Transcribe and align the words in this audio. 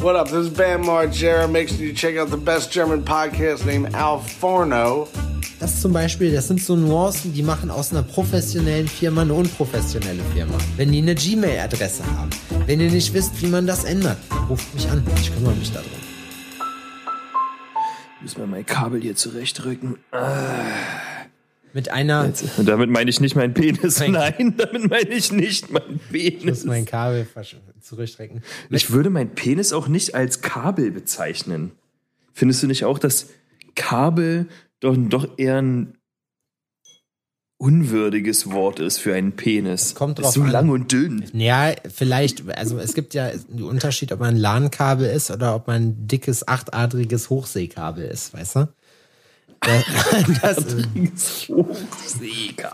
What 0.00 0.14
up? 0.14 0.28
This 0.28 0.46
is 0.46 0.50
Bam 0.50 0.84
Margera. 0.84 1.50
Make 1.50 1.68
sure 1.68 1.78
you 1.78 1.92
check 1.92 2.16
out 2.16 2.30
the 2.30 2.36
best 2.36 2.70
German 2.70 3.02
podcast 3.02 3.66
named 3.66 3.96
Al 3.96 4.20
Forno. 4.20 5.08
Das 5.58 5.80
zum 5.80 5.92
Beispiel, 5.92 6.32
das 6.32 6.46
sind 6.46 6.62
so 6.62 6.76
Nuancen, 6.76 7.34
die 7.34 7.42
machen 7.42 7.68
aus 7.68 7.90
einer 7.90 8.04
professionellen 8.04 8.86
Firma 8.86 9.22
eine 9.22 9.34
unprofessionelle 9.34 10.22
Firma. 10.32 10.56
Wenn 10.76 10.92
die 10.92 10.98
eine 10.98 11.16
Gmail-Adresse 11.16 12.04
haben, 12.16 12.30
wenn 12.66 12.78
ihr 12.78 12.92
nicht 12.92 13.12
wisst, 13.12 13.42
wie 13.42 13.48
man 13.48 13.66
das 13.66 13.82
ändert, 13.82 14.18
ruft 14.48 14.72
mich 14.72 14.88
an. 14.88 15.04
Ich 15.20 15.34
kümmere 15.34 15.56
mich 15.56 15.72
darum. 15.72 15.90
Müssen 18.20 18.38
wir 18.38 18.46
mein 18.46 18.64
Kabel 18.64 19.00
hier 19.00 19.16
zurechtrücken. 19.16 19.98
Ah. 20.12 20.97
Mit 21.74 21.90
einer. 21.90 22.26
Jetzt, 22.26 22.44
damit 22.64 22.90
meine 22.90 23.10
ich 23.10 23.20
nicht 23.20 23.36
meinen 23.36 23.54
Penis. 23.54 23.98
Mein- 24.00 24.12
Nein, 24.12 24.54
damit 24.56 24.88
meine 24.90 25.08
ich 25.10 25.30
nicht 25.32 25.70
meinen 25.70 26.00
Ich 26.12 26.34
muss 26.34 26.40
Penis. 26.42 26.64
mein 26.64 26.84
Kabel 26.86 27.26
zurückstrecken. 27.80 28.42
Ich 28.70 28.90
würde 28.90 29.10
meinen 29.10 29.34
Penis 29.34 29.72
auch 29.72 29.88
nicht 29.88 30.14
als 30.14 30.40
Kabel 30.40 30.90
bezeichnen. 30.90 31.72
Findest 32.32 32.62
du 32.62 32.66
nicht 32.66 32.84
auch, 32.84 32.98
dass 32.98 33.28
Kabel 33.74 34.46
doch, 34.80 34.96
doch 34.96 35.38
eher 35.38 35.60
ein 35.60 35.94
unwürdiges 37.60 38.52
Wort 38.52 38.78
ist 38.78 38.98
für 38.98 39.14
einen 39.14 39.32
Penis? 39.32 39.94
kommt 39.94 40.18
ist 40.20 40.24
drauf 40.26 40.34
so 40.34 40.42
an. 40.42 40.50
lang 40.50 40.68
und 40.70 40.92
dünn. 40.92 41.24
Ja, 41.32 41.72
vielleicht, 41.92 42.48
also 42.56 42.78
es 42.78 42.94
gibt 42.94 43.14
ja 43.14 43.30
den 43.30 43.64
Unterschied, 43.64 44.12
ob 44.12 44.20
man 44.20 44.34
ein 44.36 44.40
LAN-Kabel 44.40 45.08
ist 45.10 45.30
oder 45.32 45.56
ob 45.56 45.66
man 45.66 45.82
ein 45.82 46.06
dickes, 46.06 46.46
achtadriges 46.46 47.30
Hochseekabel 47.30 48.04
ist, 48.04 48.32
weißt 48.32 48.56
du? 48.56 48.68
Das, 49.60 50.64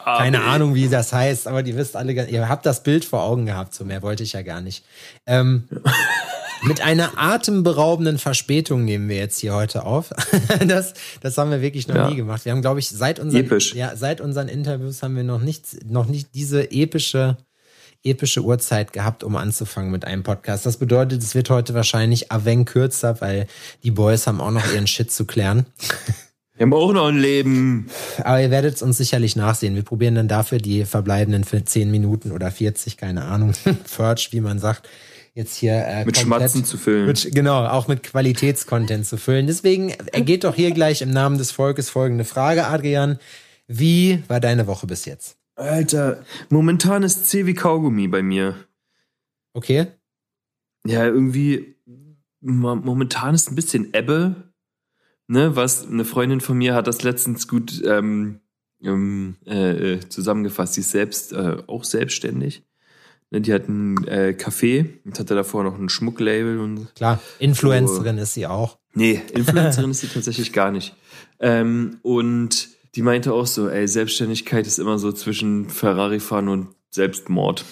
keine 0.05 0.43
Ahnung, 0.43 0.75
wie 0.75 0.89
das 0.89 1.13
heißt, 1.13 1.47
aber 1.49 1.63
die 1.63 1.77
wisst 1.77 1.97
alle, 1.97 2.13
ihr 2.29 2.49
habt 2.49 2.67
das 2.67 2.83
Bild 2.83 3.05
vor 3.05 3.23
Augen 3.23 3.47
gehabt, 3.47 3.75
so 3.75 3.85
mehr 3.85 4.03
wollte 4.03 4.23
ich 4.23 4.33
ja 4.35 4.43
gar 4.43 4.61
nicht. 4.61 4.85
Ähm, 5.27 5.65
mit 6.63 6.81
einer 6.83 7.13
atemberaubenden 7.17 8.19
Verspätung 8.19 8.85
nehmen 8.85 9.09
wir 9.09 9.17
jetzt 9.17 9.39
hier 9.41 9.55
heute 9.55 9.85
auf. 9.85 10.11
Das, 10.67 10.95
das 11.21 11.37
haben 11.39 11.51
wir 11.51 11.61
wirklich 11.61 11.89
noch 11.89 11.95
Ja. 11.97 12.09
nie 12.11 12.17
gemacht. 12.17 12.45
Wir 12.45 12.53
haben, 12.53 12.63
glaube 12.63 12.81
ich, 12.81 12.89
seit 12.89 13.19
unseren, 13.19 13.45
Episch. 13.45 13.75
ja, 13.75 13.97
seit 13.97 14.21
unseren 14.21 14.49
Interviews 14.49 15.03
haben 15.03 15.17
wir 15.17 15.25
noch 15.25 15.41
nicht, 15.41 15.91
noch 15.91 16.07
nicht 16.07 16.29
diese 16.35 16.71
epische, 16.71 17.37
epische 18.03 18.43
Uhrzeit 18.43 18.93
gehabt, 18.93 19.25
um 19.25 19.37
anzufangen 19.37 19.91
mit 19.91 20.05
einem 20.05 20.23
Podcast. 20.23 20.65
Das 20.67 20.77
bedeutet, 20.77 21.23
es 21.23 21.35
wird 21.35 21.51
heute 21.51 21.75
wahrscheinlich 21.75 22.31
aven 22.31 22.65
kürzer, 22.65 23.21
weil 23.21 23.47
die 23.83 23.91
Boys 23.91 24.27
haben 24.27 24.41
auch 24.41 24.51
noch 24.51 24.73
ihren 24.73 24.87
Shit 24.87 25.11
zu 25.11 25.25
klären. 25.27 25.67
Wir 26.57 26.63
haben 26.67 26.73
auch 26.73 26.93
noch 26.93 27.09
ein 27.09 27.19
Leben. 27.19 27.89
Aber 28.23 28.41
ihr 28.41 28.51
werdet 28.51 28.77
es 28.77 28.83
uns 28.83 28.97
sicherlich 28.97 29.35
nachsehen. 29.35 29.75
Wir 29.75 29.83
probieren 29.83 30.15
dann 30.15 30.29
dafür 30.29 30.59
die 30.59 30.85
verbleibenden 30.85 31.43
für 31.43 31.65
10 31.65 31.91
Minuten 31.91 32.31
oder 32.31 32.51
40, 32.51 32.97
keine 32.97 33.25
Ahnung, 33.25 33.53
Furch, 33.87 34.29
wie 34.33 34.41
man 34.41 34.61
sagt, 34.61 34.89
jetzt 35.35 35.57
hier 35.57 35.75
äh, 35.85 36.05
Mit 36.05 36.17
Schmatzen 36.17 36.65
zu 36.65 36.79
füllen. 36.79 37.07
Mit, 37.07 37.29
genau, 37.35 37.65
auch 37.67 37.89
mit 37.89 38.05
Qualitätscontent 38.05 39.05
zu 39.05 39.17
füllen. 39.17 39.49
Deswegen 39.49 39.91
ergeht 40.13 40.45
doch 40.45 40.55
hier 40.55 40.71
gleich 40.71 41.03
im 41.03 41.11
Namen 41.11 41.39
des 41.39 41.51
Volkes 41.51 41.91
folgende 41.91 42.25
Frage, 42.25 42.67
Adrian. 42.69 43.19
Wie 43.67 44.23
war 44.29 44.39
deine 44.39 44.69
Woche 44.69 44.87
bis 44.87 45.07
jetzt? 45.07 45.37
Alter, 45.57 46.23
momentan 46.51 47.03
ist 47.03 47.27
C 47.27 47.47
wie 47.47 47.55
Kaugummi 47.55 48.07
bei 48.07 48.23
mir. 48.23 48.55
Okay? 49.55 49.87
Ja, 50.87 51.05
irgendwie, 51.07 51.77
mo- 52.41 52.77
momentan 52.77 53.35
ist 53.35 53.51
ein 53.51 53.55
bisschen 53.57 53.93
Ebbe. 53.93 54.53
Ne, 55.27 55.57
was 55.57 55.87
eine 55.87 56.05
Freundin 56.05 56.41
von 56.41 56.59
mir 56.59 56.75
hat 56.75 56.87
das 56.87 57.03
letztens 57.03 57.49
gut 57.49 57.83
ähm, 57.87 58.41
ähm, 58.83 59.37
äh, 59.47 59.95
äh, 59.95 60.01
zusammengefasst. 60.09 60.75
Sie 60.75 60.83
ist 60.83 60.91
selbst 60.91 61.33
äh, 61.33 61.57
auch 61.67 61.85
selbstständig. 61.85 62.63
Ne, 63.31 63.41
die 63.41 63.55
hat 63.55 63.69
ein 63.69 64.07
äh, 64.07 64.37
Café 64.39 64.87
und 65.05 65.19
hatte 65.19 65.35
davor 65.35 65.65
noch 65.65 65.79
ein 65.79 65.89
Schmucklabel 65.89 66.59
und 66.61 66.95
Klar, 66.95 67.21
Influencerin 67.39 68.19
ist 68.19 68.35
sie 68.35 68.47
auch. 68.47 68.79
Nee, 68.93 69.23
Influencerin 69.33 69.91
ist 69.91 70.01
sie 70.01 70.09
tatsächlich 70.09 70.53
gar 70.53 70.71
nicht. 70.71 70.95
Ähm, 71.41 71.99
und 72.03 72.69
die 72.95 73.03
meinte 73.03 73.33
auch 73.33 73.47
so, 73.47 73.69
ey, 73.69 73.89
Selbstständigkeit 73.89 74.67
ist 74.67 74.79
immer 74.79 74.99
so 74.99 75.11
zwischen 75.11 75.69
Ferrari 75.69 76.21
fahren 76.21 76.49
und 76.49 76.69
Selbstmord. 76.95 77.65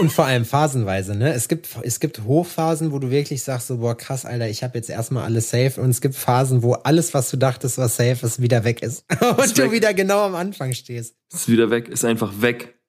Und 0.00 0.10
vor 0.10 0.24
allem 0.24 0.44
phasenweise, 0.44 1.14
ne? 1.14 1.32
Es 1.32 1.46
gibt, 1.46 1.68
es 1.82 2.00
gibt 2.00 2.24
Hochphasen, 2.24 2.90
wo 2.90 2.98
du 2.98 3.08
wirklich 3.08 3.44
sagst, 3.44 3.68
so, 3.68 3.78
boah, 3.78 3.96
krass, 3.96 4.24
Alter, 4.24 4.48
ich 4.48 4.64
habe 4.64 4.76
jetzt 4.76 4.90
erstmal 4.90 5.22
alles 5.22 5.50
safe. 5.50 5.80
Und 5.80 5.90
es 5.90 6.00
gibt 6.00 6.16
Phasen, 6.16 6.64
wo 6.64 6.72
alles, 6.72 7.14
was 7.14 7.30
du 7.30 7.36
dachtest, 7.36 7.78
was 7.78 7.96
safe 7.96 8.26
ist, 8.26 8.42
wieder 8.42 8.64
weg 8.64 8.82
ist. 8.82 9.04
Und 9.20 9.56
du 9.56 9.62
weg. 9.62 9.70
wieder 9.70 9.94
genau 9.94 10.24
am 10.24 10.34
Anfang 10.34 10.72
stehst. 10.72 11.14
Ist 11.32 11.48
wieder 11.48 11.70
weg, 11.70 11.88
ist 11.88 12.04
einfach 12.04 12.40
weg. 12.40 12.80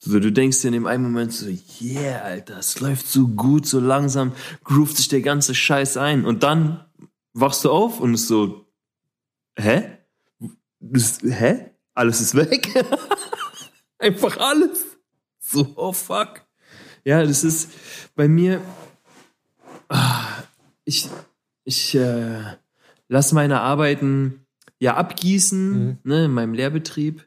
So, 0.00 0.18
du 0.18 0.32
denkst 0.32 0.60
dir 0.60 0.68
in 0.68 0.74
dem 0.74 0.86
einen 0.86 1.04
Moment 1.04 1.32
so, 1.32 1.46
yeah, 1.80 2.20
Alter, 2.22 2.58
es 2.58 2.80
läuft 2.80 3.06
so 3.06 3.28
gut, 3.28 3.66
so 3.66 3.78
langsam, 3.78 4.32
groovt 4.64 4.96
sich 4.96 5.06
der 5.06 5.20
ganze 5.20 5.54
Scheiß 5.54 5.96
ein. 5.98 6.24
Und 6.24 6.42
dann 6.42 6.84
wachst 7.32 7.64
du 7.64 7.70
auf 7.70 8.00
und 8.00 8.14
ist 8.14 8.26
so, 8.26 8.66
hä? 9.56 9.98
Das, 10.80 11.20
hä? 11.22 11.70
Alles 11.94 12.20
ist 12.20 12.34
weg? 12.34 12.68
Einfach 13.98 14.36
alles. 14.36 14.87
So, 15.50 15.66
oh 15.76 15.92
fuck. 15.92 16.42
Ja, 17.04 17.24
das 17.24 17.42
ist 17.42 17.70
bei 18.14 18.28
mir, 18.28 18.60
ah, 19.88 20.42
ich, 20.84 21.08
ich 21.64 21.94
äh, 21.94 22.42
lasse 23.08 23.34
meine 23.34 23.60
Arbeiten 23.60 24.44
ja 24.78 24.96
abgießen, 24.96 25.70
Mhm. 25.72 25.98
ne, 26.04 26.24
in 26.26 26.32
meinem 26.32 26.52
Lehrbetrieb. 26.54 27.24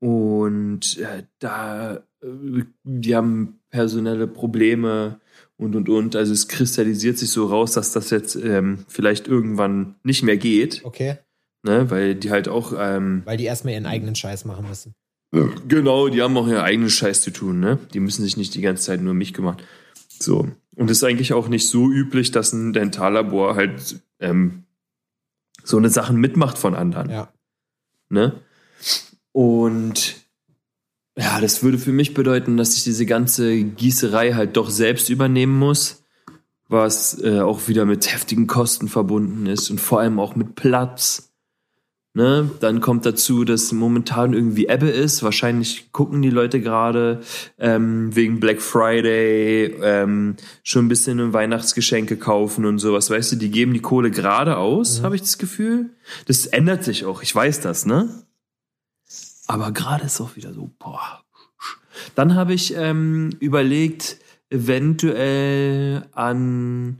Und 0.00 0.98
äh, 0.98 1.24
da, 1.40 1.96
äh, 2.22 2.62
die 2.84 3.16
haben 3.16 3.58
personelle 3.70 4.28
Probleme 4.28 5.20
und 5.56 5.74
und 5.74 5.88
und. 5.88 6.14
Also 6.14 6.32
es 6.32 6.46
kristallisiert 6.46 7.18
sich 7.18 7.30
so 7.30 7.46
raus, 7.46 7.72
dass 7.72 7.90
das 7.92 8.10
jetzt 8.10 8.36
ähm, 8.36 8.84
vielleicht 8.86 9.26
irgendwann 9.26 9.96
nicht 10.04 10.22
mehr 10.22 10.36
geht, 10.36 10.84
Okay. 10.84 11.18
ne? 11.64 11.90
weil 11.90 12.14
die 12.14 12.30
halt 12.30 12.46
auch 12.48 12.72
ähm, 12.78 13.22
Weil 13.24 13.36
die 13.36 13.44
erstmal 13.46 13.74
ihren 13.74 13.86
eigenen 13.86 14.14
Scheiß 14.14 14.44
machen 14.44 14.68
müssen. 14.68 14.94
Genau, 15.30 16.08
die 16.08 16.22
haben 16.22 16.36
auch 16.36 16.48
ihren 16.48 16.62
eigenen 16.62 16.90
Scheiß 16.90 17.20
zu 17.20 17.30
tun, 17.30 17.60
ne? 17.60 17.78
Die 17.92 18.00
müssen 18.00 18.22
sich 18.22 18.36
nicht 18.36 18.54
die 18.54 18.62
ganze 18.62 18.84
Zeit 18.84 19.02
nur 19.02 19.12
um 19.12 19.18
mich 19.18 19.34
kümmern. 19.34 19.58
So. 20.08 20.48
Und 20.74 20.90
es 20.90 20.98
ist 20.98 21.04
eigentlich 21.04 21.32
auch 21.32 21.48
nicht 21.48 21.68
so 21.68 21.90
üblich, 21.90 22.30
dass 22.30 22.52
ein 22.52 22.72
Dentallabor 22.72 23.56
halt 23.56 24.00
ähm, 24.20 24.64
so 25.64 25.76
eine 25.76 25.90
Sachen 25.90 26.16
mitmacht 26.16 26.56
von 26.56 26.74
anderen. 26.74 27.10
Ja. 27.10 27.32
Ne? 28.08 28.40
Und 29.32 30.16
ja, 31.18 31.40
das 31.40 31.62
würde 31.62 31.78
für 31.78 31.92
mich 31.92 32.14
bedeuten, 32.14 32.56
dass 32.56 32.76
ich 32.76 32.84
diese 32.84 33.04
ganze 33.04 33.62
Gießerei 33.62 34.34
halt 34.34 34.56
doch 34.56 34.70
selbst 34.70 35.10
übernehmen 35.10 35.58
muss, 35.58 36.04
was 36.68 37.20
äh, 37.22 37.40
auch 37.40 37.68
wieder 37.68 37.84
mit 37.84 38.10
heftigen 38.12 38.46
Kosten 38.46 38.88
verbunden 38.88 39.46
ist 39.46 39.68
und 39.70 39.80
vor 39.80 40.00
allem 40.00 40.20
auch 40.20 40.36
mit 40.36 40.54
Platz. 40.54 41.27
Ne? 42.14 42.50
Dann 42.60 42.80
kommt 42.80 43.06
dazu, 43.06 43.44
dass 43.44 43.70
momentan 43.72 44.32
irgendwie 44.32 44.66
Ebbe 44.66 44.88
ist. 44.88 45.22
Wahrscheinlich 45.22 45.92
gucken 45.92 46.22
die 46.22 46.30
Leute 46.30 46.60
gerade 46.60 47.20
ähm, 47.58 48.14
wegen 48.16 48.40
Black 48.40 48.60
Friday 48.60 49.76
ähm, 49.82 50.36
schon 50.62 50.86
ein 50.86 50.88
bisschen 50.88 51.32
Weihnachtsgeschenke 51.32 52.16
kaufen 52.16 52.64
und 52.64 52.78
sowas. 52.78 53.10
Weißt 53.10 53.32
du, 53.32 53.36
die 53.36 53.50
geben 53.50 53.72
die 53.72 53.80
Kohle 53.80 54.10
gerade 54.10 54.56
aus, 54.56 55.02
habe 55.02 55.14
ich 55.14 55.20
das 55.22 55.38
Gefühl. 55.38 55.90
Das 56.26 56.46
ändert 56.46 56.82
sich 56.82 57.04
auch. 57.04 57.22
Ich 57.22 57.34
weiß 57.34 57.60
das, 57.60 57.86
ne? 57.86 58.24
Aber 59.46 59.72
gerade 59.72 60.04
ist 60.04 60.20
auch 60.20 60.36
wieder 60.36 60.52
so, 60.52 60.70
boah. 60.78 61.22
Dann 62.14 62.34
habe 62.34 62.54
ich 62.54 62.74
ähm, 62.74 63.30
überlegt, 63.40 64.18
eventuell 64.50 66.06
an 66.12 66.98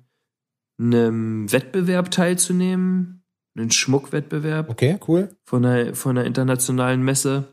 einem 0.78 1.50
Wettbewerb 1.50 2.10
teilzunehmen, 2.10 3.17
einen 3.58 3.70
Schmuckwettbewerb 3.70 4.68
Okay, 4.70 4.98
cool. 5.08 5.30
von 5.44 5.64
einer, 5.64 5.94
von 5.94 6.16
einer 6.16 6.26
internationalen 6.26 7.02
Messe. 7.02 7.44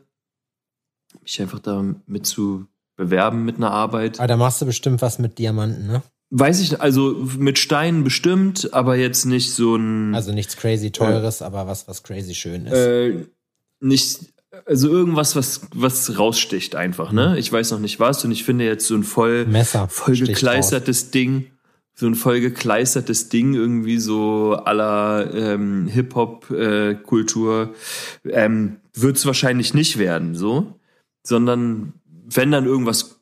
Mich 1.22 1.40
einfach 1.40 1.60
damit 1.60 2.26
zu 2.26 2.66
bewerben 2.96 3.44
mit 3.44 3.56
einer 3.56 3.70
Arbeit. 3.70 4.18
Aber 4.18 4.28
da 4.28 4.36
machst 4.36 4.60
du 4.60 4.66
bestimmt 4.66 5.02
was 5.02 5.18
mit 5.18 5.38
Diamanten, 5.38 5.86
ne? 5.86 6.02
Weiß 6.30 6.60
ich, 6.60 6.80
also 6.80 7.24
mit 7.38 7.58
Steinen 7.58 8.02
bestimmt, 8.02 8.72
aber 8.74 8.96
jetzt 8.96 9.26
nicht 9.26 9.52
so 9.52 9.76
ein. 9.76 10.14
Also 10.14 10.32
nichts 10.32 10.56
crazy 10.56 10.90
teures, 10.90 11.40
aber 11.40 11.66
was, 11.68 11.86
was 11.86 12.02
crazy 12.02 12.34
schön 12.34 12.66
ist. 12.66 12.72
äh, 12.72 13.26
nicht, 13.80 14.20
also 14.64 14.88
irgendwas, 14.88 15.36
was, 15.36 15.62
was 15.72 16.18
raussticht 16.18 16.74
einfach, 16.74 17.12
ne? 17.12 17.38
Ich 17.38 17.52
weiß 17.52 17.70
noch 17.70 17.78
nicht 17.78 18.00
was 18.00 18.24
und 18.24 18.32
ich 18.32 18.42
finde 18.42 18.64
jetzt 18.64 18.86
so 18.88 18.94
ein 18.96 19.04
voll, 19.04 19.46
Messer. 19.46 19.86
voll 19.88 20.16
gekleistertes 20.16 21.10
Ding, 21.12 21.52
so 21.98 22.06
ein 22.06 22.14
voll 22.14 22.40
gekleistertes 22.40 23.30
Ding, 23.30 23.54
irgendwie 23.54 23.98
so 23.98 24.52
aller 24.52 25.32
ähm, 25.34 25.86
Hip-Hop-Kultur, 25.88 27.74
ähm, 28.28 28.76
wird 28.92 29.16
es 29.16 29.24
wahrscheinlich 29.24 29.72
nicht 29.72 29.98
werden, 29.98 30.34
so, 30.34 30.78
sondern 31.22 31.94
wenn 32.04 32.50
dann 32.50 32.66
irgendwas 32.66 33.20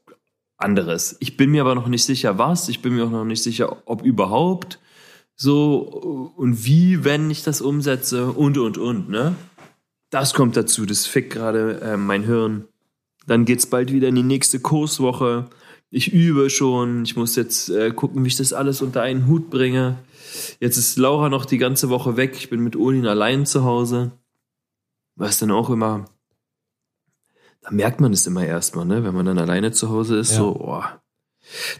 anderes. 0.56 1.16
Ich 1.20 1.36
bin 1.36 1.50
mir 1.50 1.60
aber 1.60 1.74
noch 1.74 1.86
nicht 1.86 2.04
sicher, 2.04 2.38
was. 2.38 2.68
Ich 2.68 2.82
bin 2.82 2.94
mir 2.94 3.04
auch 3.04 3.10
noch 3.10 3.24
nicht 3.24 3.42
sicher, 3.42 3.76
ob 3.86 4.02
überhaupt 4.02 4.80
so 5.36 6.32
und 6.36 6.64
wie, 6.64 7.04
wenn 7.04 7.30
ich 7.30 7.42
das 7.42 7.60
umsetze 7.60 8.26
und 8.32 8.58
und 8.58 8.78
und, 8.78 9.08
ne? 9.08 9.34
Das 10.10 10.32
kommt 10.32 10.56
dazu, 10.56 10.86
das 10.86 11.06
fickt 11.06 11.32
gerade 11.32 11.80
äh, 11.80 11.96
mein 11.96 12.22
Hirn. 12.22 12.66
Dann 13.26 13.44
geht's 13.44 13.66
bald 13.66 13.92
wieder 13.92 14.08
in 14.08 14.14
die 14.14 14.22
nächste 14.22 14.60
Kurswoche. 14.60 15.46
Ich 15.90 16.12
übe 16.12 16.50
schon, 16.50 17.04
ich 17.04 17.16
muss 17.16 17.36
jetzt 17.36 17.68
äh, 17.70 17.90
gucken, 17.92 18.24
wie 18.24 18.28
ich 18.28 18.36
das 18.36 18.52
alles 18.52 18.82
unter 18.82 19.02
einen 19.02 19.26
Hut 19.26 19.50
bringe. 19.50 19.98
Jetzt 20.60 20.76
ist 20.76 20.96
Laura 20.98 21.28
noch 21.28 21.44
die 21.44 21.58
ganze 21.58 21.88
Woche 21.88 22.16
weg, 22.16 22.34
ich 22.36 22.50
bin 22.50 22.60
mit 22.60 22.74
Olin 22.76 23.06
allein 23.06 23.46
zu 23.46 23.64
Hause. 23.64 24.12
Was 25.16 25.38
dann 25.38 25.52
auch 25.52 25.70
immer, 25.70 26.06
da 27.60 27.70
merkt 27.70 28.00
man 28.00 28.12
es 28.12 28.26
immer 28.26 28.44
erstmal, 28.44 28.84
ne? 28.84 29.04
wenn 29.04 29.14
man 29.14 29.26
dann 29.26 29.38
alleine 29.38 29.70
zu 29.70 29.88
Hause 29.90 30.18
ist, 30.18 30.32
Ja. 30.32 30.38
so, 30.38 30.56
oh, 30.60 30.82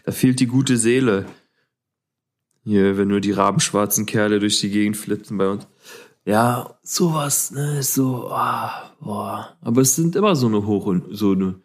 da 0.04 0.12
fehlt 0.12 0.38
die 0.40 0.46
gute 0.46 0.76
Seele. 0.76 1.26
Hier, 2.62 2.96
wenn 2.96 3.08
nur 3.08 3.20
die 3.20 3.32
rabenschwarzen 3.32 4.06
Kerle 4.06 4.38
durch 4.38 4.60
die 4.60 4.70
Gegend 4.70 4.96
flitzen 4.96 5.36
bei 5.36 5.48
uns. 5.50 5.66
Ja, 6.24 6.78
sowas, 6.82 7.50
ne, 7.50 7.80
ist 7.80 7.92
so, 7.94 8.30
ah, 8.30 8.92
boah. 9.00 9.56
Aber 9.60 9.82
es 9.82 9.94
sind 9.96 10.16
immer 10.16 10.34
so 10.36 10.46
eine 10.46 10.64
Hoch- 10.64 10.86
und 10.86 11.04
so 11.14 11.32
eine 11.32 11.60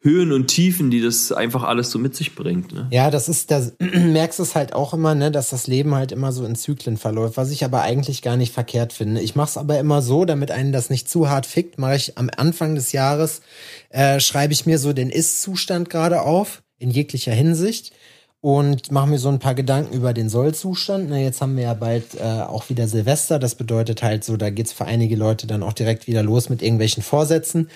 Höhen 0.00 0.30
und 0.30 0.46
Tiefen, 0.46 0.92
die 0.92 1.00
das 1.00 1.32
einfach 1.32 1.64
alles 1.64 1.90
so 1.90 1.98
mit 1.98 2.14
sich 2.14 2.36
bringt, 2.36 2.72
ne? 2.72 2.86
Ja, 2.90 3.10
das 3.10 3.28
ist, 3.28 3.50
da 3.50 3.66
merkst 3.80 4.38
du 4.38 4.44
es 4.44 4.54
halt 4.54 4.72
auch 4.72 4.94
immer, 4.94 5.16
ne, 5.16 5.32
dass 5.32 5.50
das 5.50 5.66
Leben 5.66 5.94
halt 5.94 6.12
immer 6.12 6.30
so 6.30 6.44
in 6.44 6.54
Zyklen 6.54 6.96
verläuft, 6.96 7.36
was 7.36 7.50
ich 7.50 7.64
aber 7.64 7.82
eigentlich 7.82 8.22
gar 8.22 8.36
nicht 8.36 8.52
verkehrt 8.52 8.92
finde. 8.92 9.20
Ich 9.20 9.34
mache 9.34 9.48
es 9.48 9.56
aber 9.56 9.78
immer 9.80 10.00
so, 10.00 10.24
damit 10.24 10.52
einen 10.52 10.70
das 10.70 10.88
nicht 10.88 11.10
zu 11.10 11.28
hart 11.28 11.46
fickt, 11.46 11.78
mache 11.78 11.96
ich 11.96 12.16
am 12.16 12.30
Anfang 12.36 12.76
des 12.76 12.92
Jahres, 12.92 13.42
äh, 13.90 14.20
schreibe 14.20 14.52
ich 14.52 14.66
mir 14.66 14.78
so 14.78 14.92
den 14.92 15.10
Ist-Zustand 15.10 15.90
gerade 15.90 16.22
auf, 16.22 16.62
in 16.78 16.90
jeglicher 16.90 17.32
Hinsicht. 17.32 17.92
Und 18.40 18.92
mache 18.92 19.08
mir 19.08 19.18
so 19.18 19.28
ein 19.30 19.40
paar 19.40 19.56
Gedanken 19.56 19.92
über 19.92 20.12
den 20.12 20.28
Soll-Zustand. 20.28 21.10
Ne, 21.10 21.24
jetzt 21.24 21.40
haben 21.40 21.56
wir 21.56 21.64
ja 21.64 21.74
bald 21.74 22.14
äh, 22.14 22.22
auch 22.22 22.68
wieder 22.68 22.86
Silvester. 22.86 23.40
Das 23.40 23.56
bedeutet 23.56 24.04
halt 24.04 24.22
so, 24.22 24.36
da 24.36 24.50
geht's 24.50 24.72
für 24.72 24.84
einige 24.84 25.16
Leute 25.16 25.48
dann 25.48 25.64
auch 25.64 25.72
direkt 25.72 26.06
wieder 26.06 26.22
los 26.22 26.48
mit 26.48 26.62
irgendwelchen 26.62 27.02
Vorsätzen. 27.02 27.68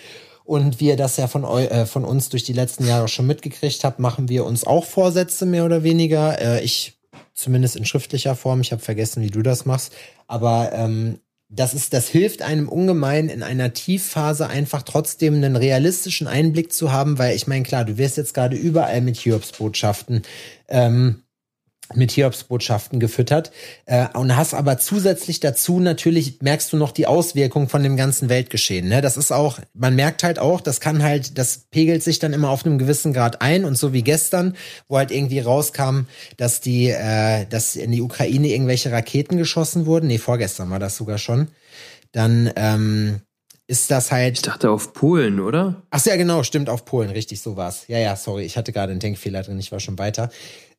Und 0.45 0.81
wie 0.81 0.89
ihr 0.89 0.97
das 0.97 1.17
ja 1.17 1.29
von, 1.29 1.45
äh, 1.45 1.87
von 1.87 2.05
uns 2.05 2.29
durch 2.29 2.45
die 2.45 2.53
letzten 2.53 2.87
Jahre 2.87 3.09
schon 3.09 3.27
mitgekriegt 3.27 3.85
habt, 3.85 3.99
machen 3.99 4.29
wir 4.29 4.45
uns 4.45 4.65
auch 4.65 4.85
Vorsätze 4.85 5.47
mehr 5.47 5.65
oder 5.65 5.83
weniger. 5.83 6.41
Äh, 6.41 6.65
ich 6.65 6.95
zumindest 7.35 7.77
in 7.77 7.85
schriftlicher 7.85 8.37
Form. 8.37 8.61
Ich 8.61 8.73
habe 8.73 8.83
vergessen, 8.83 9.23
wie 9.23 9.31
du 9.31 9.43
das 9.43 9.65
machst. 9.65 9.93
Aber 10.27 10.73
ähm, 10.73 11.19
das 11.49 11.75
ist, 11.75 11.93
das 11.93 12.09
hilft 12.09 12.43
einem 12.43 12.69
ungemein 12.69 13.29
in 13.29 13.43
einer 13.43 13.73
Tiefphase 13.73 14.49
einfach 14.49 14.83
trotzdem 14.83 15.35
einen 15.35 15.57
realistischen 15.57 16.27
Einblick 16.27 16.73
zu 16.73 16.93
haben, 16.93 17.19
weil 17.19 17.37
ich 17.37 17.47
meine, 17.47 17.63
klar, 17.63 17.85
du 17.85 17.99
wirst 17.99 18.17
jetzt 18.17 18.33
gerade 18.33 18.57
überall 18.57 19.03
mit 19.03 19.19
Hiobsbotschaften 19.19 20.23
ähm, 20.69 21.23
mit 21.95 22.13
Hiobsbotschaften 22.13 23.01
gefüttert 23.01 23.53
äh, 23.87 24.07
und 24.15 24.37
hast 24.37 24.55
aber 24.55 24.79
zusätzlich 24.79 25.41
dazu 25.41 25.81
natürlich 25.81 26.41
merkst 26.41 26.73
du 26.73 26.77
noch 26.77 26.93
die 26.93 27.07
Auswirkungen 27.07 27.69
von 27.69 27.83
dem 27.83 27.97
ganzen 27.97 28.29
Weltgeschehen. 28.29 28.89
Ne? 28.89 29.01
Das 29.01 29.17
ist 29.17 29.33
auch, 29.33 29.59
man 29.75 29.95
merkt 29.95 30.23
halt 30.23 30.39
auch, 30.39 30.61
das 30.61 30.81
kann 30.81 31.03
halt, 31.03 31.39
das 31.39 31.67
pegelt 31.71 32.03
sich 32.03 32.19
dann 32.19 32.33
immer 32.33 32.51
auf 32.51 32.65
einem 32.65 32.79
gewissen 32.79 33.13
Grad 33.13 33.43
ein 33.43 33.65
und 33.65 33.77
so 33.77 33.93
wie 33.93 34.03
gestern, 34.03 34.57
wo 34.89 34.97
halt 34.97 35.11
irgendwie 35.11 35.41
rauskam, 35.41 36.07
dass 36.37 36.61
die, 36.61 36.89
äh, 36.89 37.47
dass 37.47 37.77
in 37.77 37.93
die 37.93 38.03
Ukraine 38.03 38.49
irgendwelche 38.49 38.93
Raketen 38.93 39.37
geschossen 39.37 39.87
wurden. 39.87 40.07
Nee, 40.07 40.19
vorgestern 40.19 40.71
war 40.71 40.79
das 40.79 40.97
sogar 40.97 41.19
schon. 41.19 41.49
Dann 42.13 42.51
ähm, 42.57 43.21
ist 43.67 43.91
das 43.91 44.13
halt. 44.13 44.37
Ich 44.37 44.43
dachte 44.43 44.71
auf 44.71 44.93
Polen, 44.93 45.41
oder? 45.41 45.83
Ach 45.91 46.05
ja, 46.05 46.17
genau, 46.17 46.43
stimmt, 46.43 46.69
auf 46.69 46.85
Polen, 46.85 47.11
richtig, 47.11 47.41
so 47.41 47.57
war's. 47.57 47.85
Ja, 47.89 47.99
ja, 47.99 48.17
sorry, 48.17 48.45
ich 48.45 48.57
hatte 48.57 48.73
gerade 48.73 48.91
einen 48.91 49.01
Denkfehler 49.01 49.43
drin, 49.43 49.59
ich 49.59 49.73
war 49.73 49.81
schon 49.81 49.99
weiter. 49.99 50.31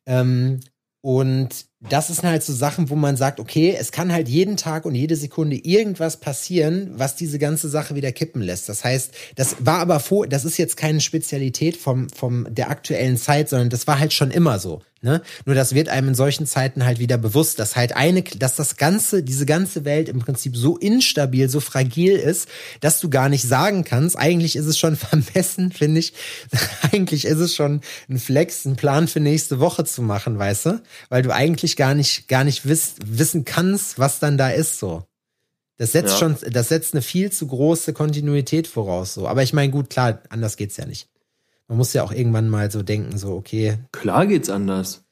Ähm, 0.06 0.60
und 1.04 1.66
das 1.80 2.06
sind 2.06 2.22
halt 2.22 2.42
so 2.42 2.54
Sachen, 2.54 2.88
wo 2.88 2.96
man 2.96 3.18
sagt, 3.18 3.38
okay, 3.38 3.76
es 3.78 3.92
kann 3.92 4.10
halt 4.10 4.26
jeden 4.26 4.56
Tag 4.56 4.86
und 4.86 4.94
jede 4.94 5.16
Sekunde 5.16 5.56
irgendwas 5.56 6.16
passieren, 6.16 6.92
was 6.94 7.14
diese 7.14 7.38
ganze 7.38 7.68
Sache 7.68 7.94
wieder 7.94 8.10
kippen 8.10 8.40
lässt. 8.40 8.70
Das 8.70 8.84
heißt, 8.84 9.12
das 9.36 9.56
war 9.58 9.80
aber 9.80 10.00
vor, 10.00 10.26
das 10.26 10.46
ist 10.46 10.56
jetzt 10.56 10.78
keine 10.78 11.02
Spezialität 11.02 11.76
vom, 11.76 12.08
vom 12.08 12.46
der 12.48 12.70
aktuellen 12.70 13.18
Zeit, 13.18 13.50
sondern 13.50 13.68
das 13.68 13.86
war 13.86 13.98
halt 13.98 14.14
schon 14.14 14.30
immer 14.30 14.58
so. 14.58 14.80
Ne? 15.04 15.20
Nur 15.44 15.54
das 15.54 15.74
wird 15.74 15.90
einem 15.90 16.08
in 16.08 16.14
solchen 16.14 16.46
Zeiten 16.46 16.86
halt 16.86 16.98
wieder 16.98 17.18
bewusst, 17.18 17.58
dass 17.58 17.76
halt 17.76 17.94
eine, 17.94 18.22
dass 18.22 18.56
das 18.56 18.78
ganze, 18.78 19.22
diese 19.22 19.44
ganze 19.44 19.84
Welt 19.84 20.08
im 20.08 20.18
Prinzip 20.18 20.56
so 20.56 20.78
instabil, 20.78 21.50
so 21.50 21.60
fragil 21.60 22.12
ist, 22.16 22.48
dass 22.80 23.00
du 23.00 23.10
gar 23.10 23.28
nicht 23.28 23.46
sagen 23.46 23.84
kannst. 23.84 24.18
Eigentlich 24.18 24.56
ist 24.56 24.64
es 24.64 24.78
schon 24.78 24.96
vermessen, 24.96 25.72
finde 25.72 26.00
ich. 26.00 26.14
eigentlich 26.90 27.26
ist 27.26 27.38
es 27.38 27.54
schon 27.54 27.82
ein 28.08 28.18
Flex, 28.18 28.64
einen 28.64 28.76
Plan 28.76 29.06
für 29.06 29.20
nächste 29.20 29.60
Woche 29.60 29.84
zu 29.84 30.00
machen, 30.00 30.38
weißt 30.38 30.66
du? 30.66 30.82
Weil 31.10 31.20
du 31.20 31.34
eigentlich 31.34 31.76
gar 31.76 31.94
nicht, 31.94 32.26
gar 32.28 32.44
nicht 32.44 32.66
wiss, 32.66 32.94
wissen 33.04 33.44
kannst, 33.44 33.98
was 33.98 34.20
dann 34.20 34.38
da 34.38 34.48
ist, 34.48 34.78
so. 34.78 35.04
Das 35.76 35.92
setzt 35.92 36.12
Ja. 36.12 36.18
schon, 36.18 36.36
das 36.50 36.70
setzt 36.70 36.94
eine 36.94 37.02
viel 37.02 37.30
zu 37.30 37.46
große 37.46 37.92
Kontinuität 37.92 38.66
voraus, 38.66 39.12
so. 39.12 39.28
Aber 39.28 39.42
ich 39.42 39.52
meine, 39.52 39.70
gut, 39.70 39.90
klar, 39.90 40.22
anders 40.30 40.56
geht's 40.56 40.78
ja 40.78 40.86
nicht. 40.86 41.08
Man 41.68 41.78
muss 41.78 41.92
ja 41.92 42.02
auch 42.02 42.12
irgendwann 42.12 42.48
mal 42.48 42.70
so 42.70 42.82
denken, 42.82 43.16
so, 43.18 43.32
okay, 43.34 43.78
Klar 43.92 44.26
geht's 44.26 44.50
anders. 44.50 45.04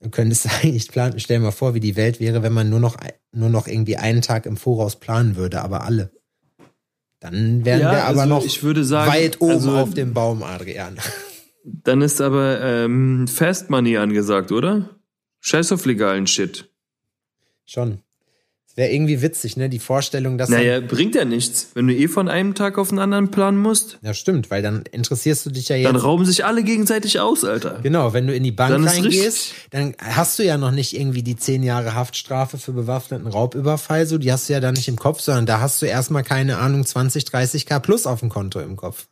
Du 0.00 0.10
könntest 0.10 0.46
eigentlich 0.62 0.88
planen, 0.88 1.18
stell 1.20 1.38
dir 1.38 1.44
mal 1.44 1.50
vor, 1.50 1.74
wie 1.74 1.80
die 1.80 1.96
Welt 1.96 2.20
wäre, 2.20 2.42
wenn 2.42 2.52
man 2.52 2.70
nur 2.70 2.80
noch, 2.80 2.96
nur 3.32 3.48
noch 3.50 3.66
irgendwie 3.66 3.96
einen 3.96 4.22
Tag 4.22 4.46
im 4.46 4.56
Voraus 4.56 4.96
planen 4.96 5.36
würde, 5.36 5.60
aber 5.62 5.82
alle. 5.84 6.10
Dann 7.20 7.64
wären 7.64 7.80
Ja, 7.80 7.90
wir 7.92 8.04
aber 8.04 8.20
also 8.22 8.34
noch 8.34 8.44
ich 8.44 8.62
würde 8.62 8.84
sagen, 8.84 9.10
weit 9.10 9.40
oben 9.40 9.52
also- 9.54 9.76
auf 9.76 9.94
dem 9.94 10.14
Baum, 10.14 10.42
Adrian. 10.42 10.98
Dann 11.64 12.00
ist 12.00 12.20
aber 12.20 12.60
ähm, 12.62 13.26
Fast 13.28 13.68
Money 13.68 13.98
angesagt, 13.98 14.52
oder? 14.52 14.88
Scheiß 15.40 15.72
auf 15.72 15.84
legalen 15.84 16.26
Shit. 16.26 16.70
Schon. 17.66 18.00
Wäre 18.78 18.92
irgendwie 18.92 19.22
witzig, 19.22 19.56
ne? 19.56 19.68
Die 19.68 19.80
Vorstellung, 19.80 20.38
dass. 20.38 20.50
Naja, 20.50 20.78
bringt 20.78 21.16
ja 21.16 21.24
nichts. 21.24 21.70
Wenn 21.74 21.88
du 21.88 21.94
eh 21.96 22.06
von 22.06 22.28
einem 22.28 22.54
Tag 22.54 22.78
auf 22.78 22.90
den 22.90 23.00
anderen 23.00 23.32
planen 23.32 23.58
musst, 23.58 23.98
ja, 24.02 24.14
stimmt, 24.14 24.52
weil 24.52 24.62
dann 24.62 24.84
interessierst 24.92 25.44
du 25.46 25.50
dich 25.50 25.68
ja 25.68 25.82
dann 25.82 25.96
jetzt. 25.96 26.04
rauben 26.04 26.24
sich 26.24 26.44
alle 26.44 26.62
gegenseitig 26.62 27.18
aus, 27.18 27.42
Alter. 27.42 27.80
Genau, 27.82 28.12
wenn 28.12 28.28
du 28.28 28.34
in 28.36 28.44
die 28.44 28.52
Bank 28.52 28.70
Dann 28.70 28.86
reingehst, 28.86 29.52
dann 29.70 29.96
hast 29.98 30.38
du 30.38 30.44
ja 30.44 30.58
noch 30.58 30.70
nicht 30.70 30.96
irgendwie 30.96 31.24
die 31.24 31.34
zehn 31.34 31.64
Jahre 31.64 31.96
Haftstrafe 31.96 32.56
für 32.56 32.70
bewaffneten 32.70 33.26
Raubüberfall, 33.26 34.06
so, 34.06 34.16
die 34.16 34.30
hast 34.30 34.48
du 34.48 34.52
ja 34.52 34.60
da 34.60 34.70
nicht 34.70 34.86
im 34.86 34.94
Kopf, 34.94 35.22
sondern 35.22 35.46
da 35.46 35.58
hast 35.58 35.82
du 35.82 35.86
erstmal, 35.86 36.22
keine 36.22 36.58
Ahnung, 36.58 36.86
20, 36.86 37.24
30k 37.24 37.80
plus 37.80 38.06
auf 38.06 38.20
dem 38.20 38.28
Konto 38.28 38.60
im 38.60 38.76
Kopf. 38.76 39.08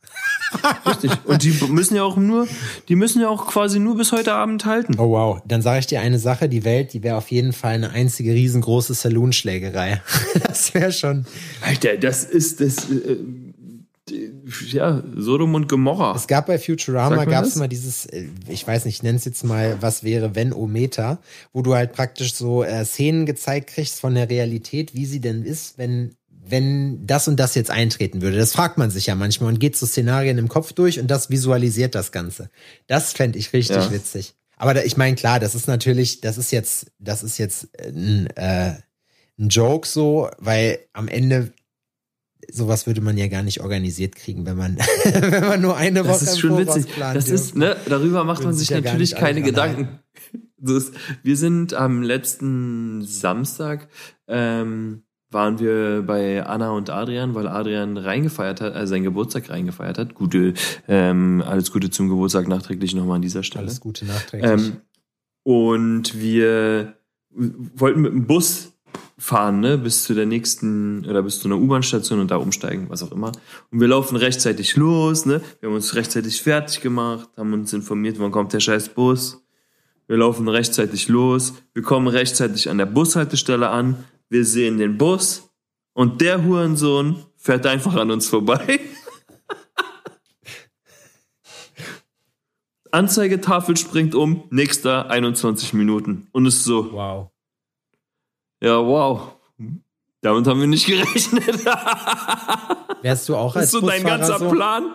Richtig. 0.87 1.11
Und 1.25 1.43
die 1.43 1.51
müssen 1.69 1.97
ja 1.97 2.05
auch 2.05 2.17
nur, 2.17 2.47
die 2.89 2.95
müssen 2.95 3.21
ja 3.21 3.29
auch 3.29 3.49
quasi 3.49 3.81
nur 3.81 3.97
bis 3.97 4.13
heute 4.13 4.33
Abend 4.33 4.65
halten. 4.65 4.95
Oh 4.99 5.11
wow, 5.11 5.41
dann 5.45 5.61
sage 5.61 5.81
ich 5.81 5.87
dir 5.87 6.01
eine 6.01 6.21
Sache, 6.21 6.49
die 6.49 6.65
Welt, 6.65 6.93
die 6.93 7.03
wäre 7.03 7.17
auf 7.17 7.33
jeden 7.33 7.53
Fall 7.53 7.75
eine 7.75 7.91
einzige 7.91 8.33
riesengroße 8.33 8.95
Saloonschlägerei. 9.61 10.03
das 10.47 10.75
wäre 10.75 10.93
schon. 10.93 11.27
Alter, 11.63 11.97
das 11.97 12.25
ist 12.25 12.61
das. 12.61 12.91
Äh, 12.91 13.17
ja, 14.71 15.03
Sodom 15.17 15.55
und 15.55 15.69
Gomorra. 15.69 16.15
Es 16.15 16.29
gab 16.29 16.47
bei 16.47 16.61
Futurama 16.61 17.25
gab 17.25 17.45
es 17.45 17.57
mal 17.57 17.67
dieses, 17.67 18.07
äh, 18.07 18.29
ich 18.49 18.65
weiß 18.65 18.85
nicht, 18.85 18.97
ich 18.97 19.03
nenne 19.03 19.19
es 19.19 19.25
jetzt 19.25 19.43
mal, 19.43 19.79
was 19.81 20.05
wäre 20.05 20.37
wenn 20.37 20.53
Ometer, 20.53 21.19
wo 21.53 21.63
du 21.63 21.75
halt 21.75 21.93
praktisch 21.93 22.35
so 22.35 22.63
äh, 22.63 22.85
Szenen 22.85 23.27
gezeigt 23.27 23.71
kriegst 23.71 23.99
von 23.99 24.15
der 24.15 24.31
Realität, 24.31 24.95
wie 24.95 25.07
sie 25.07 25.21
denn 25.21 25.43
ist, 25.43 25.79
wenn 25.79 26.13
wenn 26.49 27.05
das 27.05 27.27
und 27.27 27.41
das 27.41 27.57
jetzt 27.57 27.73
eintreten 27.73 28.23
würde. 28.23 28.37
Das 28.37 28.53
fragt 28.53 28.79
man 28.79 28.93
sich 28.93 29.07
ja 29.07 29.17
manchmal 29.17 29.53
und 29.53 29.59
geht 29.59 29.77
so 29.77 29.85
Szenarien 29.85 30.39
im 30.39 30.47
Kopf 30.47 30.73
durch 30.73 31.01
und 31.01 31.11
das 31.11 31.29
visualisiert 31.29 31.97
das 31.97 32.13
Ganze. 32.13 32.51
Das 32.87 33.15
fände 33.15 33.37
ich 33.37 33.53
richtig 33.53 33.77
Ja. 33.79 33.91
witzig. 33.91 34.37
Aber 34.57 34.73
da, 34.73 34.83
ich 34.83 34.97
meine, 34.97 35.17
klar, 35.17 35.41
das 35.41 35.57
ist 35.57 35.67
natürlich, 35.67 36.21
das 36.21 36.39
ist 36.39 36.53
jetzt, 36.53 36.87
das 37.01 37.25
ist 37.25 37.39
jetzt 37.39 37.69
ein, 37.85 38.29
äh, 38.37 38.75
ein 39.39 39.49
Joke 39.49 39.87
so, 39.87 40.31
weil 40.39 40.79
am 40.93 41.09
Ende 41.09 41.53
sowas 42.51 42.87
würde 42.87 43.01
man 43.01 43.17
ja 43.19 43.29
gar 43.29 43.43
nicht 43.43 43.61
organisiert 43.61 44.15
kriegen, 44.15 44.47
wenn 44.47 44.57
man, 44.57 44.77
wenn 45.05 45.47
man 45.47 45.61
nur 45.61 45.77
eine 45.77 46.01
Woche 46.05 46.13
Das 46.13 46.23
ist 46.23 46.41
schon 46.41 46.59
witzig. 46.59 46.87
Das 46.97 47.29
ist, 47.29 47.57
ne, 47.57 47.77
darüber 47.89 48.25
macht 48.25 48.45
man 48.45 48.55
sich 48.55 48.69
sich 48.69 48.83
natürlich 48.83 49.15
keine 49.15 49.43
Gedanken. 49.43 50.01
Das 50.59 50.85
ist, 50.85 50.95
wir 51.23 51.37
sind 51.37 51.75
am 51.75 52.03
letzten 52.03 53.05
Samstag, 53.05 53.89
ähm, 54.27 55.03
waren 55.31 55.59
wir 55.59 56.03
bei 56.07 56.45
Anna 56.47 56.71
und 56.71 56.89
Adrian, 56.89 57.35
weil 57.35 57.49
Adrian 57.49 57.97
reingefeiert 57.97 58.61
hat, 58.61 58.75
also 58.75 58.91
seinen 58.91 59.03
Geburtstag 59.03 59.51
reingefeiert 59.51 59.99
hat. 59.99 60.15
Gute, 60.15 60.55
ähm, 60.89 61.43
alles 61.45 61.73
Gute 61.73 61.91
zum 61.91 62.09
Geburtstag 62.09 62.49
nachträglich 62.49 62.95
nochmal 62.95 63.17
an 63.17 63.23
dieser 63.23 63.43
Stelle. 63.43 63.67
Alles 63.67 63.81
Gute 63.81 64.07
nachträglich. 64.07 64.51
Ähm, 64.51 64.77
und 65.43 66.19
wir 66.19 66.95
wollten 67.31 68.01
mit 68.01 68.13
dem 68.13 68.27
Bus 68.27 68.73
fahren, 69.19 69.61
ne, 69.61 69.79
bis 69.79 70.05
zu 70.05 70.15
der 70.15 70.27
nächsten 70.27 71.07
oder 71.07 71.23
bis 71.23 71.41
zu 71.41 71.49
einer 71.49 71.59
U-Bahn-Station 71.59 72.21
und 72.21 72.31
da 72.31 72.37
umsteigen, 72.37 72.87
was 72.89 73.03
auch 73.03 73.13
immer. 73.13 73.33
Und 73.71 73.81
wir 73.81 73.89
laufen 73.89 74.17
rechtzeitig 74.17 74.77
los, 74.77 75.27
ne? 75.27 75.41
Wir 75.61 75.69
haben 75.69 75.77
uns 75.77 75.95
rechtzeitig 75.95 76.43
fertig 76.43 76.81
gemacht, 76.81 77.29
haben 77.37 77.53
uns 77.53 77.73
informiert, 77.73 78.19
wann 78.19 78.33
kommt 78.33 78.53
der 78.53 78.61
scheiß 78.61 78.91
Bus. 78.91 79.43
Wir 80.09 80.19
laufen 80.19 80.49
rechtzeitig 80.49 81.09
los, 81.09 81.55
wir 81.75 81.83
kommen 81.83 82.09
rechtzeitig 82.09 82.71
an 82.71 82.79
der 82.79 82.87
Bushaltestelle 82.87 83.69
an, 83.69 84.05
wir 84.29 84.45
sehen 84.45 84.79
den 84.79 84.99
Bus 84.99 85.51
und 85.95 86.21
der 86.21 86.45
Hurensohn 86.45 87.25
fährt 87.37 87.67
einfach 87.67 87.95
an 87.95 88.11
uns 88.11 88.29
vorbei. 88.29 88.81
Anzeigetafel 92.91 93.77
springt 93.77 94.15
um, 94.15 94.45
nächster 94.51 95.11
21 95.11 95.73
Minuten. 95.75 96.29
Und 96.33 96.47
ist 96.47 96.65
so, 96.65 96.93
wow. 96.93 97.31
Ja, 98.61 98.85
wow. 98.85 99.33
Damit 100.21 100.47
haben 100.47 100.61
wir 100.61 100.67
nicht 100.67 100.87
gerechnet. 100.87 101.65
Wärst 103.03 103.29
du 103.29 103.37
auch 103.37 103.55
als 103.55 103.67
ist 103.67 103.71
so 103.73 103.81
dein 103.81 104.03
ganzer 104.03 104.39
so? 104.39 104.51
Plan. 104.51 104.93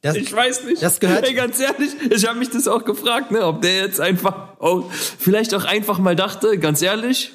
Das, 0.00 0.16
ich 0.16 0.32
weiß 0.32 0.64
nicht. 0.64 0.82
Das 0.82 1.00
gehört. 1.00 1.26
Ey, 1.26 1.34
ganz 1.34 1.58
ehrlich, 1.58 1.90
ich 2.10 2.26
habe 2.26 2.38
mich 2.38 2.50
das 2.50 2.68
auch 2.68 2.84
gefragt, 2.84 3.30
ne, 3.30 3.44
ob 3.44 3.60
der 3.62 3.76
jetzt 3.76 4.00
einfach, 4.00 4.56
oh, 4.60 4.84
vielleicht 4.90 5.52
auch 5.54 5.64
einfach 5.64 5.98
mal 5.98 6.14
dachte, 6.14 6.58
ganz 6.58 6.80
ehrlich, 6.80 7.32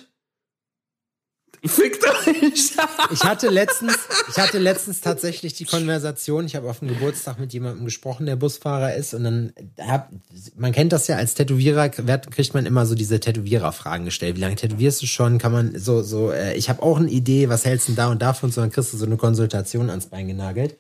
fickt 1.70 2.04
euch. 2.04 2.76
Ich 3.12 3.24
hatte 3.24 3.50
letztens, 3.50 3.98
ich 4.30 4.38
hatte 4.38 4.58
letztens 4.58 5.02
tatsächlich 5.02 5.54
die 5.54 5.66
Konversation. 5.66 6.46
Ich 6.46 6.56
habe 6.56 6.70
auf 6.70 6.80
dem 6.80 6.88
Geburtstag 6.88 7.40
mit 7.40 7.54
jemandem 7.54 7.86
gesprochen, 7.86 8.26
der 8.26 8.36
Busfahrer 8.36 8.96
ist, 8.96 9.14
und 9.14 9.24
dann 9.24 9.54
hab, 9.80 10.12
man 10.56 10.72
kennt 10.72 10.92
das 10.92 11.08
ja 11.08 11.18
als 11.18 11.36
Tätowierer, 11.36 11.90
kriegt 11.90 12.54
man 12.54 12.66
immer 12.66 12.86
so 12.86 12.96
diese 12.96 13.20
Tätowierer-Fragen 13.20 14.06
gestellt. 14.06 14.38
Wie 14.38 14.42
lange 14.42 14.56
tätowierst 14.56 15.02
du 15.02 15.06
schon? 15.06 15.38
Kann 15.38 15.52
man 15.52 15.78
so, 15.78 16.02
so, 16.02 16.32
äh, 16.32 16.56
ich 16.56 16.70
habe 16.70 16.82
auch 16.82 16.98
eine 16.98 17.10
Idee, 17.10 17.50
was 17.50 17.66
hältst 17.66 17.90
du 17.90 17.94
da 17.94 18.10
und 18.10 18.22
davon? 18.22 18.52
So, 18.52 18.62
dann 18.62 18.72
kriegst 18.72 18.94
du 18.94 18.98
so 18.98 19.06
eine 19.06 19.18
Konsultation 19.18 19.90
ans 19.90 20.08
Bein 20.08 20.28
genagelt. 20.28 20.78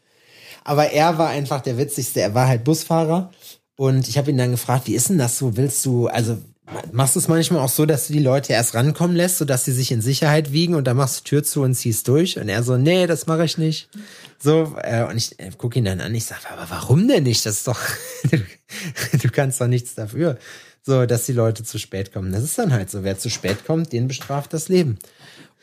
Aber 0.63 0.91
er 0.91 1.17
war 1.17 1.29
einfach 1.29 1.61
der 1.61 1.77
witzigste. 1.77 2.21
Er 2.21 2.33
war 2.33 2.47
halt 2.47 2.63
Busfahrer. 2.63 3.31
Und 3.75 4.07
ich 4.07 4.17
habe 4.17 4.29
ihn 4.29 4.37
dann 4.37 4.51
gefragt, 4.51 4.87
wie 4.87 4.93
ist 4.95 5.09
denn 5.09 5.17
das 5.17 5.37
so? 5.37 5.57
Willst 5.57 5.83
du, 5.85 6.07
also 6.07 6.37
machst 6.91 7.15
du 7.15 7.19
es 7.19 7.27
manchmal 7.27 7.61
auch 7.61 7.69
so, 7.69 7.85
dass 7.85 8.07
du 8.07 8.13
die 8.13 8.19
Leute 8.19 8.53
erst 8.53 8.75
rankommen 8.75 9.15
lässt, 9.15 9.37
sodass 9.37 9.65
sie 9.65 9.73
sich 9.73 9.91
in 9.91 10.01
Sicherheit 10.01 10.51
wiegen 10.51 10.75
und 10.75 10.85
dann 10.85 10.97
machst 10.97 11.19
du 11.19 11.23
Tür 11.23 11.43
zu 11.43 11.61
und 11.61 11.75
ziehst 11.75 12.07
durch? 12.07 12.39
Und 12.39 12.49
er 12.49 12.63
so, 12.63 12.77
nee, 12.77 13.07
das 13.07 13.27
mache 13.27 13.45
ich 13.45 13.57
nicht. 13.57 13.89
So, 14.39 14.75
äh, 14.81 15.03
und 15.03 15.17
ich 15.17 15.39
äh, 15.39 15.51
gucke 15.57 15.79
ihn 15.79 15.85
dann 15.85 16.01
an, 16.01 16.13
ich 16.15 16.25
sage, 16.25 16.49
aber 16.51 16.69
warum 16.69 17.07
denn 17.07 17.23
nicht? 17.23 17.45
Das 17.45 17.57
ist 17.57 17.67
doch, 17.67 17.79
du 19.21 19.29
kannst 19.29 19.59
doch 19.59 19.67
nichts 19.67 19.95
dafür. 19.95 20.37
So, 20.83 21.05
dass 21.05 21.25
die 21.25 21.33
Leute 21.33 21.63
zu 21.63 21.77
spät 21.77 22.11
kommen. 22.11 22.31
Das 22.31 22.43
ist 22.43 22.57
dann 22.57 22.73
halt 22.73 22.89
so. 22.89 23.03
Wer 23.03 23.17
zu 23.17 23.29
spät 23.29 23.65
kommt, 23.65 23.93
den 23.93 24.07
bestraft 24.07 24.51
das 24.53 24.67
Leben. 24.67 24.97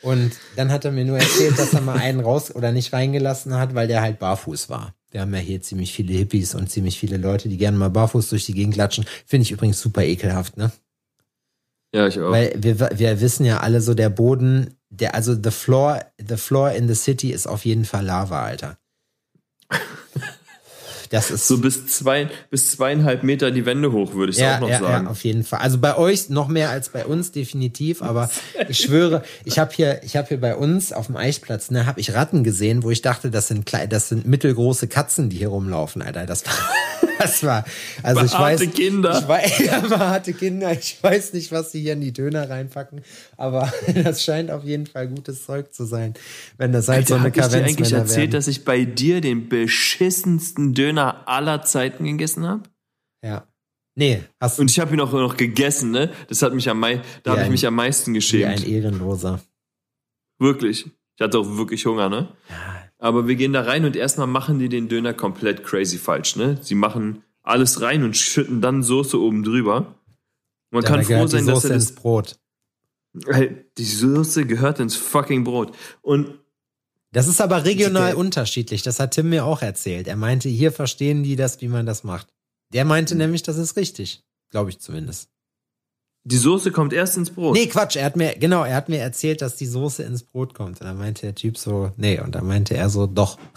Und 0.01 0.31
dann 0.55 0.71
hat 0.71 0.85
er 0.85 0.91
mir 0.91 1.03
nur 1.03 1.17
erzählt, 1.17 1.59
dass 1.59 1.73
er 1.73 1.81
mal 1.81 1.97
einen 1.97 2.21
raus 2.21 2.55
oder 2.55 2.71
nicht 2.71 2.93
reingelassen 2.93 3.55
hat, 3.55 3.75
weil 3.75 3.89
der 3.89 4.01
halt 4.01 4.19
barfuß 4.19 4.69
war. 4.69 4.95
Wir 5.11 5.21
haben 5.21 5.33
ja 5.33 5.39
hier 5.41 5.61
ziemlich 5.61 5.91
viele 5.91 6.13
Hippies 6.13 6.55
und 6.55 6.69
ziemlich 6.69 6.97
viele 6.97 7.17
Leute, 7.17 7.49
die 7.49 7.57
gerne 7.57 7.77
mal 7.77 7.89
barfuß 7.89 8.29
durch 8.29 8.45
die 8.45 8.53
Gegend 8.53 8.75
klatschen. 8.75 9.05
Finde 9.25 9.41
ich 9.41 9.51
übrigens 9.51 9.81
super 9.81 10.03
ekelhaft, 10.03 10.55
ne? 10.55 10.71
Ja, 11.93 12.07
ich 12.07 12.19
auch. 12.19 12.31
Weil 12.31 12.53
wir, 12.55 12.79
wir 12.79 13.21
wissen 13.21 13.45
ja 13.45 13.59
alle 13.59 13.81
so, 13.81 13.93
der 13.93 14.09
Boden, 14.09 14.75
der, 14.89 15.15
also 15.15 15.33
the 15.33 15.51
floor, 15.51 15.99
the 16.17 16.37
floor 16.37 16.71
in 16.71 16.87
the 16.87 16.95
city 16.95 17.31
ist 17.31 17.47
auf 17.47 17.65
jeden 17.65 17.85
Fall 17.85 18.05
Lava, 18.05 18.43
Alter. 18.43 18.77
Das 21.09 21.31
ist 21.31 21.47
so 21.47 21.57
bis 21.57 21.87
zwei, 21.87 22.29
bis 22.51 22.71
zweieinhalb 22.71 23.23
Meter 23.23 23.49
die 23.51 23.65
Wände 23.65 23.91
hoch, 23.91 24.13
würde 24.13 24.31
ich 24.31 24.37
ja, 24.37 24.57
auch 24.57 24.61
noch 24.61 24.69
ja, 24.69 24.79
sagen. 24.79 25.05
Ja, 25.05 25.11
auf 25.11 25.23
jeden 25.23 25.43
Fall. 25.43 25.59
Also 25.59 25.79
bei 25.79 25.97
euch 25.97 26.29
noch 26.29 26.47
mehr 26.47 26.69
als 26.69 26.89
bei 26.89 27.05
uns 27.05 27.31
definitiv, 27.31 28.01
aber 28.01 28.29
ich 28.67 28.79
schwöre, 28.79 29.23
ich 29.43 29.57
habe 29.57 29.71
hier, 29.73 30.01
ich 30.03 30.15
habe 30.15 30.27
hier 30.27 30.39
bei 30.39 30.55
uns 30.55 30.93
auf 30.93 31.07
dem 31.07 31.17
Eichplatz, 31.17 31.71
ne, 31.71 31.87
habe 31.87 31.99
ich 31.99 32.13
Ratten 32.13 32.43
gesehen, 32.43 32.83
wo 32.83 32.91
ich 32.91 33.01
dachte, 33.01 33.31
das 33.31 33.47
sind 33.47 33.65
kleine, 33.65 33.87
das 33.87 34.09
sind 34.09 34.27
mittelgroße 34.27 34.87
Katzen, 34.87 35.29
die 35.29 35.37
hier 35.37 35.49
rumlaufen, 35.49 36.01
Alter. 36.01 36.27
Das 36.27 36.45
war, 36.45 36.53
das 37.19 37.43
war, 37.43 37.65
also 38.03 38.25
ich 38.25 38.33
weiß, 38.33 38.61
Kinder. 38.71 39.19
ich 39.19 39.27
weiß, 39.27 39.59
ja, 39.65 39.99
harte 39.99 40.33
Kinder. 40.33 40.71
Ich 40.71 40.97
weiß 41.01 41.33
nicht, 41.33 41.51
was 41.51 41.71
sie 41.71 41.81
hier 41.81 41.93
in 41.93 42.01
die 42.01 42.13
Döner 42.13 42.49
reinpacken, 42.49 43.01
aber 43.35 43.73
das 44.03 44.23
scheint 44.23 44.51
auf 44.51 44.63
jeden 44.63 44.85
Fall 44.85 45.07
gutes 45.07 45.45
Zeug 45.45 45.73
zu 45.73 45.85
sein, 45.85 46.13
wenn 46.57 46.71
das 46.71 46.87
halt 46.87 46.99
Alter, 46.99 47.15
so 47.15 47.15
eine 47.15 47.31
Kavenz 47.31 47.53
Ich 47.53 47.59
dir 47.59 47.65
eigentlich 47.65 47.93
erzählt, 47.93 48.17
werden. 48.17 48.31
dass 48.31 48.47
ich 48.47 48.63
bei 48.63 48.85
dir 48.85 49.21
den 49.21 49.49
beschissensten 49.49 50.75
Döner 50.75 50.98
Döner 50.99 51.27
aller 51.27 51.61
Zeiten 51.63 52.03
gegessen 52.03 52.47
habe. 52.47 52.63
Ja. 53.23 53.47
Nee, 53.95 54.23
hast 54.39 54.57
du. 54.57 54.61
Und 54.61 54.71
ich 54.71 54.79
habe 54.79 54.93
ihn 54.93 55.01
auch 55.01 55.11
noch 55.11 55.35
gegessen, 55.35 55.91
ne? 55.91 56.11
Das 56.27 56.41
hat 56.41 56.53
mich 56.53 56.69
am 56.69 56.79
meisten, 56.79 57.03
da 57.23 57.31
habe 57.31 57.43
ich 57.43 57.49
mich 57.49 57.67
am 57.67 57.75
meisten 57.75 58.13
geschämt. 58.13 58.65
Wie 58.65 58.65
ein 58.65 58.83
Ehrenloser. 58.83 59.41
Wirklich. 60.39 60.89
Ich 61.15 61.21
hatte 61.21 61.39
auch 61.39 61.57
wirklich 61.57 61.85
Hunger, 61.85 62.09
ne? 62.09 62.29
Ja. 62.49 62.55
Aber 62.97 63.27
wir 63.27 63.35
gehen 63.35 63.53
da 63.53 63.61
rein 63.61 63.85
und 63.85 63.95
erstmal 63.95 64.27
machen 64.27 64.59
die 64.59 64.69
den 64.69 64.87
Döner 64.87 65.13
komplett 65.13 65.63
crazy 65.63 65.97
falsch, 65.97 66.35
ne? 66.35 66.57
Sie 66.61 66.75
machen 66.75 67.23
alles 67.43 67.81
rein 67.81 68.03
und 68.03 68.15
schütten 68.15 68.61
dann 68.61 68.83
Soße 68.83 69.19
oben 69.19 69.43
drüber. 69.43 69.95
Man 70.71 70.83
ja, 70.83 70.89
kann 70.89 71.03
froh 71.03 71.27
sein, 71.27 71.45
dass 71.45 71.65
er 71.65 71.73
das 71.73 71.93
Brot. 71.93 72.39
Die 73.13 73.83
Soße 73.83 74.45
gehört 74.45 74.79
ins 74.79 74.95
fucking 74.95 75.43
Brot. 75.43 75.75
Und 76.01 76.39
das 77.11 77.27
ist 77.27 77.41
aber 77.41 77.65
regional 77.65 78.13
unterschiedlich. 78.13 78.83
Das 78.83 78.99
hat 78.99 79.11
Tim 79.11 79.29
mir 79.29 79.45
auch 79.45 79.61
erzählt. 79.61 80.07
Er 80.07 80.15
meinte, 80.15 80.49
hier 80.49 80.71
verstehen 80.71 81.23
die 81.23 81.35
das, 81.35 81.59
wie 81.61 81.67
man 81.67 81.85
das 81.85 82.03
macht. 82.03 82.27
Der 82.73 82.85
meinte 82.85 83.15
mhm. 83.15 83.21
nämlich, 83.21 83.43
das 83.43 83.57
ist 83.57 83.75
richtig. 83.77 84.23
Glaube 84.51 84.69
ich 84.69 84.79
zumindest. 84.79 85.29
Die 86.23 86.37
Soße 86.37 86.71
kommt 86.71 86.93
erst 86.93 87.17
ins 87.17 87.31
Brot. 87.31 87.55
Nee, 87.55 87.67
Quatsch. 87.67 87.95
Er 87.95 88.05
hat 88.05 88.15
mir, 88.15 88.35
genau, 88.35 88.63
er 88.63 88.75
hat 88.75 88.89
mir 88.89 88.99
erzählt, 88.99 89.41
dass 89.41 89.55
die 89.55 89.65
Soße 89.65 90.03
ins 90.03 90.23
Brot 90.23 90.53
kommt. 90.53 90.81
Und 90.81 90.87
dann 90.87 90.97
meinte 90.97 91.21
der 91.23 91.33
Typ 91.33 91.57
so, 91.57 91.91
nee. 91.97 92.19
Und 92.19 92.35
dann 92.35 92.45
meinte 92.45 92.75
er 92.75 92.89
so, 92.89 93.07
doch. 93.07 93.37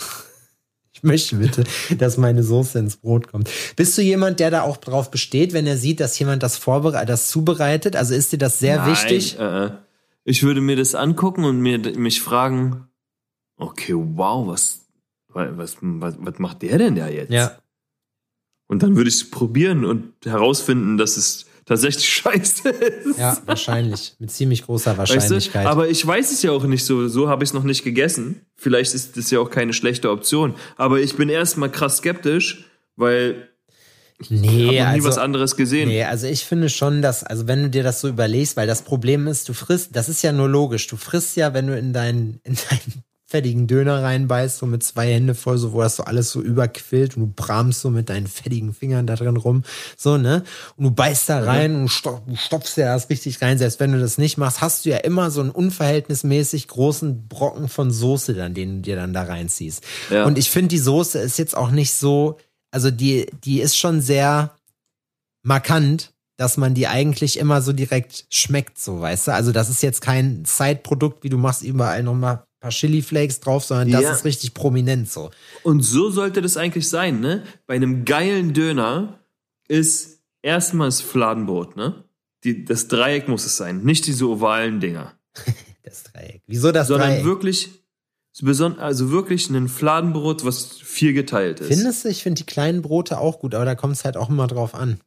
Ich 0.95 1.03
möchte 1.03 1.37
bitte, 1.37 1.65
dass 1.99 2.17
meine 2.17 2.45
Soße 2.45 2.79
ins 2.79 2.97
Brot 2.97 3.27
kommt. 3.27 3.51
Bist 3.75 3.99
du 3.99 4.03
jemand, 4.03 4.39
der 4.39 4.53
da 4.53 4.63
auch 4.63 4.77
drauf 4.77 5.11
besteht, 5.11 5.53
wenn 5.53 5.67
er 5.67 5.77
sieht, 5.77 5.99
dass 5.99 6.17
jemand 6.19 6.45
das 6.45 6.57
vorbereitet, 6.57 7.09
das 7.09 7.29
zubereitet? 7.29 7.97
Also 7.97 8.15
ist 8.15 8.31
dir 8.31 8.39
das 8.39 8.61
sehr 8.61 8.77
Nein, 8.77 8.93
wichtig? 8.93 9.37
Äh, 9.37 9.65
äh. 9.65 9.71
ich 10.25 10.45
würde 10.45 10.61
mir 10.61 10.77
das 10.77 10.95
angucken 10.95 11.45
und 11.45 11.61
mir, 11.61 11.79
mich 11.97 12.21
fragen, 12.21 12.89
okay, 13.63 13.95
wow, 13.95 14.47
was, 14.47 14.87
was, 15.29 15.77
was, 15.81 16.15
was 16.19 16.39
macht 16.39 16.63
der 16.63 16.79
denn 16.79 16.97
da 16.97 17.09
jetzt? 17.09 17.33
Ja. 17.33 17.59
Und 18.69 18.83
dann 18.83 18.97
würde 18.97 19.09
ich 19.09 19.17
es 19.17 19.31
probieren 19.31 19.85
und 19.85 20.15
herausfinden, 20.25 20.97
dass 20.97 21.17
es 21.17 21.47
tatsächlich 21.65 22.09
scheiße 22.09 22.69
ist. 22.69 23.19
Ja, 23.19 23.37
wahrscheinlich. 23.47 24.15
Mit 24.19 24.31
ziemlich 24.31 24.65
großer 24.65 24.97
Wahrscheinlichkeit. 24.97 25.55
Weißt 25.55 25.67
du? 25.67 25.71
Aber 25.71 25.89
ich 25.89 26.07
weiß 26.07 26.33
es 26.33 26.43
ja 26.43 26.53
auch 26.53 26.65
nicht 26.65 26.85
so. 26.85 27.09
So 27.09 27.29
habe 27.29 27.45
ich 27.45 27.51
es 27.51 27.55
noch 27.55 27.65
nicht 27.65 27.85
gegessen. 27.85 28.47
Vielleicht 28.57 28.95
ist 28.95 29.17
das 29.17 29.31
ja 29.31 29.41
auch 29.41 29.51
keine 29.51 29.73
schlechte 29.73 30.11
Option. 30.11 30.55
Aber 30.77 31.01
ich 31.01 31.17
bin 31.17 31.29
erstmal 31.29 31.71
krass 31.71 31.99
skeptisch, 31.99 32.67
weil 32.97 33.49
ich 34.19 34.31
nee, 34.31 34.47
habe 34.47 34.65
noch 34.65 34.73
nie 34.73 34.81
also, 34.81 35.09
was 35.09 35.19
anderes 35.19 35.57
gesehen. 35.57 35.89
Nee, 35.89 36.05
also 36.05 36.27
ich 36.27 36.45
finde 36.45 36.69
schon, 36.69 37.03
dass, 37.03 37.25
also 37.25 37.49
wenn 37.49 37.65
du 37.65 37.71
dir 37.71 37.83
das 37.83 38.01
so 38.01 38.09
überlegst, 38.09 38.57
weil 38.57 38.67
das 38.67 38.83
Problem 38.83 39.27
ist, 39.27 39.49
du 39.49 39.53
frisst, 39.53 39.97
das 39.97 40.09
ist 40.09 40.23
ja 40.23 40.33
nur 40.33 40.49
logisch, 40.49 40.87
du 40.87 40.97
frisst 40.97 41.37
ja, 41.37 41.55
wenn 41.55 41.67
du 41.67 41.77
in 41.77 41.93
dein, 41.93 42.41
in 42.45 42.57
dein 42.71 43.03
fettigen 43.33 43.67
Döner 43.67 44.03
reinbeißt, 44.03 44.59
so 44.59 44.67
mit 44.67 44.83
zwei 44.83 45.11
Hände 45.13 45.35
voll, 45.35 45.57
so 45.57 45.73
wo 45.73 45.81
das 45.81 45.97
so 45.97 46.05
alles 46.05 46.31
so 46.31 46.41
überquillt 46.43 47.17
und 47.17 47.23
du 47.23 47.33
bramst 47.35 47.81
so 47.81 47.89
mit 47.89 48.11
deinen 48.11 48.27
fettigen 48.27 48.75
Fingern 48.75 49.07
da 49.07 49.17
drin 49.17 49.39
rum, 49.39 49.65
so, 49.97 50.19
ne? 50.19 50.45
Und 50.77 50.85
du 50.85 50.91
beißt 50.91 51.31
da 51.31 51.43
rein 51.43 51.75
und 51.75 51.89
stopf, 51.89 52.21
stopfst 52.37 52.77
dir 52.77 52.85
das 52.85 53.09
richtig 53.09 53.41
rein. 53.41 53.57
Selbst 53.57 53.81
wenn 53.81 53.93
du 53.93 53.99
das 53.99 54.19
nicht 54.19 54.37
machst, 54.37 54.61
hast 54.61 54.85
du 54.85 54.91
ja 54.91 54.99
immer 54.99 55.31
so 55.31 55.41
einen 55.41 55.51
unverhältnismäßig 55.51 56.69
großen 56.69 57.27
Brocken 57.27 57.69
von 57.69 57.91
Soße 57.91 58.35
dann, 58.35 58.53
den 58.53 58.77
du 58.77 58.83
dir 58.83 58.97
dann 58.97 59.15
da 59.15 59.23
reinziehst. 59.23 59.83
Ja. 60.11 60.27
Und 60.27 60.37
ich 60.37 60.51
finde, 60.51 60.69
die 60.69 60.79
Soße 60.79 61.19
ist 61.19 61.39
jetzt 61.39 61.57
auch 61.57 61.71
nicht 61.71 61.95
so, 61.95 62.39
also 62.71 62.91
die, 62.91 63.27
die 63.45 63.63
ist 63.63 63.79
schon 63.79 64.03
sehr 64.03 64.55
markant, 65.43 66.13
dass 66.37 66.59
man 66.59 66.75
die 66.75 66.87
eigentlich 66.87 67.39
immer 67.39 67.63
so 67.63 67.73
direkt 67.73 68.27
schmeckt, 68.29 68.79
so, 68.79 69.01
weißt 69.01 69.29
du? 69.29 69.33
Also 69.33 69.53
das 69.53 69.71
ist 69.71 69.83
jetzt 69.83 70.03
kein 70.03 70.45
Side-Produkt, 70.45 71.25
wie 71.25 71.29
du 71.29 71.39
machst 71.39 71.63
überall 71.63 72.03
nochmal 72.03 72.45
paar 72.63 72.71
Chili 72.71 73.03
Flakes 73.03 73.41
drauf, 73.41 73.65
sondern 73.65 73.91
das 73.91 74.03
ja. 74.03 74.13
ist 74.13 74.25
richtig 74.25 74.55
prominent 74.55 75.11
so. 75.11 75.31
Und 75.65 75.83
so 75.83 76.11
sollte 76.11 76.41
das 76.41 76.57
eigentlich 76.57 76.89
sein, 76.89 77.21
ne? 77.21 77.43
Bei 77.67 77.75
einem 77.75 78.05
geilen 78.05 78.55
Döner 78.55 79.19
ist 79.69 80.21
erstmal 80.43 80.89
das 80.89 81.01
Fladenbrot, 81.01 81.77
ne? 81.77 82.05
Die, 82.45 82.65
das 82.65 82.89
Dreieck 82.89 83.29
muss 83.29 83.45
es 83.45 83.57
sein, 83.57 83.83
nicht 83.83 84.07
diese 84.07 84.29
ovalen 84.29 84.81
Dinger. 84.81 85.13
das 85.83 86.05
Dreieck. 86.05 86.43
Wieso 86.47 86.73
das 86.73 86.87
sondern 86.87 87.09
Dreieck? 87.09 87.25
Sondern 87.25 87.43
wirklich, 87.43 88.79
also 88.81 89.11
wirklich 89.11 89.51
ein 89.51 89.69
Fladenbrot, 89.69 90.45
was 90.45 90.79
viel 90.79 91.13
geteilt 91.13 91.61
ist. 91.61 91.69
Findest 91.69 92.05
du? 92.05 92.09
Ich 92.09 92.23
finde 92.23 92.39
die 92.39 92.47
kleinen 92.47 92.81
Brote 92.81 93.19
auch 93.19 93.41
gut, 93.41 93.55
aber 93.55 93.65
da 93.65 93.75
kommt 93.75 93.97
es 93.97 94.05
halt 94.05 94.17
auch 94.17 94.31
immer 94.31 94.47
drauf 94.47 94.75
an. 94.75 95.01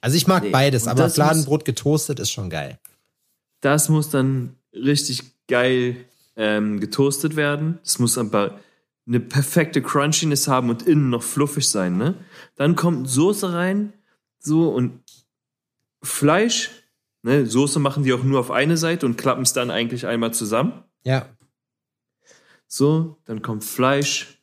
Also 0.00 0.16
ich 0.16 0.26
mag 0.26 0.44
nee, 0.44 0.50
beides, 0.50 0.86
aber 0.88 1.10
Fladenbrot 1.10 1.64
getoastet 1.64 2.20
ist 2.20 2.30
schon 2.30 2.48
geil. 2.50 2.78
Das 3.60 3.88
muss 3.88 4.10
dann 4.10 4.56
richtig 4.72 5.22
geil 5.46 5.96
ähm, 6.36 6.80
getoastet 6.80 7.36
werden. 7.36 7.78
Das 7.82 7.98
muss 7.98 8.18
aber 8.18 8.58
eine 9.06 9.20
perfekte 9.20 9.82
Crunchiness 9.82 10.48
haben 10.48 10.70
und 10.70 10.82
innen 10.82 11.10
noch 11.10 11.22
fluffig 11.22 11.68
sein, 11.68 11.96
ne? 11.96 12.14
Dann 12.56 12.76
kommt 12.76 13.08
Soße 13.08 13.52
rein, 13.52 13.92
so 14.38 14.68
und 14.68 15.00
Fleisch, 16.02 16.70
ne? 17.22 17.46
Soße 17.46 17.78
machen 17.78 18.02
die 18.02 18.12
auch 18.12 18.24
nur 18.24 18.40
auf 18.40 18.50
eine 18.50 18.76
Seite 18.76 19.06
und 19.06 19.16
klappen 19.16 19.42
es 19.42 19.52
dann 19.52 19.70
eigentlich 19.70 20.06
einmal 20.06 20.34
zusammen. 20.34 20.84
Ja. 21.04 21.28
So, 22.66 23.16
dann 23.26 23.42
kommt 23.42 23.64
Fleisch, 23.64 24.35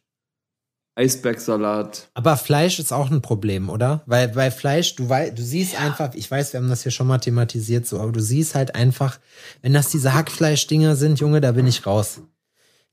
Eisbergsalat. 0.95 2.09
Aber 2.13 2.37
Fleisch 2.37 2.77
ist 2.79 2.91
auch 2.91 3.09
ein 3.09 3.21
Problem, 3.21 3.69
oder? 3.69 4.03
Weil 4.05 4.29
bei 4.29 4.51
Fleisch, 4.51 4.95
du 4.95 5.09
weißt, 5.09 5.37
du 5.37 5.41
siehst 5.41 5.73
ja. 5.73 5.79
einfach, 5.79 6.13
ich 6.13 6.29
weiß, 6.29 6.53
wir 6.53 6.59
haben 6.59 6.69
das 6.69 6.83
hier 6.83 6.91
schon 6.91 7.07
mal 7.07 7.17
thematisiert, 7.17 7.87
so, 7.87 7.99
aber 7.99 8.11
du 8.11 8.19
siehst 8.19 8.53
halt 8.53 8.75
einfach, 8.75 9.19
wenn 9.61 9.73
das 9.73 9.89
diese 9.89 10.13
Hackfleischdinger 10.13 10.95
sind, 10.95 11.19
Junge, 11.19 11.41
da 11.41 11.53
bin 11.53 11.65
ich 11.65 11.87
raus. 11.87 12.21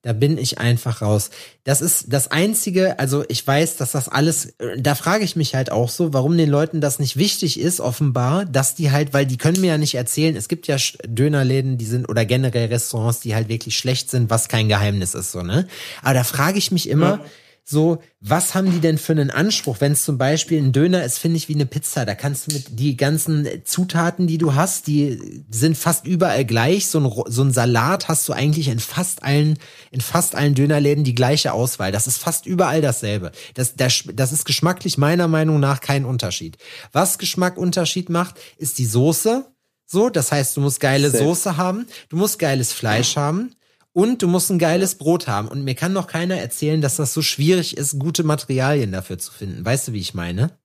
Da 0.03 0.15
bin 0.15 0.39
ich 0.39 0.59
einfach 0.59 1.03
raus. 1.03 1.29
Das 1.65 1.83
ist 1.83 2.07
das 2.09 2.31
einzige, 2.31 2.99
also 2.99 3.23
ich 3.29 3.47
weiß, 3.47 3.77
dass 3.77 3.93
das 3.93 4.09
alles, 4.09 4.55
da 4.79 4.95
frage 4.95 5.25
ich 5.25 5.37
mich 5.37 5.55
halt 5.55 5.71
auch 5.71 5.91
so, 5.91 6.15
warum 6.15 6.39
den 6.39 6.49
Leuten 6.49 6.81
das 6.81 7.01
nicht 7.01 7.19
wichtig 7.19 7.61
ist, 7.61 7.81
offenbar, 7.81 8.47
dass 8.47 8.75
die 8.75 8.93
halt, 8.93 9.13
weil 9.13 9.27
die 9.27 9.37
können 9.37 9.61
mir 9.61 9.67
ja 9.67 9.79
nicht 9.79 9.97
erzählen, 9.97 10.37
es 10.37 10.49
gibt 10.49 10.69
ja 10.69 10.79
Dönerläden, 11.07 11.77
die 11.77 11.85
sind, 11.85 12.09
oder 12.09 12.25
generell 12.25 12.69
Restaurants, 12.69 13.21
die 13.21 13.35
halt 13.35 13.51
wirklich 13.51 13.77
schlecht 13.77 14.11
sind, 14.11 14.31
was 14.31 14.49
kein 14.49 14.71
Geheimnis 14.71 15.13
ist, 15.13 15.33
so, 15.33 15.43
ne? 15.43 15.69
Aber 16.01 16.15
da 16.15 16.25
frage 16.25 16.57
ich 16.57 16.73
mich 16.73 16.89
immer, 16.89 17.19
ja 17.19 17.25
so, 17.65 18.03
was 18.21 18.55
haben 18.55 18.71
die 18.73 18.81
denn 18.81 18.99
für 18.99 19.13
einen 19.13 19.31
Anspruch? 19.31 19.77
Wenn 19.81 19.93
es 19.93 20.05
zum 20.05 20.19
Beispiel 20.19 20.59
ein 20.59 20.73
Döner 20.73 21.05
ist, 21.05 21.19
finde 21.19 21.37
ich 21.37 21.49
wie 21.49 21.55
eine 21.55 21.67
Pizza. 21.67 22.05
Da 22.05 22.15
kannst 22.15 22.47
du 22.47 22.55
mit 22.55 22.81
die 22.81 22.97
ganzen 22.97 23.47
Zutaten, 23.65 24.27
die 24.27 24.39
du 24.39 24.55
hast, 24.55 24.87
die 24.89 25.45
sind 25.51 25.77
fast 25.77 26.07
überall 26.07 26.45
gleich. 26.45 26.89
So 26.89 26.99
ein, 27.01 27.25
so 27.27 27.43
ein 27.43 27.53
Salat 27.53 28.09
hast 28.09 28.29
du 28.29 28.33
eigentlich 28.33 28.69
in 28.69 28.81
fast 28.81 29.23
allen, 29.23 29.59
in 29.91 30.01
fast 30.01 30.35
allen 30.35 30.55
Dönerläden 30.55 31.05
die 31.05 31.15
gleiche 31.15 31.53
Auswahl. 31.53 31.93
Das 31.93 32.07
ist 32.07 32.19
fast 32.19 32.47
überall 32.47 32.81
dasselbe. 32.81 33.31
Das, 33.55 33.77
das, 33.77 34.05
das 34.13 34.33
ist 34.33 34.45
geschmacklich 34.45 34.99
meiner 34.99 35.29
Meinung 35.29 35.61
nach 35.61 35.81
kein 35.81 36.05
Unterschied. 36.05 36.59
Was 36.93 37.19
Geschmackunterschied 37.19 38.09
macht, 38.09 38.35
ist 38.57 38.79
die 38.79 38.87
Soße. 38.87 39.47
So, 39.87 40.09
das 40.09 40.33
heißt, 40.33 40.57
du 40.57 40.61
musst 40.61 40.81
geile 40.81 41.11
Safe. 41.11 41.25
Soße 41.25 41.57
haben, 41.57 41.87
du 42.09 42.17
musst 42.17 42.39
geiles 42.39 42.73
Fleisch 42.73 43.17
haben. 43.17 43.55
Und 43.93 44.23
du 44.23 44.29
musst 44.29 44.51
ein 44.51 44.59
geiles 44.59 44.95
Brot 44.95 45.27
haben. 45.27 45.49
Und 45.49 45.65
mir 45.65 45.75
kann 45.75 45.93
noch 45.93 46.07
keiner 46.07 46.37
erzählen, 46.37 46.81
dass 46.81 46.97
das 46.97 47.13
so 47.13 47.23
schwierig 47.23 47.77
ist, 47.77 47.99
gute 47.99 48.23
Materialien 48.23 48.93
dafür 48.93 49.19
zu 49.19 49.33
finden. 49.33 49.65
Weißt 49.65 49.89
du, 49.89 49.93
wie 49.93 50.01
ich 50.01 50.15
meine? 50.15 50.59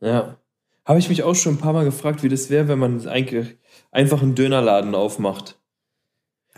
Ja. 0.00 0.36
Habe 0.84 0.98
ich 0.98 1.08
mich 1.08 1.22
auch 1.22 1.34
schon 1.34 1.54
ein 1.54 1.58
paar 1.58 1.72
Mal 1.72 1.84
gefragt, 1.84 2.22
wie 2.22 2.28
das 2.28 2.50
wäre, 2.50 2.68
wenn 2.68 2.78
man 2.78 3.06
eigentlich 3.08 3.56
einfach 3.90 4.20
einen 4.20 4.34
Dönerladen 4.34 4.94
aufmacht. 4.94 5.56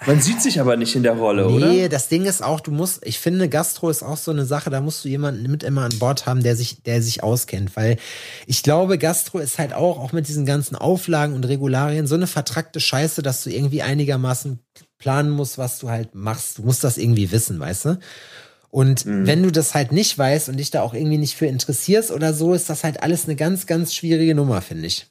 Man 0.07 0.21
sieht 0.21 0.43
sich 0.43 0.61
aber 0.61 0.77
nicht 0.77 0.97
in 0.97 1.05
der 1.05 1.17
Rolle, 1.17 1.49
oder? 1.49 1.69
Nee, 1.69 1.89
das 1.89 2.09
Ding 2.09 2.25
ist 2.25 2.43
auch, 2.43 2.59
du 2.59 2.73
musst, 2.73 3.07
ich 3.07 3.21
finde, 3.21 3.49
Gastro 3.49 3.89
ist 3.91 4.03
auch 4.03 4.17
so 4.17 4.33
eine 4.33 4.45
Sache, 4.45 4.69
da 4.69 4.81
musst 4.81 5.05
du 5.05 5.09
jemanden 5.09 5.49
mit 5.49 5.63
immer 5.63 5.83
an 5.83 5.99
Bord 6.01 6.27
haben, 6.27 6.43
der 6.43 6.57
sich, 6.57 6.83
der 6.83 7.01
sich 7.01 7.23
auskennt. 7.23 7.77
Weil 7.77 7.99
ich 8.47 8.65
glaube, 8.65 8.99
Gastro 8.99 9.39
ist 9.39 9.59
halt 9.59 9.73
auch, 9.73 10.01
auch 10.01 10.13
mit 10.13 10.27
diesen 10.27 10.47
ganzen 10.47 10.75
Auflagen 10.75 11.35
und 11.35 11.45
Regularien, 11.45 12.09
so 12.09 12.17
eine 12.17 12.27
vertrackte 12.27 12.81
Scheiße, 12.81 13.23
dass 13.23 13.45
du 13.45 13.51
irgendwie 13.51 13.83
einigermaßen 13.83 14.59
planen 15.05 15.29
musst, 15.29 15.59
was 15.59 15.79
du 15.81 15.91
halt 15.91 16.15
machst. 16.15 16.57
Du 16.57 16.63
musst 16.63 16.83
das 16.83 16.97
irgendwie 16.97 17.31
wissen, 17.31 17.61
weißt 17.61 17.85
du? 17.85 17.99
Und 18.71 19.05
wenn 19.05 19.43
du 19.43 19.53
das 19.53 19.75
halt 19.75 19.93
nicht 19.93 20.17
weißt 20.17 20.49
und 20.49 20.57
dich 20.57 20.71
da 20.71 20.81
auch 20.81 20.95
irgendwie 20.95 21.19
nicht 21.19 21.37
für 21.37 21.45
interessierst 21.45 22.11
oder 22.11 22.33
so, 22.33 22.55
ist 22.55 22.71
das 22.71 22.85
halt 22.85 23.03
alles 23.03 23.27
eine 23.27 23.37
ganz, 23.37 23.67
ganz 23.67 23.95
schwierige 23.95 24.35
Nummer, 24.35 24.63
finde 24.63 24.87
ich. 24.87 25.07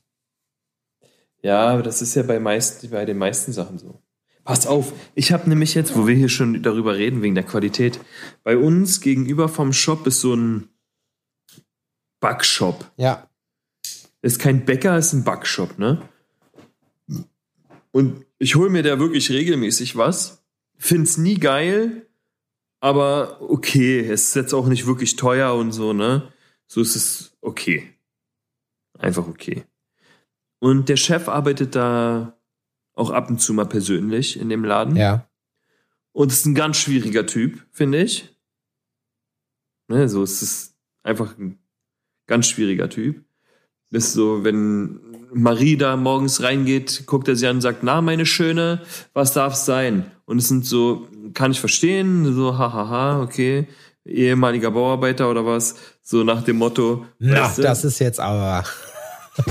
Ja, 1.44 1.68
aber 1.68 1.84
das 1.84 2.02
ist 2.02 2.16
ja 2.16 2.24
bei, 2.24 2.40
meist, 2.40 2.90
bei 2.90 3.06
den 3.06 3.20
meisten 3.20 3.54
Sachen 3.54 3.78
so. 3.78 4.02
Pass 4.44 4.66
auf, 4.66 4.94
ich 5.14 5.32
habe 5.32 5.48
nämlich 5.48 5.76
jetzt, 5.76 5.96
wo 5.96 6.08
wir 6.08 6.16
hier 6.16 6.28
schon 6.28 6.64
darüber 6.64 6.96
reden, 6.96 7.22
wegen 7.22 7.36
der 7.36 7.46
Qualität, 7.46 8.00
bei 8.44 8.58
uns 8.58 9.00
gegenüber 9.00 9.48
vom 9.48 9.74
Shop 9.74 10.08
ist 10.08 10.22
so 10.22 10.34
ein 10.34 10.70
Backshop. 12.20 12.92
Ja. 12.98 13.30
Ist 14.24 14.40
kein 14.40 14.66
Bäcker, 14.66 14.98
ist 14.98 15.14
ein 15.14 15.24
Backshop, 15.24 15.78
ne? 15.78 16.02
Und 17.92 18.23
ich 18.40 18.56
hole 18.56 18.70
mir 18.70 18.84
da 18.84 19.00
wirklich 19.00 19.30
regelmäßig 19.30 19.96
was. 19.96 20.44
Find's 20.78 21.18
nie 21.18 21.36
geil, 21.36 22.08
aber 22.80 23.42
okay, 23.42 24.00
es 24.00 24.30
ist 24.30 24.36
jetzt 24.36 24.54
auch 24.54 24.68
nicht 24.68 24.86
wirklich 24.86 25.16
teuer 25.16 25.56
und 25.56 25.72
so, 25.72 25.94
ne? 25.94 26.34
So 26.68 26.82
ist 26.82 26.96
es 26.96 27.38
okay. 27.42 27.94
Einfach 28.98 29.28
okay. 29.28 29.64
Und 30.60 30.90
der 30.90 30.98
Chef 30.98 31.30
arbeitet 31.30 31.76
da 31.76 32.40
auch 32.94 33.10
ab 33.10 33.30
und 33.30 33.40
zu 33.40 33.54
mal 33.54 33.66
persönlich 33.66 34.40
in 34.40 34.50
dem 34.50 34.64
Laden. 34.64 34.96
Ja. 34.96 35.30
Und 36.12 36.32
ist 36.32 36.46
ein 36.46 36.56
ganz 36.56 36.78
schwieriger 36.78 37.26
Typ, 37.26 37.66
finde 37.72 38.02
ich. 38.02 38.30
Ne, 39.88 40.08
so 40.08 40.24
es 40.24 40.42
ist 40.42 40.78
einfach 41.02 41.38
ein 41.38 41.60
ganz 42.28 42.48
schwieriger 42.48 42.90
Typ. 42.90 43.24
Ist 43.94 44.14
so, 44.14 44.44
wenn 44.44 45.00
Marie 45.34 45.78
da 45.78 45.96
morgens 45.96 46.42
reingeht, 46.44 47.04
guckt 47.06 47.28
er 47.28 47.36
sie 47.36 47.48
an 47.48 47.58
und 47.58 47.62
sagt, 47.62 47.84
na, 47.84 48.02
meine 48.02 48.26
Schöne, 48.26 48.82
was 49.14 49.34
darf's 49.34 49.66
sein? 49.66 50.06
Und 50.26 50.38
es 50.40 50.48
sind 50.48 50.66
so, 50.66 51.08
kann 51.34 51.52
ich 51.52 51.60
verstehen, 51.60 52.34
so, 52.36 52.58
hahaha, 52.58 53.22
okay, 53.22 53.68
ehemaliger 54.06 54.72
Bauarbeiter 54.72 55.30
oder 55.30 55.46
was, 55.46 55.76
so 56.02 56.24
nach 56.24 56.44
dem 56.44 56.58
Motto, 56.58 57.06
Na, 57.20 57.42
weißt 57.46 57.58
du, 57.60 57.62
das 57.62 57.84
ist 57.86 58.00
jetzt 58.00 58.20
aber. 58.20 58.64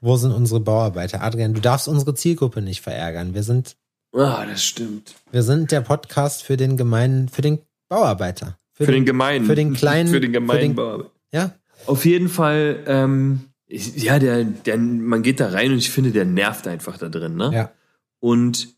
Wo 0.00 0.16
sind 0.16 0.32
unsere 0.32 0.60
Bauarbeiter? 0.60 1.22
Adrian, 1.22 1.54
du 1.54 1.60
darfst 1.60 1.88
unsere 1.88 2.14
Zielgruppe 2.14 2.62
nicht 2.62 2.80
verärgern. 2.82 3.34
Wir 3.34 3.42
sind, 3.42 3.76
ah, 4.14 4.44
das 4.46 4.62
stimmt. 4.64 5.14
wir 5.32 5.42
sind 5.42 5.72
der 5.72 5.80
Podcast 5.80 6.42
für 6.42 6.56
den 6.56 6.76
gemeinen, 6.76 7.28
für 7.28 7.42
den 7.42 7.58
Bauarbeiter. 7.88 8.58
Für 8.74 8.86
den 8.86 9.04
gemeinen. 9.04 9.46
Für 9.46 9.54
den 9.56 9.72
kleinen. 9.74 10.08
Für 10.10 10.20
den 10.20 10.32
gemeinen 10.32 10.58
für 10.60 10.66
den- 10.66 10.74
Bauarbeiter. 10.76 11.10
Ja. 11.32 11.52
Auf 11.86 12.04
jeden 12.04 12.28
Fall, 12.28 12.82
ähm, 12.86 13.40
ich, 13.68 14.02
ja, 14.02 14.18
der, 14.18 14.44
der, 14.44 14.78
man 14.78 15.22
geht 15.22 15.40
da 15.40 15.50
rein 15.50 15.72
und 15.72 15.78
ich 15.78 15.90
finde, 15.90 16.10
der 16.10 16.24
nervt 16.24 16.66
einfach 16.66 16.96
da 16.96 17.08
drin, 17.08 17.36
ne? 17.36 17.50
Ja. 17.52 17.72
Und 18.18 18.74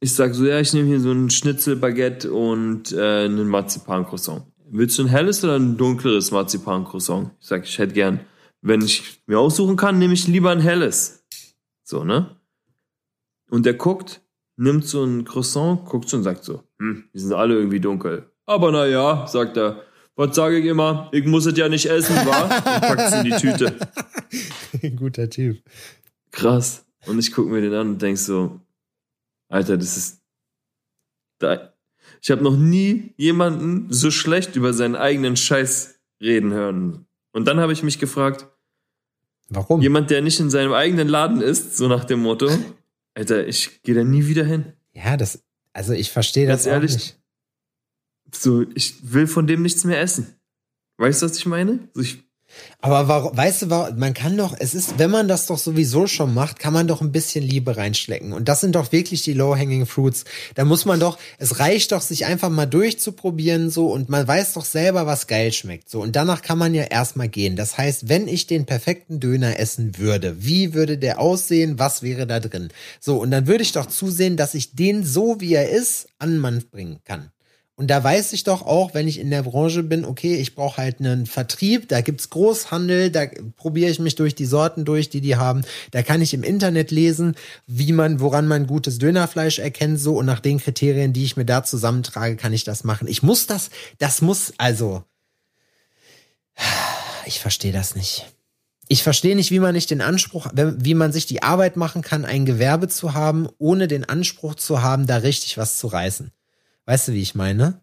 ich 0.00 0.14
sag 0.14 0.34
so, 0.34 0.44
ja, 0.44 0.60
ich 0.60 0.72
nehme 0.72 0.88
hier 0.88 1.00
so 1.00 1.12
ein 1.12 1.30
Schnitzelbaguette 1.30 2.32
und 2.32 2.92
äh, 2.92 3.24
einen 3.24 3.48
Marzipan-Croissant. 3.48 4.42
Willst 4.68 4.98
du 4.98 5.04
ein 5.04 5.08
helles 5.08 5.42
oder 5.44 5.56
ein 5.56 5.76
dunkleres 5.76 6.32
Marzipan-Croissant? 6.32 7.30
Ich 7.40 7.46
sag, 7.46 7.64
ich 7.64 7.78
hätte 7.78 7.94
gern, 7.94 8.20
wenn 8.62 8.82
ich 8.82 9.22
mir 9.26 9.38
aussuchen 9.38 9.76
kann, 9.76 9.98
nehme 9.98 10.14
ich 10.14 10.26
lieber 10.26 10.50
ein 10.50 10.60
helles. 10.60 11.24
So, 11.84 12.02
ne? 12.02 12.36
Und 13.48 13.64
der 13.64 13.74
guckt, 13.74 14.22
nimmt 14.56 14.84
so 14.84 15.04
ein 15.04 15.24
Croissant, 15.24 15.84
guckt 15.84 16.08
so 16.08 16.16
und 16.16 16.24
sagt 16.24 16.44
so, 16.44 16.64
hm, 16.80 17.04
die 17.14 17.18
sind 17.20 17.32
alle 17.32 17.54
irgendwie 17.54 17.80
dunkel. 17.80 18.28
Aber 18.44 18.72
na 18.72 18.86
ja, 18.86 19.26
sagt 19.28 19.56
er, 19.56 19.82
was 20.16 20.34
sage 20.34 20.58
ich 20.58 20.64
immer? 20.64 21.08
Ich 21.12 21.24
muss 21.24 21.46
es 21.46 21.56
ja 21.56 21.68
nicht 21.68 21.86
essen, 21.86 22.16
wa? 22.26 22.42
Und 22.44 22.64
packt 22.64 23.00
es 23.00 23.12
in 23.12 23.24
die 23.24 23.30
Tüte. 23.30 23.76
Guter 24.96 25.30
Typ. 25.30 25.62
Krass. 26.32 26.84
Und 27.06 27.18
ich 27.18 27.32
gucke 27.32 27.50
mir 27.50 27.60
den 27.60 27.74
an 27.74 27.88
und 27.90 28.02
denk 28.02 28.18
so, 28.18 28.60
Alter, 29.48 29.76
das 29.76 29.96
ist. 29.96 30.20
Da, 31.38 31.72
ich 32.20 32.30
habe 32.30 32.42
noch 32.42 32.56
nie 32.56 33.14
jemanden 33.16 33.92
so 33.92 34.10
schlecht 34.10 34.56
über 34.56 34.72
seinen 34.72 34.96
eigenen 34.96 35.36
Scheiß 35.36 36.00
reden 36.20 36.52
hören. 36.52 37.06
Und 37.32 37.46
dann 37.46 37.60
habe 37.60 37.72
ich 37.72 37.82
mich 37.82 37.98
gefragt, 37.98 38.48
Warum? 39.48 39.80
jemand, 39.82 40.10
der 40.10 40.22
nicht 40.22 40.40
in 40.40 40.50
seinem 40.50 40.72
eigenen 40.72 41.08
Laden 41.08 41.40
ist, 41.40 41.76
so 41.76 41.88
nach 41.88 42.04
dem 42.04 42.20
Motto, 42.20 42.48
Alter, 43.14 43.46
ich 43.46 43.82
gehe 43.82 43.94
da 43.94 44.02
nie 44.02 44.26
wieder 44.26 44.44
hin. 44.44 44.72
Ja, 44.92 45.16
das, 45.16 45.42
also 45.72 45.92
ich 45.92 46.10
verstehe 46.10 46.46
das 46.46 46.66
ehrlich, 46.66 46.92
auch 46.92 46.96
nicht. 46.96 47.18
So, 48.32 48.64
ich 48.74 49.12
will 49.12 49.26
von 49.26 49.46
dem 49.46 49.62
nichts 49.62 49.84
mehr 49.84 50.00
essen. 50.00 50.36
Weißt 50.98 51.22
du, 51.22 51.26
was 51.26 51.36
ich 51.36 51.46
meine? 51.46 51.88
So, 51.94 52.00
ich, 52.00 52.18
Aber 52.80 53.08
warum, 53.08 53.36
weißt 53.36 53.62
du, 53.62 53.66
man 53.66 54.14
kann 54.14 54.36
doch, 54.36 54.54
es 54.58 54.74
ist, 54.74 54.98
wenn 54.98 55.10
man 55.10 55.28
das 55.28 55.46
doch 55.46 55.58
sowieso 55.58 56.06
schon 56.06 56.32
macht, 56.32 56.58
kann 56.58 56.72
man 56.72 56.86
doch 56.86 57.00
ein 57.00 57.12
bisschen 57.12 57.44
Liebe 57.44 57.76
reinschlecken. 57.76 58.32
Und 58.32 58.48
das 58.48 58.60
sind 58.60 58.74
doch 58.76 58.92
wirklich 58.92 59.22
die 59.22 59.32
low-hanging 59.32 59.86
fruits. 59.86 60.24
Da 60.54 60.64
muss 60.64 60.84
man 60.84 61.00
doch, 61.00 61.18
es 61.38 61.58
reicht 61.58 61.92
doch, 61.92 62.00
sich 62.00 62.24
einfach 62.26 62.48
mal 62.48 62.66
durchzuprobieren, 62.66 63.70
so, 63.70 63.88
und 63.88 64.08
man 64.08 64.26
weiß 64.26 64.54
doch 64.54 64.64
selber, 64.64 65.06
was 65.06 65.26
geil 65.26 65.52
schmeckt, 65.52 65.90
so. 65.90 66.00
Und 66.00 66.16
danach 66.16 66.42
kann 66.42 66.58
man 66.58 66.74
ja 66.74 66.84
erstmal 66.84 67.28
gehen. 67.28 67.56
Das 67.56 67.76
heißt, 67.76 68.08
wenn 68.08 68.28
ich 68.28 68.46
den 68.46 68.64
perfekten 68.64 69.20
Döner 69.20 69.58
essen 69.58 69.98
würde, 69.98 70.36
wie 70.44 70.72
würde 70.74 70.98
der 70.98 71.20
aussehen? 71.20 71.78
Was 71.78 72.02
wäre 72.02 72.26
da 72.26 72.40
drin? 72.40 72.68
So, 73.00 73.18
und 73.20 73.30
dann 73.30 73.46
würde 73.46 73.62
ich 73.62 73.72
doch 73.72 73.86
zusehen, 73.86 74.36
dass 74.36 74.54
ich 74.54 74.74
den 74.76 75.04
so, 75.04 75.40
wie 75.40 75.54
er 75.54 75.70
ist, 75.70 76.08
an 76.18 76.38
Mann 76.38 76.64
bringen 76.70 77.00
kann. 77.04 77.30
Und 77.78 77.88
da 77.88 78.02
weiß 78.02 78.32
ich 78.32 78.42
doch 78.42 78.62
auch, 78.62 78.94
wenn 78.94 79.06
ich 79.06 79.20
in 79.20 79.28
der 79.28 79.42
Branche 79.42 79.82
bin, 79.82 80.06
okay, 80.06 80.36
ich 80.36 80.54
brauche 80.54 80.78
halt 80.78 80.98
einen 80.98 81.26
Vertrieb, 81.26 81.88
da 81.88 82.00
gibt's 82.00 82.30
Großhandel, 82.30 83.10
da 83.10 83.26
probiere 83.56 83.90
ich 83.90 83.98
mich 83.98 84.14
durch 84.14 84.34
die 84.34 84.46
Sorten 84.46 84.86
durch, 84.86 85.10
die 85.10 85.20
die 85.20 85.36
haben. 85.36 85.62
Da 85.90 86.02
kann 86.02 86.22
ich 86.22 86.32
im 86.32 86.42
Internet 86.42 86.90
lesen, 86.90 87.34
wie 87.66 87.92
man, 87.92 88.18
woran 88.18 88.48
man 88.48 88.66
gutes 88.66 88.96
Dönerfleisch 88.96 89.58
erkennt, 89.58 90.00
so 90.00 90.16
und 90.16 90.24
nach 90.24 90.40
den 90.40 90.58
Kriterien, 90.58 91.12
die 91.12 91.24
ich 91.24 91.36
mir 91.36 91.44
da 91.44 91.64
zusammentrage, 91.64 92.36
kann 92.36 92.54
ich 92.54 92.64
das 92.64 92.82
machen. 92.82 93.08
Ich 93.08 93.22
muss 93.22 93.46
das, 93.46 93.68
das 93.98 94.22
muss, 94.22 94.54
also, 94.56 95.04
ich 97.26 97.40
verstehe 97.40 97.72
das 97.72 97.94
nicht. 97.94 98.24
Ich 98.88 99.02
verstehe 99.02 99.36
nicht, 99.36 99.50
wie 99.50 99.60
man 99.60 99.74
nicht 99.74 99.90
den 99.90 100.00
Anspruch, 100.00 100.46
wie 100.54 100.94
man 100.94 101.12
sich 101.12 101.26
die 101.26 101.42
Arbeit 101.42 101.76
machen 101.76 102.00
kann, 102.00 102.24
ein 102.24 102.46
Gewerbe 102.46 102.88
zu 102.88 103.12
haben, 103.12 103.48
ohne 103.58 103.86
den 103.86 104.08
Anspruch 104.08 104.54
zu 104.54 104.80
haben, 104.80 105.06
da 105.06 105.16
richtig 105.18 105.58
was 105.58 105.78
zu 105.78 105.88
reißen. 105.88 106.30
Weißt 106.86 107.08
du, 107.08 107.12
wie 107.12 107.22
ich 107.22 107.34
meine? 107.34 107.80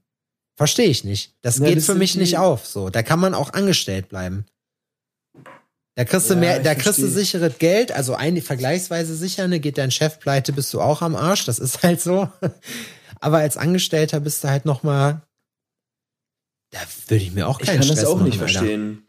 Verstehe 0.56 0.88
ich 0.88 1.04
nicht. 1.04 1.36
Das 1.42 1.58
Ja, 1.58 1.66
geht 1.66 1.78
das 1.78 1.86
für 1.86 1.96
mich 1.96 2.16
nicht 2.16 2.38
auf. 2.38 2.66
So, 2.66 2.89
da 2.89 3.04
kann 3.04 3.20
man 3.20 3.34
auch 3.34 3.54
angestellt 3.54 4.10
bleiben. 4.10 4.46
Da 5.96 6.06
kriegst 6.06 6.30
du 6.30 6.34
Ja, 6.36 6.39
mehr, 6.39 6.58
ich 6.58 6.63
da 6.63 6.74
kriegst 6.76 7.00
du 7.00 7.08
sicheres 7.08 7.60
Geld, 7.60 7.92
also 7.92 8.16
ein 8.16 8.42
vergleichsweise 8.42 9.16
sicher, 9.16 9.48
ne, 9.48 9.60
geht 9.60 9.78
dein 9.78 9.92
Chef 9.92 10.20
pleite, 10.20 10.52
bist 10.52 10.74
du 10.74 10.82
auch 10.82 11.02
am 11.04 11.16
Arsch, 11.16 11.46
das 11.46 11.60
ist 11.60 11.84
halt 11.84 12.02
so. 12.02 12.30
Aber 13.20 13.38
als 13.38 13.58
Angestellter 13.58 14.20
bist 14.20 14.44
du 14.44 14.50
halt 14.50 14.66
noch 14.66 14.82
mal, 14.84 15.22
da 16.72 16.80
würde 17.08 17.24
ich 17.24 17.32
mir 17.34 17.48
auch 17.48 17.60
ich 17.60 17.68
keinen 17.68 17.76
kann 17.78 17.84
Stress 17.84 18.00
das 18.00 18.10
auch 18.10 18.16
machen, 18.16 18.26
nicht 18.26 18.42
Alter. 18.42 18.52
verstehen. 18.54 19.08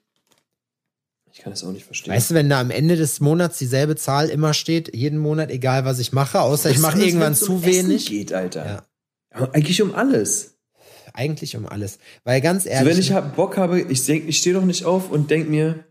Ich 1.33 1.39
kann 1.41 1.53
das 1.53 1.65
auch 1.65 1.73
nicht 1.73 1.85
verstehen. 1.87 2.13
Weißt 2.13 2.31
du, 2.31 2.35
wenn 2.35 2.49
da 2.51 2.61
am 2.61 2.71
Ende 2.71 2.97
des 2.97 3.19
Monats 3.21 3.59
dieselbe 3.59 3.97
Zahl 3.97 4.29
immer 4.29 4.53
steht, 4.55 4.95
jeden 4.95 5.19
Monat, 5.19 5.51
egal 5.51 5.85
was 5.87 5.99
ich 5.99 6.13
mache, 6.13 6.41
außer 6.41 6.71
ich 6.71 6.79
mache 6.79 6.99
irgendwann 7.03 7.35
zu 7.35 7.55
um 7.55 7.63
Essen 7.65 7.89
wenig. 7.89 8.07
geht, 8.07 8.33
Alter. 8.33 8.67
Ja. 8.67 8.83
Eigentlich 9.35 9.83
um 9.83 9.95
alles. 9.95 10.57
Eigentlich 11.13 11.57
um 11.57 11.67
alles. 11.67 11.99
Weil 12.25 12.41
ganz 12.41 12.67
ehrlich. 12.67 12.93
wenn 12.95 13.01
ich 13.01 13.13
hab 13.13 13.37
Bock 13.37 13.57
habe, 13.57 13.81
ich, 13.81 14.05
denk- 14.05 14.29
ich 14.29 14.39
stehe 14.39 14.55
doch 14.55 14.65
nicht 14.65 14.85
auf 14.85 15.11
und 15.11 15.31
denk 15.31 15.49
mir, 15.49 15.85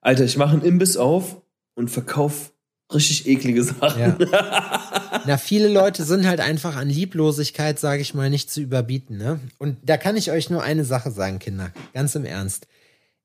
Alter, 0.00 0.24
ich 0.24 0.36
mache 0.36 0.52
einen 0.52 0.62
Imbiss 0.62 0.96
auf 0.96 1.40
und 1.74 1.90
verkauf 1.90 2.52
richtig 2.92 3.26
eklige 3.26 3.62
Sachen. 3.62 4.00
Ja. 4.20 5.22
Na, 5.26 5.38
viele 5.38 5.68
Leute 5.68 6.04
sind 6.04 6.26
halt 6.26 6.40
einfach 6.40 6.76
an 6.76 6.88
Lieblosigkeit, 6.88 7.78
sage 7.78 8.02
ich 8.02 8.14
mal, 8.14 8.30
nicht 8.30 8.50
zu 8.50 8.60
überbieten. 8.60 9.16
Ne? 9.16 9.40
Und 9.58 9.78
da 9.84 9.96
kann 9.96 10.16
ich 10.16 10.30
euch 10.30 10.50
nur 10.50 10.62
eine 10.62 10.84
Sache 10.84 11.10
sagen, 11.10 11.38
Kinder. 11.38 11.72
Ganz 11.94 12.14
im 12.14 12.24
Ernst. 12.24 12.66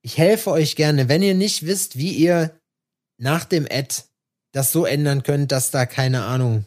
Ich 0.01 0.17
helfe 0.17 0.51
euch 0.51 0.75
gerne, 0.75 1.09
wenn 1.09 1.23
ihr 1.23 1.35
nicht 1.35 1.65
wisst, 1.65 1.97
wie 1.97 2.11
ihr 2.11 2.51
nach 3.17 3.45
dem 3.45 3.67
Ad 3.69 3.95
das 4.51 4.71
so 4.71 4.85
ändern 4.85 5.23
könnt, 5.23 5.51
dass 5.51 5.71
da 5.71 5.85
keine 5.85 6.23
Ahnung 6.23 6.65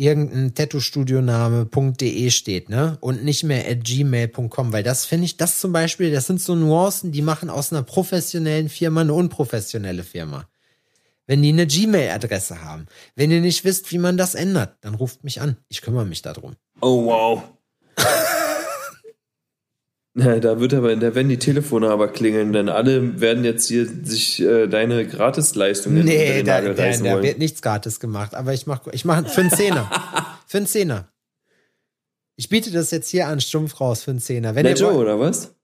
irgendein 0.00 0.54
Tattoo-Studioname.de 0.54 2.30
steht, 2.30 2.70
ne? 2.70 2.96
Und 3.00 3.22
nicht 3.22 3.44
mehr 3.44 3.68
at 3.68 3.84
gmail.com, 3.84 4.72
weil 4.72 4.82
das 4.82 5.04
finde 5.04 5.26
ich, 5.26 5.36
das 5.36 5.60
zum 5.60 5.72
Beispiel, 5.72 6.10
das 6.10 6.26
sind 6.26 6.40
so 6.40 6.54
Nuancen, 6.54 7.12
die 7.12 7.20
machen 7.22 7.50
aus 7.50 7.72
einer 7.72 7.82
professionellen 7.82 8.70
Firma 8.70 9.02
eine 9.02 9.12
unprofessionelle 9.12 10.02
Firma. 10.02 10.48
Wenn 11.26 11.42
die 11.42 11.50
eine 11.50 11.66
Gmail-Adresse 11.66 12.64
haben. 12.64 12.86
Wenn 13.14 13.30
ihr 13.30 13.40
nicht 13.40 13.64
wisst, 13.64 13.92
wie 13.92 13.98
man 13.98 14.16
das 14.16 14.34
ändert, 14.34 14.78
dann 14.80 14.94
ruft 14.94 15.22
mich 15.22 15.40
an. 15.40 15.58
Ich 15.68 15.82
kümmere 15.82 16.06
mich 16.06 16.22
darum. 16.22 16.56
Oh, 16.80 17.04
wow. 17.04 17.42
Da 20.14 20.58
wird 20.58 20.74
aber, 20.74 20.96
da 20.96 21.14
werden 21.14 21.28
die 21.28 21.38
Telefone 21.38 21.88
aber 21.88 22.08
klingeln, 22.08 22.52
denn 22.52 22.68
alle 22.68 23.20
werden 23.20 23.44
jetzt 23.44 23.68
hier 23.68 23.86
sich 23.86 24.42
äh, 24.42 24.66
deine 24.66 25.06
Gratisleistungen 25.06 26.00
unter 26.00 26.12
Nee, 26.12 26.38
den 26.38 26.46
da, 26.46 26.54
Nagel 26.60 26.74
da, 26.74 26.82
reißen 26.82 27.04
da 27.04 27.12
wollen. 27.12 27.22
wird 27.22 27.38
nichts 27.38 27.62
gratis 27.62 28.00
gemacht, 28.00 28.34
aber 28.34 28.52
ich 28.52 28.66
mache 28.66 28.90
ich 28.92 29.04
mach 29.04 29.24
für 29.28 29.40
einen 29.42 29.50
Zehner. 29.50 29.88
für 30.48 30.56
einen 30.56 30.66
Zehner. 30.66 31.08
Ich 32.34 32.48
biete 32.48 32.72
das 32.72 32.90
jetzt 32.90 33.08
hier 33.08 33.28
an, 33.28 33.40
stumpf 33.40 33.80
raus 33.80 34.02
für 34.02 34.10
einen 34.10 34.18
Zehner. 34.18 34.56
Wenn 34.56 34.64
Netto 34.64 34.86
wollt, 34.86 34.96
oder 34.96 35.20
was? 35.20 35.54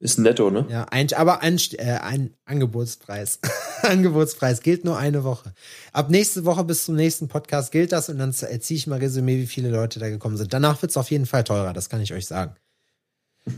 Ist 0.00 0.18
netto, 0.18 0.50
ne? 0.50 0.66
ja, 0.68 0.84
ein, 0.90 1.10
aber 1.14 1.40
ein, 1.40 1.58
äh, 1.78 1.92
ein 1.92 2.34
Angebotspreis. 2.44 3.38
Angebotspreis 3.82 4.60
gilt 4.60 4.84
nur 4.84 4.98
eine 4.98 5.24
Woche. 5.24 5.54
Ab 5.92 6.10
nächste 6.10 6.44
Woche 6.44 6.64
bis 6.64 6.84
zum 6.84 6.96
nächsten 6.96 7.28
Podcast 7.28 7.72
gilt 7.72 7.92
das 7.92 8.10
und 8.10 8.18
dann 8.18 8.34
ziehe 8.34 8.76
ich 8.76 8.86
mal 8.86 8.98
Resümee, 8.98 9.38
wie 9.38 9.46
viele 9.46 9.70
Leute 9.70 10.00
da 10.00 10.10
gekommen 10.10 10.36
sind. 10.36 10.52
Danach 10.52 10.82
wird 10.82 10.90
es 10.90 10.98
auf 10.98 11.10
jeden 11.10 11.24
Fall 11.24 11.44
teurer, 11.44 11.72
das 11.72 11.88
kann 11.88 12.02
ich 12.02 12.12
euch 12.12 12.26
sagen. 12.26 12.54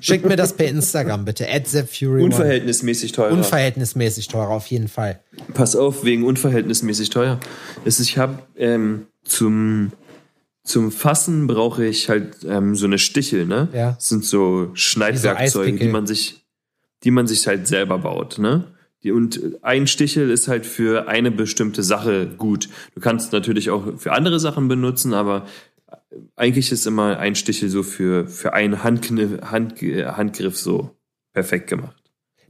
Schickt 0.01 0.25
mir 0.25 0.37
das 0.37 0.57
per 0.57 0.66
Instagram 0.66 1.25
bitte. 1.25 1.46
Fury 1.88 2.22
Unverhältnismäßig 2.22 3.12
teuer. 3.12 3.31
Unverhältnismäßig 3.31 4.27
teurer, 4.29 4.51
auf 4.51 4.66
jeden 4.66 4.88
Fall. 4.88 5.20
Pass 5.55 5.77
auf, 5.77 6.05
wegen 6.05 6.25
unverhältnismäßig 6.25 7.11
teuer. 7.11 7.38
Es, 7.85 8.01
ich 8.01 8.18
habe 8.18 8.40
ähm, 8.57 9.07
zum, 9.25 9.92
zum 10.64 10.90
Fassen 10.90 11.46
brauche 11.46 11.85
ich 11.85 12.09
halt 12.09 12.38
ähm, 12.44 12.75
so 12.75 12.87
eine 12.87 12.99
Stichel, 12.99 13.46
ne? 13.46 13.68
Ja. 13.72 13.92
Das 13.92 14.09
sind 14.09 14.25
so 14.25 14.70
Schneidwerkzeuge, 14.75 15.79
die 15.79 15.88
man 15.88 16.07
sich, 16.07 16.44
die 17.05 17.12
man 17.12 17.29
sich 17.29 17.46
halt 17.46 17.68
selber 17.68 17.99
baut, 17.99 18.38
ne? 18.38 18.64
Und 19.05 19.62
ein 19.62 19.87
Stichel 19.87 20.31
ist 20.31 20.49
halt 20.49 20.66
für 20.66 21.07
eine 21.07 21.31
bestimmte 21.31 21.85
Sache 21.85 22.27
gut. 22.27 22.68
Du 22.96 23.01
kannst 23.01 23.33
natürlich 23.33 23.70
auch 23.70 23.99
für 23.99 24.11
andere 24.11 24.40
Sachen 24.40 24.66
benutzen, 24.66 25.14
aber 25.14 25.46
eigentlich 26.37 26.72
ist 26.72 26.87
immer 26.87 27.18
ein 27.18 27.35
Stichel 27.35 27.68
so 27.68 27.83
für, 27.83 28.27
für 28.27 28.53
einen 28.53 28.83
Handkniff, 28.83 29.40
Hand, 29.42 29.81
Handgriff 29.81 30.57
so 30.57 30.96
perfekt 31.33 31.68
gemacht. 31.68 31.96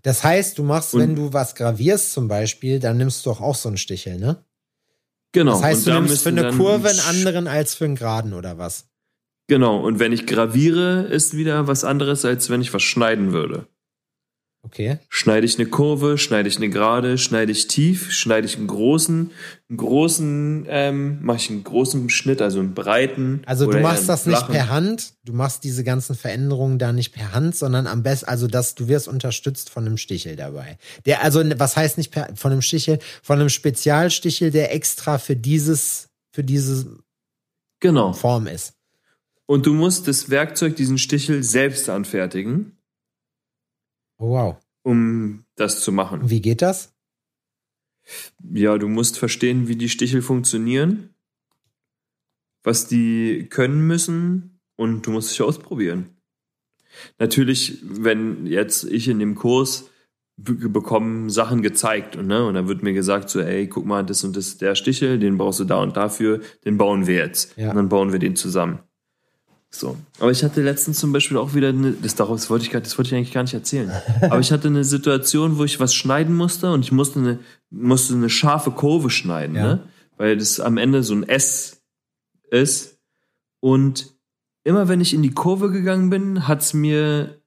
Das 0.02 0.22
heißt, 0.22 0.58
du 0.58 0.62
machst, 0.62 0.94
Und- 0.94 1.00
wenn 1.00 1.16
du 1.16 1.32
was 1.32 1.54
gravierst 1.54 2.12
zum 2.12 2.28
Beispiel, 2.28 2.78
dann 2.78 2.96
nimmst 2.96 3.26
du 3.26 3.30
auch, 3.30 3.40
auch 3.40 3.54
so 3.56 3.68
einen 3.68 3.76
Stichel, 3.76 4.18
ne? 4.18 4.44
Genau. 5.32 5.52
Das 5.52 5.62
heißt, 5.62 5.86
und 5.88 5.94
du 5.94 6.00
nimmst 6.00 6.22
für 6.22 6.28
eine 6.30 6.50
Kurve 6.52 6.88
einen 6.88 7.00
anderen 7.00 7.48
als 7.48 7.74
für 7.74 7.84
einen 7.84 7.96
Geraden 7.96 8.32
oder 8.32 8.56
was? 8.56 8.88
Genau, 9.48 9.80
und 9.80 9.98
wenn 9.98 10.12
ich 10.12 10.26
graviere, 10.26 11.02
ist 11.02 11.36
wieder 11.36 11.66
was 11.66 11.84
anderes, 11.84 12.24
als 12.24 12.50
wenn 12.50 12.60
ich 12.60 12.72
was 12.72 12.82
schneiden 12.82 13.32
würde. 13.32 13.66
Okay. 14.66 14.98
Schneide 15.08 15.46
ich 15.46 15.60
eine 15.60 15.68
Kurve, 15.68 16.18
schneide 16.18 16.48
ich 16.48 16.56
eine 16.56 16.68
Gerade, 16.68 17.18
schneide 17.18 17.52
ich 17.52 17.68
tief, 17.68 18.10
schneide 18.10 18.48
ich 18.48 18.56
einen 18.56 18.66
großen, 18.66 19.30
einen 19.68 19.76
großen, 19.76 20.66
ähm, 20.68 21.18
mache 21.22 21.36
ich 21.36 21.50
einen 21.50 21.62
großen 21.62 22.10
Schnitt, 22.10 22.42
also 22.42 22.58
einen 22.58 22.74
breiten. 22.74 23.42
Also 23.46 23.70
du 23.70 23.78
machst 23.78 24.08
das 24.08 24.26
nicht 24.26 24.48
per 24.48 24.68
Hand, 24.68 25.12
du 25.24 25.32
machst 25.34 25.62
diese 25.62 25.84
ganzen 25.84 26.16
Veränderungen 26.16 26.80
da 26.80 26.92
nicht 26.92 27.12
per 27.12 27.32
Hand, 27.32 27.54
sondern 27.54 27.86
am 27.86 28.02
besten, 28.02 28.26
also 28.26 28.48
dass 28.48 28.74
du 28.74 28.88
wirst 28.88 29.06
unterstützt 29.06 29.70
von 29.70 29.86
einem 29.86 29.98
Stichel 29.98 30.34
dabei. 30.34 30.78
Der, 31.04 31.22
also 31.22 31.44
was 31.58 31.76
heißt 31.76 31.96
nicht 31.96 32.10
per, 32.10 32.30
von 32.34 32.50
einem 32.50 32.62
Stichel, 32.62 32.98
von 33.22 33.38
einem 33.38 33.50
Spezialstichel, 33.50 34.50
der 34.50 34.74
extra 34.74 35.18
für 35.18 35.36
dieses, 35.36 36.08
für 36.32 36.42
diese 36.42 36.98
Genau. 37.78 38.12
Form 38.14 38.48
ist. 38.48 38.72
Und 39.46 39.66
du 39.66 39.74
musst 39.74 40.08
das 40.08 40.28
Werkzeug, 40.28 40.74
diesen 40.74 40.98
Stichel, 40.98 41.44
selbst 41.44 41.88
anfertigen, 41.88 42.75
Oh, 44.18 44.30
wow. 44.30 44.56
um 44.82 45.44
das 45.56 45.80
zu 45.80 45.92
machen. 45.92 46.30
Wie 46.30 46.40
geht 46.40 46.62
das? 46.62 46.94
Ja, 48.52 48.78
du 48.78 48.88
musst 48.88 49.18
verstehen, 49.18 49.68
wie 49.68 49.76
die 49.76 49.88
Stichel 49.88 50.22
funktionieren, 50.22 51.14
was 52.62 52.86
die 52.86 53.46
können 53.50 53.86
müssen 53.86 54.60
und 54.76 55.06
du 55.06 55.10
musst 55.10 55.30
dich 55.30 55.42
ausprobieren. 55.42 56.10
Natürlich, 57.18 57.80
wenn 57.82 58.46
jetzt 58.46 58.84
ich 58.84 59.08
in 59.08 59.18
dem 59.18 59.34
Kurs 59.34 59.90
be- 60.36 60.68
bekommen 60.68 61.30
Sachen 61.30 61.62
gezeigt 61.62 62.16
und, 62.16 62.28
ne, 62.28 62.46
und 62.46 62.54
dann 62.54 62.68
wird 62.68 62.82
mir 62.82 62.92
gesagt 62.92 63.28
so, 63.28 63.40
ey, 63.40 63.66
guck 63.68 63.84
mal, 63.84 64.04
das 64.04 64.24
und 64.24 64.36
das 64.36 64.46
ist 64.48 64.62
der 64.62 64.74
Stichel, 64.76 65.18
den 65.18 65.36
brauchst 65.36 65.60
du 65.60 65.64
da 65.64 65.82
und 65.82 65.96
dafür, 65.96 66.40
den 66.64 66.78
bauen 66.78 67.06
wir 67.06 67.16
jetzt. 67.16 67.56
Ja. 67.56 67.70
Und 67.70 67.76
dann 67.76 67.88
bauen 67.88 68.12
wir 68.12 68.18
den 68.18 68.36
zusammen. 68.36 68.78
So. 69.70 69.96
Aber 70.20 70.30
ich 70.30 70.42
hatte 70.42 70.62
letztens 70.62 70.98
zum 70.98 71.12
Beispiel 71.12 71.36
auch 71.36 71.54
wieder 71.54 71.68
eine, 71.68 71.92
das 71.92 72.14
daraus 72.14 72.48
wollte 72.48 72.64
ich 72.64 72.70
das 72.70 72.96
wollte 72.96 73.08
ich 73.10 73.14
eigentlich 73.16 73.32
gar 73.32 73.42
nicht 73.42 73.54
erzählen. 73.54 73.90
Aber 74.22 74.38
ich 74.40 74.52
hatte 74.52 74.68
eine 74.68 74.84
Situation, 74.84 75.58
wo 75.58 75.64
ich 75.64 75.80
was 75.80 75.94
schneiden 75.94 76.34
musste 76.34 76.72
und 76.72 76.80
ich 76.84 76.92
musste 76.92 77.18
eine, 77.18 77.38
musste 77.70 78.14
eine 78.14 78.30
scharfe 78.30 78.70
Kurve 78.70 79.10
schneiden, 79.10 79.56
Ja. 79.56 79.62
ne? 79.62 79.82
Weil 80.16 80.38
das 80.38 80.60
am 80.60 80.78
Ende 80.78 81.02
so 81.02 81.14
ein 81.14 81.28
S 81.28 81.82
ist. 82.50 82.98
Und 83.60 84.14
immer 84.64 84.88
wenn 84.88 85.00
ich 85.00 85.12
in 85.12 85.22
die 85.22 85.32
Kurve 85.34 85.70
gegangen 85.70 86.08
bin, 86.08 86.48
hat's 86.48 86.72
mir 86.72 87.40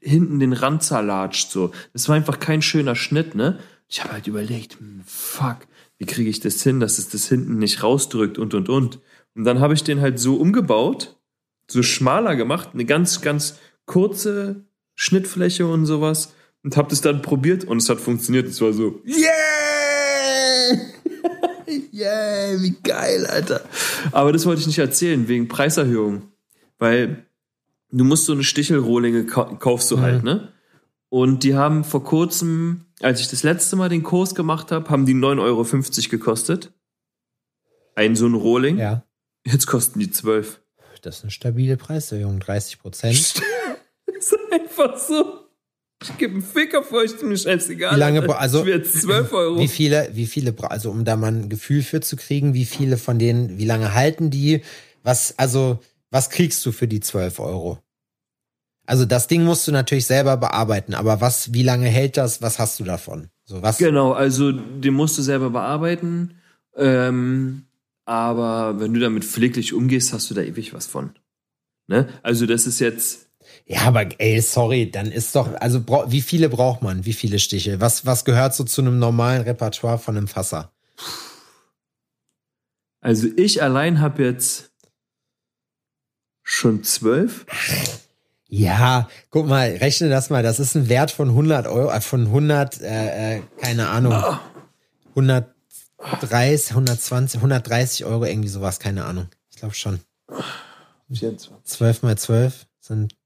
hinten 0.00 0.40
den 0.40 0.52
Rand 0.52 0.82
zerlatscht, 0.82 1.50
so. 1.50 1.70
Das 1.92 2.08
war 2.08 2.16
einfach 2.16 2.40
kein 2.40 2.62
schöner 2.62 2.96
Schnitt, 2.96 3.34
ne? 3.34 3.58
Ich 3.88 4.02
habe 4.02 4.14
halt 4.14 4.26
überlegt, 4.26 4.78
hm, 4.80 5.02
fuck, 5.06 5.58
wie 5.98 6.06
kriege 6.06 6.28
ich 6.30 6.40
das 6.40 6.62
hin, 6.62 6.80
dass 6.80 6.98
es 6.98 7.08
das 7.08 7.28
hinten 7.28 7.58
nicht 7.58 7.82
rausdrückt 7.82 8.38
und 8.38 8.54
und 8.54 8.68
und. 8.68 8.98
Und 9.36 9.44
dann 9.44 9.60
habe 9.60 9.74
ich 9.74 9.84
den 9.84 10.00
halt 10.00 10.18
so 10.18 10.36
umgebaut, 10.36 11.15
so 11.68 11.82
schmaler 11.82 12.36
gemacht, 12.36 12.70
eine 12.72 12.84
ganz, 12.84 13.20
ganz 13.20 13.58
kurze 13.86 14.64
Schnittfläche 14.94 15.66
und 15.66 15.86
sowas 15.86 16.34
und 16.62 16.76
habe 16.76 16.88
das 16.90 17.00
dann 17.00 17.22
probiert 17.22 17.64
und 17.64 17.78
es 17.78 17.88
hat 17.88 18.00
funktioniert. 18.00 18.48
Es 18.48 18.60
war 18.60 18.72
so, 18.72 19.00
yeah! 19.06 19.26
yeah, 21.92 22.60
wie 22.60 22.74
geil, 22.82 23.26
Alter. 23.26 23.62
Aber 24.12 24.32
das 24.32 24.46
wollte 24.46 24.60
ich 24.60 24.66
nicht 24.66 24.78
erzählen, 24.78 25.28
wegen 25.28 25.48
Preiserhöhung. 25.48 26.22
Weil 26.78 27.26
du 27.90 28.04
musst 28.04 28.26
so 28.26 28.32
eine 28.32 28.44
Stichelrohlinge 28.44 29.26
ka 29.26 29.44
kaufst 29.58 29.90
du 29.90 30.00
halt, 30.00 30.22
ne? 30.24 30.52
Und 31.08 31.44
die 31.44 31.54
haben 31.54 31.84
vor 31.84 32.02
kurzem, 32.02 32.86
als 33.00 33.20
ich 33.20 33.28
das 33.28 33.42
letzte 33.42 33.76
Mal 33.76 33.88
den 33.88 34.02
Kurs 34.02 34.34
gemacht 34.34 34.72
habe, 34.72 34.90
haben 34.90 35.06
die 35.06 35.14
9,50 35.14 35.38
Euro 35.40 35.64
gekostet. 36.10 36.72
Ein 37.94 38.16
so 38.16 38.26
ein 38.26 38.34
Rohling. 38.34 38.76
Ja. 38.78 39.04
Jetzt 39.46 39.66
kosten 39.66 40.00
die 40.00 40.10
12. 40.10 40.60
Das 41.06 41.18
ist 41.18 41.22
eine 41.22 41.30
stabile 41.30 41.76
Preiserhöhung, 41.76 42.40
30 42.40 42.80
Prozent. 42.80 43.16
ist 44.06 44.36
einfach 44.50 44.98
so. 44.98 45.46
Ich 46.02 46.18
gebe 46.18 46.34
einen 46.34 46.42
Fick 46.42 46.74
auf 46.74 46.92
euch, 46.92 47.12
ist 47.12 47.22
mir 47.22 47.38
scheißegal. 47.38 47.94
Wie 47.94 48.00
lange 48.00 48.36
also- 48.36 48.62
ich 48.62 48.66
jetzt 48.66 49.00
12 49.02 49.32
Euro. 49.32 49.60
Wie 49.60 49.68
viele, 49.68 50.10
wie 50.14 50.26
viele, 50.26 50.52
also 50.68 50.90
um 50.90 51.04
da 51.04 51.14
mal 51.14 51.28
ein 51.28 51.48
Gefühl 51.48 51.82
für 51.82 52.00
zu 52.00 52.16
kriegen, 52.16 52.54
wie 52.54 52.64
viele 52.64 52.96
von 52.96 53.20
denen, 53.20 53.56
wie 53.56 53.64
lange 53.64 53.94
halten 53.94 54.30
die? 54.30 54.62
Was, 55.04 55.38
also, 55.38 55.78
was 56.10 56.28
kriegst 56.28 56.66
du 56.66 56.72
für 56.72 56.88
die 56.88 56.98
12 56.98 57.38
Euro? 57.38 57.78
Also 58.84 59.04
das 59.04 59.28
Ding 59.28 59.44
musst 59.44 59.68
du 59.68 59.72
natürlich 59.72 60.06
selber 60.06 60.36
bearbeiten, 60.36 60.92
aber 60.92 61.20
was, 61.20 61.52
wie 61.52 61.62
lange 61.62 61.86
hält 61.86 62.16
das? 62.16 62.42
Was 62.42 62.58
hast 62.58 62.80
du 62.80 62.84
davon? 62.84 63.28
So 63.44 63.62
was? 63.62 63.78
Genau, 63.78 64.12
also 64.12 64.50
den 64.50 64.94
musst 64.94 65.18
du 65.18 65.22
selber 65.22 65.50
bearbeiten. 65.50 66.34
Ähm, 66.76 67.66
aber 68.06 68.80
wenn 68.80 68.94
du 68.94 69.00
damit 69.00 69.24
pfleglich 69.24 69.74
umgehst, 69.74 70.12
hast 70.12 70.30
du 70.30 70.34
da 70.34 70.40
ewig 70.40 70.72
was 70.72 70.86
von. 70.86 71.10
Ne? 71.88 72.08
Also 72.22 72.46
das 72.46 72.66
ist 72.66 72.80
jetzt, 72.80 73.28
Ja, 73.66 73.82
aber 73.82 74.06
ey, 74.18 74.40
sorry, 74.40 74.90
dann 74.90 75.10
ist 75.12 75.34
doch, 75.36 75.52
also 75.60 75.84
wie 76.08 76.22
viele 76.22 76.48
braucht 76.48 76.82
man? 76.82 77.04
Wie 77.04 77.12
viele 77.12 77.38
Stiche? 77.38 77.80
Was, 77.80 78.06
was 78.06 78.24
gehört 78.24 78.54
so 78.54 78.64
zu 78.64 78.80
einem 78.80 78.98
normalen 78.98 79.42
Repertoire 79.42 79.98
von 79.98 80.16
einem 80.16 80.28
Fasser? 80.28 80.72
also 83.00 83.28
ich 83.36 83.62
allein 83.62 84.00
habe 84.00 84.24
jetzt 84.24 84.72
schon 86.42 86.84
zwölf. 86.84 87.44
Ja, 88.48 89.08
guck 89.30 89.46
mal, 89.48 89.70
rechne 89.70 90.08
das 90.08 90.30
mal. 90.30 90.42
Das 90.44 90.60
ist 90.60 90.76
ein 90.76 90.88
Wert 90.88 91.10
von 91.10 91.30
100 91.30 91.66
Euro, 91.66 91.90
äh, 91.90 92.00
von 92.00 92.26
100, 92.26 92.80
äh, 92.80 93.38
äh, 93.38 93.42
keine 93.60 93.88
Ahnung, 93.88 94.12
130, 95.98 96.70
120, 96.70 97.38
130 97.38 98.04
Euro, 98.04 98.24
irgendwie 98.24 98.48
sowas, 98.48 98.78
keine 98.78 99.04
Ahnung. 99.04 99.28
Ich 99.50 99.56
glaube 99.56 99.74
schon. 99.74 100.00
24. 101.08 101.64
12 101.64 102.02
mal 102.02 102.18
12 102.18 102.66
sind 102.80 103.16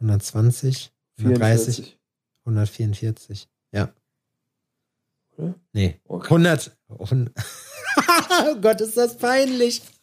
120, 0.00 0.92
130, 1.18 1.98
144. 2.44 3.48
Ja. 3.72 3.92
Oder? 5.36 5.54
Nee, 5.72 6.00
Okay. 6.04 6.26
100. 6.28 6.76
100 6.88 7.32
oh 8.50 8.56
Gott, 8.60 8.80
ist 8.80 8.96
das 8.96 9.16
peinlich. 9.16 9.82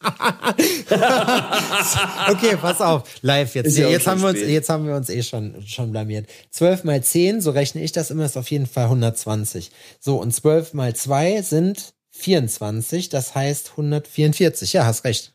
okay, 2.30 2.56
pass 2.60 2.80
auf. 2.80 3.02
Live 3.22 3.54
jetzt. 3.54 3.76
Ja 3.76 3.88
jetzt, 3.88 4.06
haben 4.06 4.22
wir 4.22 4.28
uns, 4.28 4.40
jetzt 4.40 4.68
haben 4.68 4.86
wir 4.86 4.94
uns 4.94 5.08
eh 5.08 5.22
schon, 5.22 5.62
schon 5.66 5.90
blamiert. 5.92 6.28
12 6.50 6.84
mal 6.84 7.02
10, 7.02 7.40
so 7.40 7.50
rechne 7.50 7.82
ich 7.82 7.92
das 7.92 8.10
immer, 8.10 8.24
ist 8.24 8.36
auf 8.36 8.50
jeden 8.50 8.66
Fall 8.66 8.84
120. 8.84 9.70
So, 10.00 10.20
und 10.20 10.32
12 10.32 10.74
mal 10.74 10.94
2 10.94 11.42
sind 11.42 11.94
24, 12.10 13.08
das 13.08 13.34
heißt 13.34 13.72
144. 13.72 14.72
Ja, 14.72 14.84
hast 14.84 15.04
recht. 15.04 15.34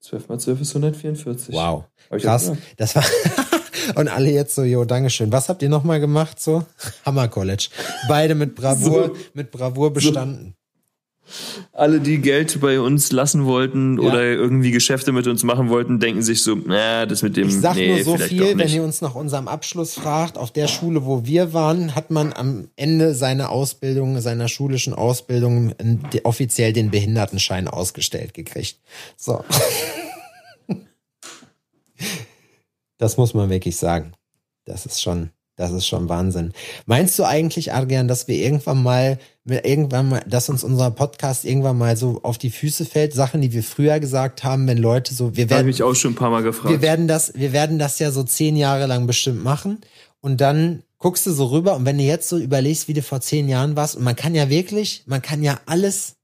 12 0.00 0.28
mal 0.28 0.38
12 0.38 0.60
ist 0.60 0.70
144. 0.70 1.54
Wow. 1.54 1.84
Krass. 2.10 2.52
Das 2.76 2.96
war. 2.96 3.04
Und 3.96 4.06
alle 4.08 4.30
jetzt 4.30 4.54
so, 4.54 4.62
jo, 4.62 4.84
Dankeschön. 4.84 5.32
Was 5.32 5.48
habt 5.48 5.60
ihr 5.62 5.68
nochmal 5.68 5.98
gemacht? 5.98 6.40
So? 6.40 6.64
Hammer 7.04 7.26
College. 7.26 7.68
Beide 8.08 8.36
mit 8.36 8.54
Bravour, 8.54 9.06
So. 9.08 9.16
mit 9.34 9.50
Bravour 9.50 9.92
bestanden. 9.92 10.54
Alle, 11.72 12.00
die 12.00 12.18
Geld 12.20 12.60
bei 12.60 12.80
uns 12.80 13.10
lassen 13.12 13.46
wollten 13.46 14.00
Ja. 14.00 14.08
oder 14.08 14.22
irgendwie 14.24 14.70
Geschäfte 14.70 15.12
mit 15.12 15.26
uns 15.26 15.42
machen 15.44 15.70
wollten, 15.70 15.98
denken 16.00 16.22
sich 16.22 16.42
so, 16.42 16.54
na, 16.54 17.06
das 17.06 17.22
mit 17.22 17.36
dem, 17.36 17.48
Ich 17.48 17.60
sag 17.60 17.76
nee, 17.76 17.94
nur 17.94 18.04
so 18.04 18.18
viel, 18.18 18.58
wenn 18.58 18.68
ihr 18.68 18.82
uns 18.82 19.00
nach 19.00 19.14
unserem 19.14 19.48
Abschluss 19.48 19.94
fragt, 19.94 20.36
auf 20.36 20.50
der 20.50 20.68
Schule, 20.68 21.06
wo 21.06 21.24
wir 21.24 21.52
waren, 21.52 21.94
hat 21.94 22.10
man 22.10 22.32
am 22.32 22.68
Ende 22.76 23.14
seiner 23.14 23.50
Ausbildung, 23.50 24.20
seiner 24.20 24.48
schulischen 24.48 24.92
Ausbildung 24.94 25.74
offiziell 26.24 26.72
den 26.72 26.90
Behindertenschein 26.90 27.68
ausgestellt 27.68 28.34
gekriegt. 28.34 28.78
So. 29.16 29.44
Das 32.98 33.16
muss 33.16 33.34
man 33.34 33.50
wirklich 33.50 33.76
sagen. 33.78 34.12
Das 34.64 34.86
ist 34.86 35.02
schon, 35.02 35.30
das 35.56 35.70
ist 35.72 35.86
schon 35.86 36.08
Wahnsinn. 36.08 36.52
Meinst 36.86 37.18
du 37.18 37.24
eigentlich, 37.24 37.72
Adrian, 37.72 38.08
dass 38.08 38.26
wir 38.26 38.36
irgendwann 38.36 38.82
mal, 38.82 39.18
irgendwann 39.44 40.08
mal, 40.08 40.22
dass 40.26 40.48
uns 40.48 40.64
unser 40.64 40.90
Podcast 40.90 41.44
irgendwann 41.44 41.76
mal 41.76 41.96
so 41.96 42.20
auf 42.22 42.38
die 42.38 42.50
Füße 42.50 42.86
fällt? 42.86 43.12
Sachen, 43.12 43.42
die 43.42 43.52
wir 43.52 43.62
früher 43.62 44.00
gesagt 44.00 44.44
haben, 44.44 44.66
wenn 44.66 44.78
Leute 44.78 45.14
so, 45.14 45.36
wir 45.36 45.44
habe 45.44 45.50
werden, 45.56 45.68
ich 45.68 45.82
auch 45.82 45.94
schon 45.94 46.12
ein 46.12 46.16
paar 46.16 46.30
Mal 46.30 46.42
gefragt. 46.42 46.70
wir 46.70 46.82
werden 46.82 47.06
das, 47.06 47.34
wir 47.34 47.52
werden 47.52 47.78
das 47.78 47.98
ja 47.98 48.10
so 48.10 48.22
zehn 48.22 48.56
Jahre 48.56 48.86
lang 48.86 49.06
bestimmt 49.06 49.44
machen. 49.44 49.80
Und 50.20 50.40
dann 50.40 50.84
guckst 50.98 51.26
du 51.26 51.32
so 51.32 51.46
rüber 51.46 51.74
und 51.76 51.84
wenn 51.84 51.98
du 51.98 52.04
jetzt 52.04 52.28
so 52.28 52.38
überlegst, 52.38 52.88
wie 52.88 52.94
du 52.94 53.02
vor 53.02 53.20
zehn 53.20 53.48
Jahren 53.48 53.76
warst, 53.76 53.96
und 53.96 54.04
man 54.04 54.16
kann 54.16 54.34
ja 54.34 54.48
wirklich, 54.48 55.02
man 55.06 55.20
kann 55.20 55.42
ja 55.42 55.60
alles, 55.66 56.14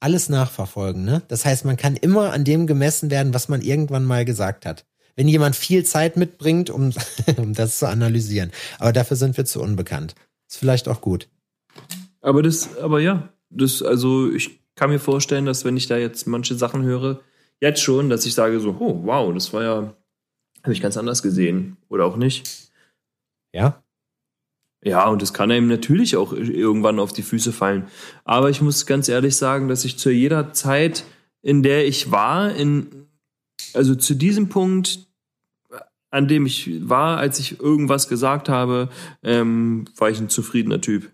alles 0.00 0.28
nachverfolgen, 0.28 1.04
ne? 1.04 1.22
Das 1.28 1.44
heißt, 1.44 1.64
man 1.64 1.76
kann 1.76 1.96
immer 1.96 2.32
an 2.32 2.44
dem 2.44 2.66
gemessen 2.66 3.10
werden, 3.10 3.32
was 3.32 3.48
man 3.48 3.62
irgendwann 3.62 4.04
mal 4.04 4.24
gesagt 4.24 4.66
hat. 4.66 4.84
Wenn 5.16 5.28
jemand 5.28 5.56
viel 5.56 5.84
Zeit 5.84 6.16
mitbringt, 6.16 6.70
um, 6.70 6.92
um 7.36 7.54
das 7.54 7.78
zu 7.78 7.88
analysieren. 7.88 8.50
Aber 8.78 8.92
dafür 8.92 9.16
sind 9.16 9.36
wir 9.36 9.44
zu 9.44 9.60
unbekannt. 9.60 10.14
Ist 10.48 10.58
vielleicht 10.58 10.88
auch 10.88 11.00
gut. 11.00 11.28
Aber 12.20 12.42
das, 12.42 12.76
aber 12.78 13.00
ja, 13.00 13.28
das, 13.50 13.82
also 13.82 14.30
ich 14.30 14.60
kann 14.74 14.90
mir 14.90 14.98
vorstellen, 14.98 15.46
dass 15.46 15.64
wenn 15.64 15.76
ich 15.76 15.86
da 15.86 15.96
jetzt 15.96 16.26
manche 16.26 16.54
Sachen 16.54 16.82
höre, 16.82 17.20
jetzt 17.60 17.80
schon, 17.80 18.10
dass 18.10 18.26
ich 18.26 18.34
sage 18.34 18.60
so, 18.60 18.76
oh, 18.78 19.00
wow, 19.04 19.32
das 19.32 19.52
war 19.52 19.62
ja, 19.62 19.94
habe 20.62 20.72
ich 20.72 20.80
ganz 20.80 20.96
anders 20.96 21.22
gesehen. 21.22 21.76
Oder 21.88 22.06
auch 22.06 22.16
nicht. 22.16 22.70
Ja? 23.52 23.82
Ja, 24.82 25.08
und 25.08 25.22
das 25.22 25.32
kann 25.32 25.50
einem 25.50 25.68
natürlich 25.68 26.16
auch 26.16 26.32
irgendwann 26.32 26.98
auf 26.98 27.12
die 27.12 27.22
Füße 27.22 27.52
fallen. 27.52 27.86
Aber 28.24 28.50
ich 28.50 28.60
muss 28.60 28.84
ganz 28.84 29.08
ehrlich 29.08 29.36
sagen, 29.36 29.68
dass 29.68 29.84
ich 29.84 29.98
zu 29.98 30.10
jeder 30.10 30.52
Zeit, 30.52 31.04
in 31.40 31.62
der 31.62 31.86
ich 31.86 32.10
war, 32.10 32.54
in, 32.54 33.03
also 33.74 33.94
zu 33.94 34.14
diesem 34.14 34.48
Punkt, 34.48 35.06
an 36.10 36.28
dem 36.28 36.46
ich 36.46 36.88
war, 36.88 37.18
als 37.18 37.38
ich 37.40 37.58
irgendwas 37.60 38.08
gesagt 38.08 38.48
habe, 38.48 38.88
ähm, 39.22 39.86
war 39.96 40.10
ich 40.10 40.20
ein 40.20 40.28
zufriedener 40.28 40.80
Typ. 40.80 41.10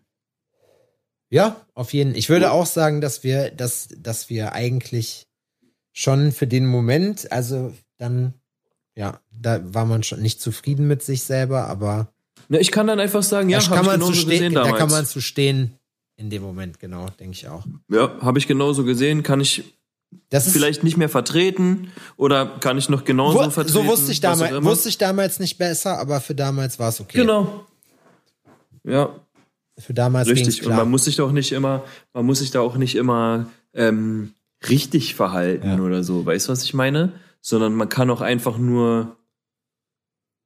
Ja, 1.31 1.65
auf 1.75 1.93
jeden. 1.93 2.15
Ich 2.15 2.29
würde 2.29 2.51
auch 2.51 2.67
sagen, 2.67 3.01
dass 3.01 3.23
wir, 3.23 3.51
dass, 3.51 3.89
dass 3.97 4.29
wir 4.29 4.53
eigentlich 4.53 5.27
schon 5.93 6.33
für 6.33 6.47
den 6.47 6.67
Moment, 6.67 7.31
also 7.33 7.73
dann, 7.97 8.35
ja, 8.95 9.21
da 9.31 9.61
war 9.73 9.87
man 9.87 10.03
schon 10.03 10.21
nicht 10.21 10.41
zufrieden 10.41 10.87
mit 10.87 11.03
sich 11.03 11.23
selber, 11.23 11.67
aber 11.69 12.13
Na, 12.49 12.59
ich 12.59 12.71
kann 12.71 12.87
dann 12.87 13.01
einfach 13.01 13.23
sagen, 13.23 13.49
ja, 13.49 13.59
da 13.59 13.69
hab 13.69 13.77
kann 13.77 13.87
man 13.87 14.03
zu 14.03 14.13
stehen, 14.13 14.53
da 14.53 14.73
kann 14.73 14.91
man 14.91 15.07
zu 15.07 15.21
stehen 15.21 15.77
in 16.17 16.31
dem 16.31 16.43
Moment, 16.43 16.79
genau, 16.79 17.09
denke 17.19 17.37
ich 17.37 17.49
auch. 17.49 17.65
ja, 17.89 18.21
habe 18.21 18.39
ich 18.39 18.47
genauso 18.47 18.85
gesehen, 18.85 19.23
kann 19.23 19.41
ich 19.41 19.65
Das 20.29 20.47
ist 20.47 20.53
vielleicht 20.53 20.83
nicht 20.85 20.97
mehr 20.97 21.09
vertreten 21.09 21.93
oder 22.17 22.47
kann 22.61 22.79
ich 22.79 22.89
noch 22.89 23.05
genauso 23.05 23.39
Wo, 23.39 23.51
vertreten. 23.51 23.69
so 23.73 23.87
wusste 23.87 24.11
ich 24.13 24.21
damals, 24.21 24.65
wusste 24.65 24.89
ich 24.89 24.99
damals 24.99 25.39
nicht 25.39 25.57
besser, 25.59 25.99
aber 25.99 26.21
für 26.21 26.35
damals 26.35 26.79
war 26.79 26.89
es 26.89 27.01
okay. 27.01 27.19
Genau. 27.19 27.67
Ja, 28.85 29.15
Für 29.79 29.95
damals 29.95 30.29
richtig. 30.29 30.61
Und 30.63 30.67
klar. 30.69 30.79
man 30.79 30.91
muss 30.91 31.05
sich 31.05 31.17
doch 31.17 31.33
nicht 31.33 31.53
immer, 31.53 31.85
man 32.13 32.27
muss 32.27 32.39
sich 32.41 32.51
da 32.51 32.61
auch 32.61 32.77
nicht 32.77 32.95
immer 32.97 33.47
ähm, 33.75 34.35
richtig 34.69 35.15
verhalten 35.15 35.69
Ja. 35.69 35.79
oder 35.81 36.03
so. 36.03 36.25
Weißt 36.27 36.49
du, 36.49 36.53
was 36.53 36.65
ich 36.65 36.75
meine? 36.75 37.13
Sondern 37.41 37.75
man 37.75 37.89
kann 37.89 38.11
auch 38.11 38.21
einfach 38.21 38.59
nur 38.59 39.17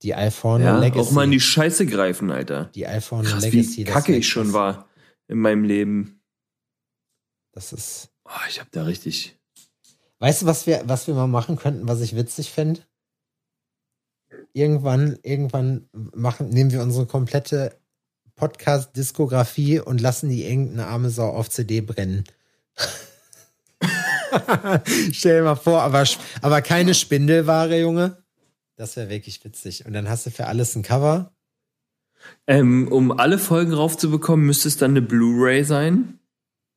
die 0.03 0.15
Alforno 0.15 0.65
ja, 0.65 0.79
Legacy. 0.79 1.01
auch 1.01 1.11
mal 1.13 1.25
in 1.25 1.31
die 1.31 1.41
Scheiße 1.41 1.87
greifen, 1.87 2.31
Alter. 2.31 2.71
die 2.75 2.87
Alforno 2.87 3.29
Krass, 3.29 3.45
Legacy. 3.45 3.79
wie 3.79 3.85
kacke 3.85 4.15
ich 4.17 4.29
schon 4.29 4.53
war 4.53 4.89
in 5.29 5.39
meinem 5.39 5.65
Leben. 5.65 6.21
Das 7.53 7.73
ist. 7.73 8.11
Oh, 8.27 8.31
ich 8.49 8.61
hab 8.61 8.71
da 8.73 8.83
richtig. 8.85 9.39
Weißt 10.25 10.41
du, 10.41 10.47
was 10.47 10.67
wir, 10.67 10.81
was 10.87 11.07
wir 11.07 11.13
mal 11.13 11.27
machen 11.27 11.57
könnten, 11.57 11.87
was 11.87 12.01
ich 12.01 12.17
witzig 12.17 12.51
fände? 12.51 12.81
Irgendwann, 14.55 15.19
irgendwann 15.23 15.87
machen, 15.93 16.49
nehmen 16.49 16.73
wir 16.73 16.81
unsere 16.81 17.05
komplette 17.05 17.77
Podcast-Diskografie 18.35 19.81
und 19.81 20.01
lassen 20.01 20.31
die 20.31 20.47
irgendeine 20.47 20.87
arme 20.87 21.11
Sau 21.11 21.29
auf 21.29 21.51
CD 21.51 21.83
brennen. 21.83 22.25
Stell 25.13 25.41
dir 25.41 25.45
mal 25.45 25.57
vor, 25.57 25.83
aber, 25.83 26.05
aber 26.41 26.63
keine 26.63 26.95
Spindelware, 26.95 27.79
Junge. 27.79 28.17
Das 28.77 28.97
wäre 28.97 29.11
wirklich 29.11 29.45
witzig. 29.45 29.85
Und 29.85 29.93
dann 29.93 30.09
hast 30.09 30.25
du 30.25 30.31
für 30.31 30.47
alles 30.47 30.75
ein 30.75 30.83
Cover. 30.83 31.35
Ähm, 32.47 32.91
um 32.91 33.13
alle 33.13 33.37
Folgen 33.37 33.75
raufzubekommen, 33.75 34.47
müsste 34.47 34.69
es 34.69 34.79
dann 34.79 34.93
eine 34.93 35.03
Blu-ray 35.03 35.65
sein. 35.65 36.19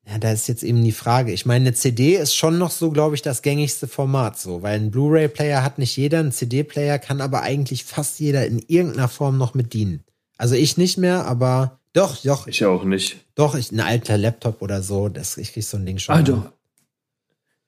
Ja, 0.09 0.17
da 0.19 0.31
ist 0.31 0.47
jetzt 0.47 0.63
eben 0.63 0.83
die 0.83 0.93
Frage. 0.93 1.33
Ich 1.33 1.45
meine, 1.45 1.67
eine 1.67 1.73
CD 1.73 2.15
ist 2.15 2.33
schon 2.33 2.57
noch 2.57 2.71
so, 2.71 2.91
glaube 2.91 3.15
ich, 3.15 3.21
das 3.21 3.41
gängigste 3.41 3.87
Format 3.87 4.39
so, 4.39 4.61
weil 4.61 4.79
ein 4.79 4.89
Blu-ray-Player 4.89 5.63
hat 5.63 5.79
nicht 5.79 5.97
jeder, 5.97 6.19
ein 6.19 6.31
CD-Player 6.31 6.97
kann 6.97 7.19
aber 7.19 7.41
eigentlich 7.41 7.83
fast 7.83 8.19
jeder 8.19 8.45
in 8.45 8.63
irgendeiner 8.67 9.09
Form 9.09 9.37
noch 9.37 9.53
mit 9.53 9.73
dienen. 9.73 10.05
Also 10.37 10.55
ich 10.55 10.77
nicht 10.77 10.97
mehr, 10.97 11.25
aber 11.25 11.79
doch, 11.91 12.15
doch, 12.23 12.47
Ich 12.47 12.63
auch 12.63 12.85
nicht. 12.85 13.17
doch, 13.35 13.55
ich, 13.55 13.71
ein 13.71 13.81
alter 13.81 14.17
Laptop 14.17 14.61
oder 14.61 14.81
so, 14.81 15.09
das, 15.09 15.37
ich 15.37 15.51
krieg 15.51 15.63
so 15.63 15.77
ein 15.77 15.85
Ding 15.85 15.97
schon. 15.97 16.15
Ah, 16.15 16.21
doch. 16.21 16.51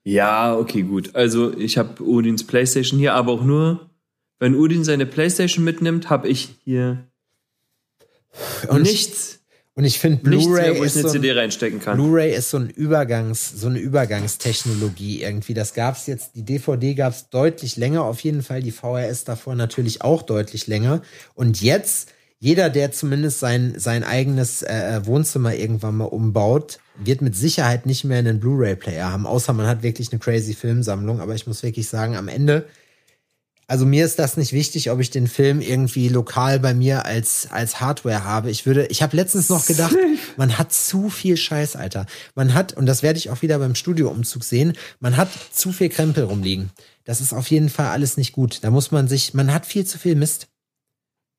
Ja, 0.03 0.55
okay, 0.55 0.83
gut. 0.83 1.15
Also 1.15 1.55
ich 1.57 1.77
habe 1.77 2.01
Udins 2.03 2.45
Playstation 2.45 2.99
hier, 2.99 3.15
aber 3.15 3.33
auch 3.33 3.43
nur, 3.43 3.89
wenn 4.39 4.55
Udin 4.55 4.85
seine 4.85 5.05
Playstation 5.05 5.65
mitnimmt, 5.65 6.09
habe 6.09 6.29
ich 6.29 6.55
hier 6.63 7.05
Und 8.69 8.83
ich, 8.83 8.91
nichts, 8.91 9.38
und 9.75 9.85
ich 9.85 9.99
finde, 9.99 10.17
Blu-ray 10.17 10.77
ist, 10.83 10.97
eine 10.97 11.07
so 11.07 11.09
CD 11.13 11.31
ein, 11.31 11.37
reinstecken 11.37 11.79
kann. 11.79 11.95
Blu-ray 11.95 12.35
ist 12.35 12.49
so 12.49 12.57
ein 12.57 12.69
Übergangs, 12.69 13.49
so 13.49 13.67
eine 13.67 13.79
Übergangstechnologie 13.79 15.21
irgendwie. 15.21 15.53
Das 15.53 15.73
gab's 15.73 16.05
jetzt, 16.07 16.35
die 16.35 16.43
DVD 16.43 16.95
gab's 16.95 17.29
deutlich 17.29 17.77
länger, 17.77 18.03
auf 18.03 18.19
jeden 18.19 18.43
Fall. 18.43 18.61
Die 18.61 18.71
VHS 18.71 19.23
davor 19.23 19.55
natürlich 19.55 20.01
auch 20.01 20.21
deutlich 20.23 20.67
länger. 20.67 21.01
Und 21.33 21.61
jetzt, 21.61 22.09
jeder, 22.39 22.69
der 22.69 22.91
zumindest 22.91 23.39
sein, 23.39 23.75
sein 23.77 24.03
eigenes 24.03 24.63
äh, 24.63 24.99
Wohnzimmer 25.05 25.55
irgendwann 25.55 25.95
mal 25.95 26.05
umbaut, 26.05 26.79
wird 26.97 27.21
mit 27.21 27.37
Sicherheit 27.37 27.85
nicht 27.85 28.03
mehr 28.03 28.19
einen 28.19 28.41
Blu-ray-Player 28.41 29.09
haben, 29.09 29.25
außer 29.25 29.53
man 29.53 29.67
hat 29.67 29.81
wirklich 29.81 30.11
eine 30.11 30.19
crazy 30.19 30.55
Filmsammlung. 30.55 31.21
Aber 31.21 31.35
ich 31.35 31.47
muss 31.47 31.63
wirklich 31.63 31.87
sagen, 31.87 32.17
am 32.17 32.27
Ende, 32.27 32.65
also 33.69 33.85
mir 33.85 34.03
ist 34.03 34.17
das 34.17 34.35
nicht 34.35 34.51
wichtig, 34.51 34.89
ob 34.89 34.99
ich 34.99 35.11
den 35.11 35.27
Film 35.27 35.61
irgendwie 35.61 36.09
lokal 36.09 36.59
bei 36.59 36.73
mir 36.73 37.05
als, 37.05 37.47
als 37.51 37.79
Hardware 37.79 38.23
habe. 38.23 38.49
Ich 38.49 38.65
würde, 38.65 38.87
ich 38.87 39.03
habe 39.03 39.15
letztens 39.15 39.47
noch 39.47 39.67
gedacht, 39.67 39.95
man 40.37 40.57
hat 40.57 40.73
zu 40.73 41.09
viel 41.09 41.37
Scheiß, 41.37 41.75
Alter. 41.75 42.07
Man 42.33 42.55
hat, 42.55 42.73
und 42.73 42.87
das 42.87 43.03
werde 43.03 43.19
ich 43.19 43.29
auch 43.29 43.43
wieder 43.43 43.59
beim 43.59 43.75
Studioumzug 43.75 44.43
sehen, 44.43 44.73
man 44.99 45.17
hat 45.17 45.29
zu 45.53 45.71
viel 45.71 45.89
Krempel 45.89 46.23
rumliegen. 46.23 46.71
Das 47.03 47.21
ist 47.21 47.31
auf 47.31 47.47
jeden 47.51 47.69
Fall 47.69 47.87
alles 47.87 48.17
nicht 48.17 48.31
gut. 48.33 48.63
Da 48.63 48.71
muss 48.71 48.89
man 48.89 49.07
sich, 49.07 49.35
man 49.35 49.53
hat 49.53 49.67
viel 49.67 49.85
zu 49.85 49.99
viel 49.99 50.15
Mist. 50.15 50.47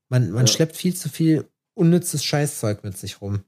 Man, 0.08 0.30
man 0.30 0.46
Ja. 0.46 0.52
schleppt 0.52 0.76
viel 0.76 0.94
zu 0.94 1.08
viel 1.08 1.48
unnützes 1.74 2.24
Scheißzeug 2.24 2.84
mit 2.84 2.96
sich 2.96 3.20
rum. 3.20 3.40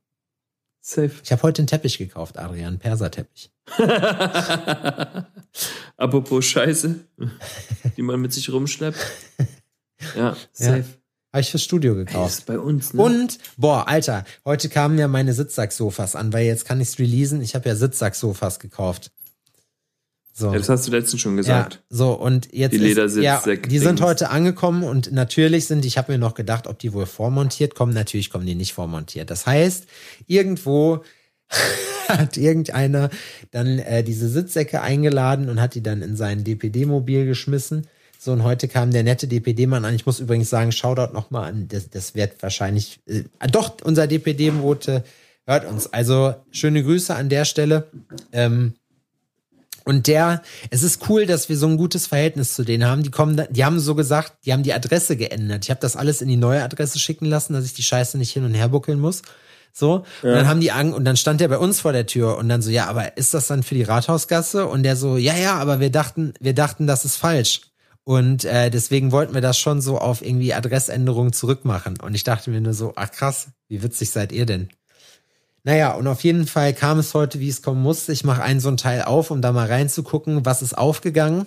Safe. 0.84 1.12
Ich 1.22 1.30
habe 1.30 1.42
heute 1.44 1.62
einen 1.62 1.68
Teppich 1.68 1.96
gekauft, 1.96 2.36
Adrian, 2.38 2.80
Perserteppich. 2.80 3.52
Apropos 5.96 6.44
Scheiße, 6.44 6.96
die 7.96 8.02
man 8.02 8.20
mit 8.20 8.32
sich 8.32 8.50
rumschleppt. 8.52 8.98
Ja, 10.16 10.36
safe. 10.50 10.84
Habe 11.32 11.42
ich 11.42 11.52
fürs 11.52 11.62
Studio 11.62 11.94
gekauft. 11.94 12.38
ist 12.38 12.46
bei 12.46 12.58
uns, 12.58 12.92
ne? 12.92 13.00
Und, 13.00 13.38
boah, 13.56 13.86
Alter, 13.86 14.24
heute 14.44 14.68
kamen 14.68 14.98
ja 14.98 15.06
meine 15.06 15.32
Sitzsacksofas 15.32 16.16
an, 16.16 16.32
weil 16.32 16.44
jetzt 16.44 16.64
kann 16.64 16.80
ich's 16.80 16.98
releasen. 16.98 17.40
Ich 17.40 17.54
habe 17.54 17.68
ja 17.68 17.76
Sitzsacksofas 17.76 18.58
gekauft. 18.58 19.12
So. 20.42 20.50
Ja, 20.50 20.58
das 20.58 20.68
hast 20.68 20.88
du 20.88 20.90
letztens 20.90 21.22
schon 21.22 21.36
gesagt. 21.36 21.74
Ja, 21.74 21.80
so 21.88 22.14
und 22.14 22.52
jetzt 22.52 22.72
Die 22.72 22.84
ist, 22.84 23.16
ja, 23.16 23.40
die 23.46 23.78
sind 23.78 24.00
heute 24.00 24.30
angekommen 24.30 24.82
und 24.82 25.12
natürlich 25.12 25.66
sind, 25.68 25.84
ich 25.84 25.96
habe 25.98 26.10
mir 26.10 26.18
noch 26.18 26.34
gedacht, 26.34 26.66
ob 26.66 26.80
die 26.80 26.92
wohl 26.92 27.06
vormontiert 27.06 27.76
kommen. 27.76 27.94
Natürlich 27.94 28.28
kommen 28.28 28.44
die 28.44 28.56
nicht 28.56 28.72
vormontiert. 28.72 29.30
Das 29.30 29.46
heißt, 29.46 29.86
irgendwo 30.26 31.04
hat 32.08 32.36
irgendeiner 32.36 33.08
dann 33.52 33.78
äh, 33.78 34.02
diese 34.02 34.28
Sitzsäcke 34.28 34.82
eingeladen 34.82 35.48
und 35.48 35.60
hat 35.60 35.76
die 35.76 35.82
dann 35.82 36.02
in 36.02 36.16
sein 36.16 36.42
DPD-Mobil 36.42 37.24
geschmissen. 37.24 37.86
So, 38.18 38.32
und 38.32 38.42
heute 38.42 38.66
kam 38.66 38.90
der 38.90 39.04
nette 39.04 39.28
DPD-Mann 39.28 39.84
an. 39.84 39.94
Ich 39.94 40.06
muss 40.06 40.18
übrigens 40.18 40.50
sagen, 40.50 40.72
Shoutout 40.72 41.12
nochmal 41.12 41.50
an. 41.50 41.68
Das, 41.68 41.88
das 41.88 42.16
wird 42.16 42.42
wahrscheinlich, 42.42 42.98
äh, 43.06 43.22
doch, 43.48 43.76
unser 43.84 44.08
DPD-Bote 44.08 45.04
hört 45.46 45.66
uns. 45.66 45.92
Also, 45.92 46.34
schöne 46.50 46.82
Grüße 46.82 47.14
an 47.14 47.28
der 47.28 47.44
Stelle. 47.44 47.86
Ähm, 48.32 48.74
und 49.84 50.06
der, 50.06 50.42
es 50.70 50.82
ist 50.82 51.08
cool, 51.08 51.26
dass 51.26 51.48
wir 51.48 51.56
so 51.56 51.66
ein 51.66 51.76
gutes 51.76 52.06
Verhältnis 52.06 52.54
zu 52.54 52.64
denen 52.64 52.84
haben. 52.84 53.02
Die 53.02 53.10
kommen, 53.10 53.40
die 53.50 53.64
haben 53.64 53.80
so 53.80 53.94
gesagt, 53.94 54.34
die 54.44 54.52
haben 54.52 54.62
die 54.62 54.72
Adresse 54.72 55.16
geändert. 55.16 55.64
Ich 55.64 55.70
habe 55.70 55.80
das 55.80 55.96
alles 55.96 56.22
in 56.22 56.28
die 56.28 56.36
neue 56.36 56.62
Adresse 56.62 56.98
schicken 56.98 57.26
lassen, 57.26 57.52
dass 57.52 57.64
ich 57.64 57.74
die 57.74 57.82
Scheiße 57.82 58.18
nicht 58.18 58.32
hin 58.32 58.44
und 58.44 58.54
her 58.54 58.68
buckeln 58.68 59.00
muss. 59.00 59.22
So. 59.72 60.04
Ja. 60.22 60.30
Und 60.30 60.36
dann 60.36 60.48
haben 60.48 60.60
die 60.60 60.70
Angst, 60.70 60.94
und 60.94 61.04
dann 61.04 61.16
stand 61.16 61.40
der 61.40 61.48
bei 61.48 61.58
uns 61.58 61.80
vor 61.80 61.92
der 61.92 62.06
Tür 62.06 62.36
und 62.36 62.48
dann 62.48 62.62
so, 62.62 62.70
ja, 62.70 62.86
aber 62.86 63.16
ist 63.16 63.34
das 63.34 63.46
dann 63.46 63.62
für 63.62 63.74
die 63.74 63.82
Rathausgasse? 63.82 64.66
Und 64.66 64.82
der 64.82 64.96
so, 64.96 65.16
ja, 65.16 65.34
ja, 65.36 65.58
aber 65.58 65.80
wir 65.80 65.90
dachten, 65.90 66.34
wir 66.40 66.54
dachten, 66.54 66.86
das 66.86 67.04
ist 67.04 67.16
falsch. 67.16 67.62
Und 68.04 68.44
äh, 68.44 68.70
deswegen 68.70 69.12
wollten 69.12 69.32
wir 69.32 69.40
das 69.40 69.58
schon 69.58 69.80
so 69.80 69.98
auf 69.98 70.22
irgendwie 70.22 70.54
Adressänderung 70.54 71.32
zurückmachen. 71.32 72.00
Und 72.00 72.14
ich 72.14 72.24
dachte 72.24 72.50
mir 72.50 72.60
nur 72.60 72.74
so, 72.74 72.92
ach 72.96 73.10
krass, 73.10 73.48
wie 73.68 73.82
witzig 73.82 74.10
seid 74.10 74.32
ihr 74.32 74.44
denn? 74.44 74.68
Naja, 75.64 75.94
und 75.94 76.06
auf 76.08 76.24
jeden 76.24 76.46
Fall 76.46 76.74
kam 76.74 76.98
es 76.98 77.14
heute, 77.14 77.38
wie 77.38 77.48
es 77.48 77.62
kommen 77.62 77.82
musste. 77.82 78.12
Ich 78.12 78.24
mache 78.24 78.42
einen 78.42 78.60
so 78.60 78.68
ein 78.68 78.76
Teil 78.76 79.02
auf, 79.02 79.30
um 79.30 79.40
da 79.40 79.52
mal 79.52 79.68
reinzugucken, 79.68 80.44
was 80.44 80.62
ist 80.62 80.76
aufgegangen. 80.76 81.46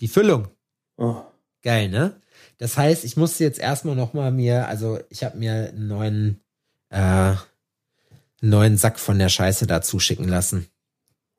Die 0.00 0.08
Füllung. 0.08 0.48
Oh. 0.96 1.22
Geil, 1.62 1.88
ne? 1.88 2.20
Das 2.58 2.76
heißt, 2.76 3.04
ich 3.04 3.16
musste 3.16 3.44
jetzt 3.44 3.58
erstmal 3.58 3.94
noch 3.94 4.14
mal 4.14 4.30
mir, 4.30 4.68
also 4.68 4.98
ich 5.08 5.22
habe 5.24 5.38
mir 5.38 5.68
einen 5.68 5.86
neuen, 5.86 6.40
äh, 6.90 6.98
einen 6.98 7.38
neuen 8.42 8.76
Sack 8.76 8.98
von 8.98 9.18
der 9.18 9.28
Scheiße 9.28 9.66
dazu 9.66 9.98
schicken 9.98 10.28
lassen. 10.28 10.66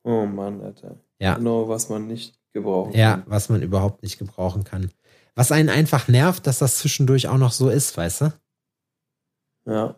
Oh 0.03 0.25
Mann, 0.25 0.61
Alter. 0.61 0.97
Ja. 1.19 1.35
Genau, 1.35 1.67
was 1.67 1.89
man 1.89 2.07
nicht 2.07 2.35
gebrauchen 2.53 2.91
kann. 2.91 2.99
Ja, 2.99 3.23
was 3.27 3.49
man 3.49 3.61
überhaupt 3.61 4.03
nicht 4.03 4.17
gebrauchen 4.17 4.63
kann. 4.63 4.91
Was 5.35 5.51
einen 5.51 5.69
einfach 5.69 6.07
nervt, 6.07 6.47
dass 6.47 6.59
das 6.59 6.77
zwischendurch 6.77 7.27
auch 7.27 7.37
noch 7.37 7.51
so 7.51 7.69
ist, 7.69 7.95
weißt 7.97 8.21
du? 8.21 8.33
Ja. 9.65 9.95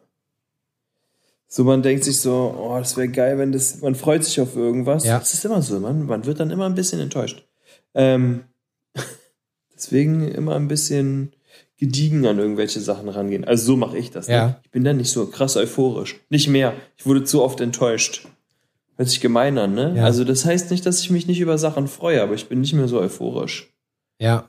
So, 1.47 1.63
man 1.63 1.81
denkt 1.81 2.03
sich 2.03 2.19
so, 2.19 2.55
oh, 2.57 2.77
das 2.77 2.97
wäre 2.97 3.07
geil, 3.07 3.37
wenn 3.37 3.53
das, 3.53 3.81
man 3.81 3.95
freut 3.95 4.23
sich 4.23 4.41
auf 4.41 4.55
irgendwas. 4.55 5.05
Ja. 5.05 5.17
Das 5.17 5.33
ist 5.33 5.45
immer 5.45 5.61
so, 5.61 5.79
man, 5.79 6.05
man 6.05 6.25
wird 6.25 6.39
dann 6.39 6.51
immer 6.51 6.65
ein 6.65 6.75
bisschen 6.75 6.99
enttäuscht. 6.99 7.47
Ähm, 7.93 8.43
deswegen 9.75 10.27
immer 10.27 10.55
ein 10.55 10.67
bisschen 10.67 11.31
gediegen 11.77 12.25
an 12.25 12.39
irgendwelche 12.39 12.81
Sachen 12.81 13.07
rangehen. 13.07 13.45
Also 13.45 13.65
so 13.65 13.77
mache 13.77 13.97
ich 13.97 14.11
das. 14.11 14.27
Ne? 14.27 14.33
Ja. 14.33 14.59
Ich 14.63 14.71
bin 14.71 14.83
dann 14.83 14.97
nicht 14.97 15.11
so 15.11 15.27
krass 15.27 15.55
euphorisch. 15.55 16.19
Nicht 16.29 16.49
mehr. 16.49 16.73
Ich 16.97 17.05
wurde 17.05 17.23
zu 17.23 17.41
oft 17.41 17.61
enttäuscht. 17.61 18.27
Hört 18.97 19.09
sich 19.09 19.21
gemein 19.21 19.57
an, 19.57 19.75
ne? 19.75 19.93
Ja. 19.95 20.03
Also 20.03 20.23
das 20.23 20.43
heißt 20.43 20.71
nicht, 20.71 20.85
dass 20.85 20.99
ich 20.99 21.11
mich 21.11 21.27
nicht 21.27 21.39
über 21.39 21.57
Sachen 21.59 21.87
freue, 21.87 22.21
aber 22.21 22.33
ich 22.33 22.49
bin 22.49 22.61
nicht 22.61 22.73
mehr 22.73 22.87
so 22.87 22.99
euphorisch. 22.99 23.71
Ja. 24.19 24.47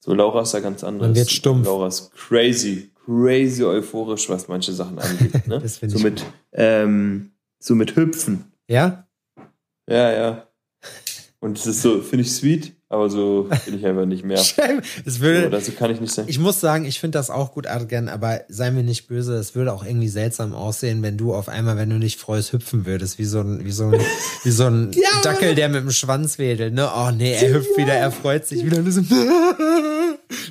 So, 0.00 0.14
Laura 0.14 0.42
ist 0.42 0.54
da 0.54 0.60
ganz 0.60 0.82
anders. 0.82 1.08
Man 1.08 1.16
wird 1.16 1.30
stumpf. 1.30 1.66
Laura 1.66 1.86
ist 1.86 2.12
crazy 2.12 2.90
crazy 3.08 3.64
euphorisch, 3.64 4.28
was 4.28 4.48
manche 4.48 4.72
Sachen 4.72 4.98
angeht. 4.98 5.46
Ne? 5.46 5.60
das 5.60 5.80
so, 5.80 5.98
mit, 5.98 6.24
ähm, 6.52 7.30
so 7.58 7.74
mit 7.74 7.96
Hüpfen. 7.96 8.52
Ja? 8.68 9.08
Ja, 9.88 10.12
ja. 10.12 10.44
Und 11.40 11.56
das 11.56 11.66
ist 11.66 11.82
so, 11.82 12.02
finde 12.02 12.24
ich 12.24 12.32
sweet, 12.32 12.74
aber 12.88 13.08
so 13.08 13.48
bin 13.64 13.78
ich 13.78 13.86
einfach 13.86 14.06
nicht 14.06 14.24
mehr. 14.24 14.38
Es 15.04 15.20
würde, 15.20 15.44
so, 15.44 15.50
dazu 15.50 15.72
kann 15.72 15.90
ich 15.92 16.00
nicht 16.00 16.12
sein. 16.12 16.24
Ich 16.26 16.38
muss 16.38 16.60
sagen, 16.60 16.84
ich 16.84 16.98
finde 16.98 17.16
das 17.16 17.30
auch 17.30 17.52
gut, 17.52 17.66
Adrian, 17.68 18.08
aber 18.08 18.40
sei 18.48 18.72
mir 18.72 18.82
nicht 18.82 19.06
böse, 19.06 19.36
es 19.36 19.54
würde 19.54 19.72
auch 19.72 19.84
irgendwie 19.84 20.08
seltsam 20.08 20.52
aussehen, 20.52 21.02
wenn 21.02 21.16
du 21.16 21.32
auf 21.32 21.48
einmal, 21.48 21.76
wenn 21.76 21.90
du 21.90 21.96
nicht 21.96 22.18
freust, 22.18 22.52
hüpfen 22.52 22.86
würdest, 22.86 23.18
wie 23.18 23.24
so 23.24 23.40
ein, 23.40 23.64
wie 23.64 23.70
so 23.70 23.84
ein, 23.84 24.00
wie 24.42 24.50
so 24.50 24.64
ein 24.64 24.90
ja, 24.92 25.22
Dackel, 25.22 25.54
der 25.54 25.68
mit 25.68 25.82
dem 25.82 25.92
Schwanz 25.92 26.38
wedelt, 26.38 26.74
ne? 26.74 26.90
Oh 26.94 27.10
nee, 27.12 27.34
er 27.34 27.54
hüpft 27.54 27.76
wieder, 27.78 27.94
er 27.94 28.10
freut 28.10 28.46
sich 28.46 28.64
wieder. 28.64 28.82
So, 28.90 29.00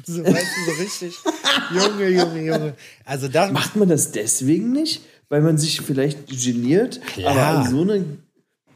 so, 0.13 0.23
weißt 0.23 0.35
du, 0.35 0.71
so 0.71 0.81
richtig. 0.81 1.13
Junge, 1.73 2.09
Junge, 2.09 2.45
Junge. 2.45 2.73
Also 3.05 3.27
da 3.27 3.51
Macht 3.51 3.75
man 3.75 3.89
das 3.89 4.11
deswegen 4.11 4.71
nicht? 4.71 5.01
Weil 5.29 5.41
man 5.41 5.57
sich 5.57 5.81
vielleicht 5.81 6.27
geniert, 6.27 7.01
Klar. 7.05 7.35
aber 7.35 7.69
so 7.69 7.81
eine 7.81 8.05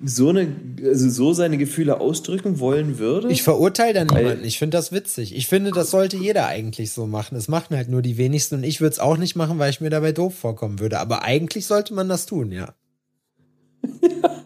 so 0.03 0.29
eine, 0.29 0.55
also 0.83 1.09
so 1.09 1.33
seine 1.33 1.57
Gefühle 1.57 1.99
ausdrücken 1.99 2.59
wollen 2.59 2.97
würde. 2.97 3.31
Ich 3.31 3.43
verurteile 3.43 3.93
da 3.93 4.03
niemanden. 4.03 4.43
Ich 4.43 4.57
finde 4.57 4.75
das 4.77 4.91
witzig. 4.91 5.35
Ich 5.35 5.47
finde, 5.47 5.71
das 5.71 5.91
sollte 5.91 6.17
jeder 6.17 6.47
eigentlich 6.47 6.91
so 6.91 7.05
machen. 7.05 7.37
Es 7.37 7.47
machen 7.47 7.75
halt 7.75 7.87
nur 7.87 8.01
die 8.01 8.17
wenigsten 8.17 8.55
und 8.55 8.63
ich 8.63 8.81
würde 8.81 8.93
es 8.93 8.99
auch 8.99 9.17
nicht 9.17 9.35
machen, 9.35 9.59
weil 9.59 9.69
ich 9.69 9.79
mir 9.79 9.91
dabei 9.91 10.11
doof 10.11 10.35
vorkommen 10.35 10.79
würde. 10.79 10.99
Aber 10.99 11.23
eigentlich 11.23 11.67
sollte 11.67 11.93
man 11.93 12.09
das 12.09 12.25
tun, 12.25 12.51
ja. 12.51 12.73
ja. 14.01 14.43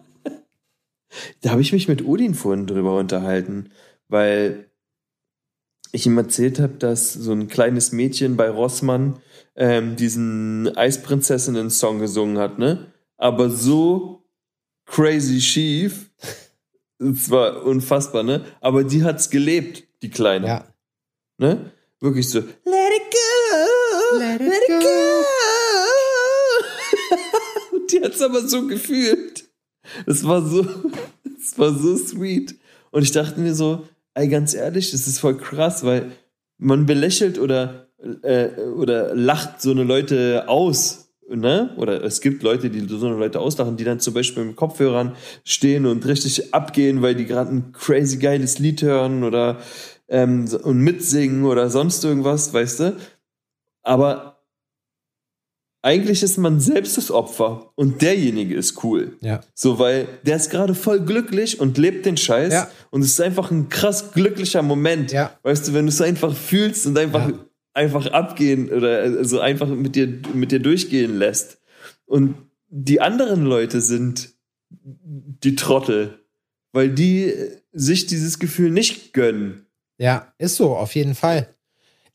Da 1.40 1.50
habe 1.50 1.62
ich 1.62 1.72
mich 1.72 1.88
mit 1.88 2.04
Odin 2.04 2.34
vorhin 2.34 2.66
drüber 2.66 2.98
unterhalten, 2.98 3.70
weil 4.08 4.65
ich 5.96 6.06
ihm 6.06 6.18
erzählt 6.18 6.60
habe, 6.60 6.74
dass 6.74 7.12
so 7.12 7.32
ein 7.32 7.48
kleines 7.48 7.92
Mädchen 7.92 8.36
bei 8.36 8.48
Rossmann 8.48 9.18
ähm, 9.56 9.96
diesen 9.96 10.76
Eisprinzessinnen-Song 10.76 11.98
gesungen 11.98 12.38
hat, 12.38 12.58
ne? 12.58 12.92
Aber 13.16 13.50
so 13.50 14.22
crazy 14.84 15.40
schief. 15.40 16.10
Es 16.98 17.30
war 17.30 17.64
unfassbar, 17.64 18.22
ne? 18.22 18.44
Aber 18.60 18.84
die 18.84 19.02
hat's 19.04 19.30
gelebt, 19.30 19.84
die 20.02 20.10
Kleine. 20.10 20.46
Ja. 20.46 20.64
Ne? 21.38 21.72
Wirklich 22.00 22.28
so, 22.28 22.40
let 22.40 22.46
it 22.46 23.02
go, 23.10 24.18
let 24.18 24.40
it, 24.40 24.48
let 24.48 24.62
it 24.68 24.82
go. 24.82 25.24
Und 27.76 27.92
die 27.92 28.02
hat's 28.02 28.20
aber 28.20 28.46
so 28.46 28.66
gefühlt. 28.66 29.44
Es 30.06 30.24
war 30.24 30.46
so, 30.46 30.66
es 31.38 31.58
war 31.58 31.72
so 31.72 31.96
sweet. 31.96 32.54
Und 32.90 33.02
ich 33.02 33.12
dachte 33.12 33.40
mir 33.40 33.54
so, 33.54 33.86
ey, 34.16 34.28
ganz 34.28 34.54
ehrlich, 34.54 34.90
das 34.90 35.06
ist 35.06 35.18
voll 35.18 35.36
krass, 35.36 35.84
weil 35.84 36.10
man 36.58 36.86
belächelt 36.86 37.38
oder, 37.38 37.88
äh, 38.22 38.48
oder 38.62 39.14
lacht 39.14 39.60
so 39.60 39.70
eine 39.70 39.84
Leute 39.84 40.48
aus, 40.48 41.12
ne? 41.28 41.74
Oder 41.76 42.02
es 42.02 42.22
gibt 42.22 42.42
Leute, 42.42 42.70
die 42.70 42.86
so 42.88 43.06
eine 43.06 43.16
Leute 43.16 43.40
auslachen, 43.40 43.76
die 43.76 43.84
dann 43.84 44.00
zum 44.00 44.14
Beispiel 44.14 44.44
mit 44.44 44.56
Kopfhörern 44.56 45.16
stehen 45.44 45.84
und 45.84 46.06
richtig 46.06 46.54
abgehen, 46.54 47.02
weil 47.02 47.14
die 47.14 47.26
gerade 47.26 47.50
ein 47.50 47.72
crazy 47.72 48.16
geiles 48.16 48.58
Lied 48.58 48.80
hören 48.82 49.22
oder 49.22 49.58
ähm, 50.08 50.48
und 50.62 50.78
mitsingen 50.78 51.44
oder 51.44 51.68
sonst 51.68 52.02
irgendwas, 52.02 52.54
weißt 52.54 52.80
du? 52.80 52.96
Aber 53.82 54.35
eigentlich 55.86 56.24
ist 56.24 56.36
man 56.36 56.58
selbst 56.58 56.96
das 56.96 57.12
Opfer 57.12 57.70
und 57.76 58.02
derjenige 58.02 58.56
ist 58.56 58.82
cool. 58.82 59.16
Ja. 59.20 59.40
So, 59.54 59.78
weil 59.78 60.08
der 60.24 60.34
ist 60.34 60.50
gerade 60.50 60.74
voll 60.74 60.98
glücklich 61.00 61.60
und 61.60 61.78
lebt 61.78 62.06
den 62.06 62.16
Scheiß 62.16 62.52
Ja. 62.52 62.68
und 62.90 63.02
es 63.02 63.10
ist 63.10 63.20
einfach 63.20 63.52
ein 63.52 63.68
krass 63.68 64.10
glücklicher 64.10 64.62
Moment. 64.62 65.12
Ja. 65.12 65.38
Weißt 65.44 65.68
du, 65.68 65.74
wenn 65.74 65.86
du 65.86 65.90
es 65.90 66.00
einfach 66.00 66.34
fühlst 66.34 66.86
und 66.86 66.98
einfach 66.98 67.30
einfach 67.72 68.06
abgehen 68.06 68.72
oder 68.72 69.24
so 69.24 69.38
einfach 69.38 69.68
mit 69.68 69.94
dir, 69.94 70.08
mit 70.34 70.50
dir 70.50 70.58
durchgehen 70.58 71.18
lässt. 71.18 71.58
Und 72.04 72.34
die 72.68 73.00
anderen 73.00 73.44
Leute 73.44 73.80
sind 73.80 74.30
die 74.70 75.54
Trottel, 75.54 76.18
weil 76.72 76.90
die 76.90 77.32
sich 77.72 78.06
dieses 78.06 78.40
Gefühl 78.40 78.70
nicht 78.72 79.12
gönnen. 79.12 79.66
Ja, 79.98 80.32
ist 80.38 80.56
so, 80.56 80.74
auf 80.74 80.96
jeden 80.96 81.14
Fall. 81.14 81.54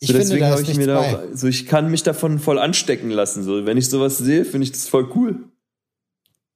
Ich 0.04 0.08
so, 0.08 0.14
deswegen 0.18 0.46
habe 0.46 0.64
ich 0.64 0.76
mir 0.76 0.88
da, 0.88 1.24
so 1.32 1.48
ich 1.48 1.68
kann 1.68 1.92
mich 1.92 2.02
davon 2.02 2.40
voll 2.40 2.58
anstecken 2.58 3.12
lassen. 3.12 3.44
So, 3.44 3.68
wenn 3.68 3.78
ich 3.78 3.88
sowas 3.88 4.18
sehe, 4.18 4.46
finde 4.46 4.66
ich 4.66 4.72
das 4.72 4.88
voll 4.88 5.08
cool. 5.16 5.44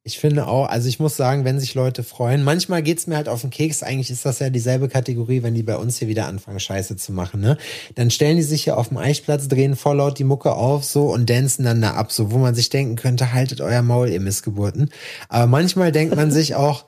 Ich 0.08 0.20
finde 0.20 0.48
auch, 0.48 0.68
also 0.68 0.88
ich 0.90 1.00
muss 1.00 1.16
sagen, 1.16 1.46
wenn 1.46 1.60
sich 1.60 1.76
Leute 1.76 2.04
freuen, 2.04 2.44
manchmal 2.44 2.82
geht's 2.82 3.06
mir 3.06 3.16
halt 3.16 3.30
auf 3.30 3.42
den 3.42 3.52
Keks, 3.52 3.84
eigentlich 3.84 4.10
ist 4.10 4.26
das 4.26 4.40
ja 4.40 4.50
dieselbe 4.50 4.88
Kategorie, 4.88 5.44
wenn 5.44 5.54
die 5.54 5.64
bei 5.64 5.78
uns 5.78 5.98
hier 5.98 6.08
wieder 6.08 6.28
anfangen, 6.28 6.60
Scheiße 6.60 6.96
zu 6.96 7.12
machen, 7.12 7.40
ne? 7.40 7.58
Dann 7.94 8.12
stellen 8.12 8.38
die 8.38 8.44
sich 8.44 8.64
hier 8.64 8.78
auf 8.78 8.90
dem 8.90 8.98
Eichplatz, 8.98 9.48
drehen 9.48 9.76
voll 9.76 9.98
laut 9.98 10.18
die 10.18 10.24
Mucke 10.24 10.54
auf, 10.54 10.84
so, 10.84 11.12
und 11.12 11.30
dancen 11.30 11.66
dann 11.66 11.82
da 11.82 11.96
ab, 11.96 12.12
so, 12.12 12.32
wo 12.32 12.38
man 12.38 12.54
sich 12.54 12.70
denken 12.70 12.96
könnte, 12.96 13.32
haltet 13.34 13.62
euer 13.62 13.82
Maul, 13.82 14.10
ihr 14.10 14.20
Missgeburten. 14.22 14.92
Aber 15.30 15.48
manchmal 15.48 15.92
denkt 15.92 16.16
man 16.16 16.32
sich 16.32 16.54
auch, 16.56 16.86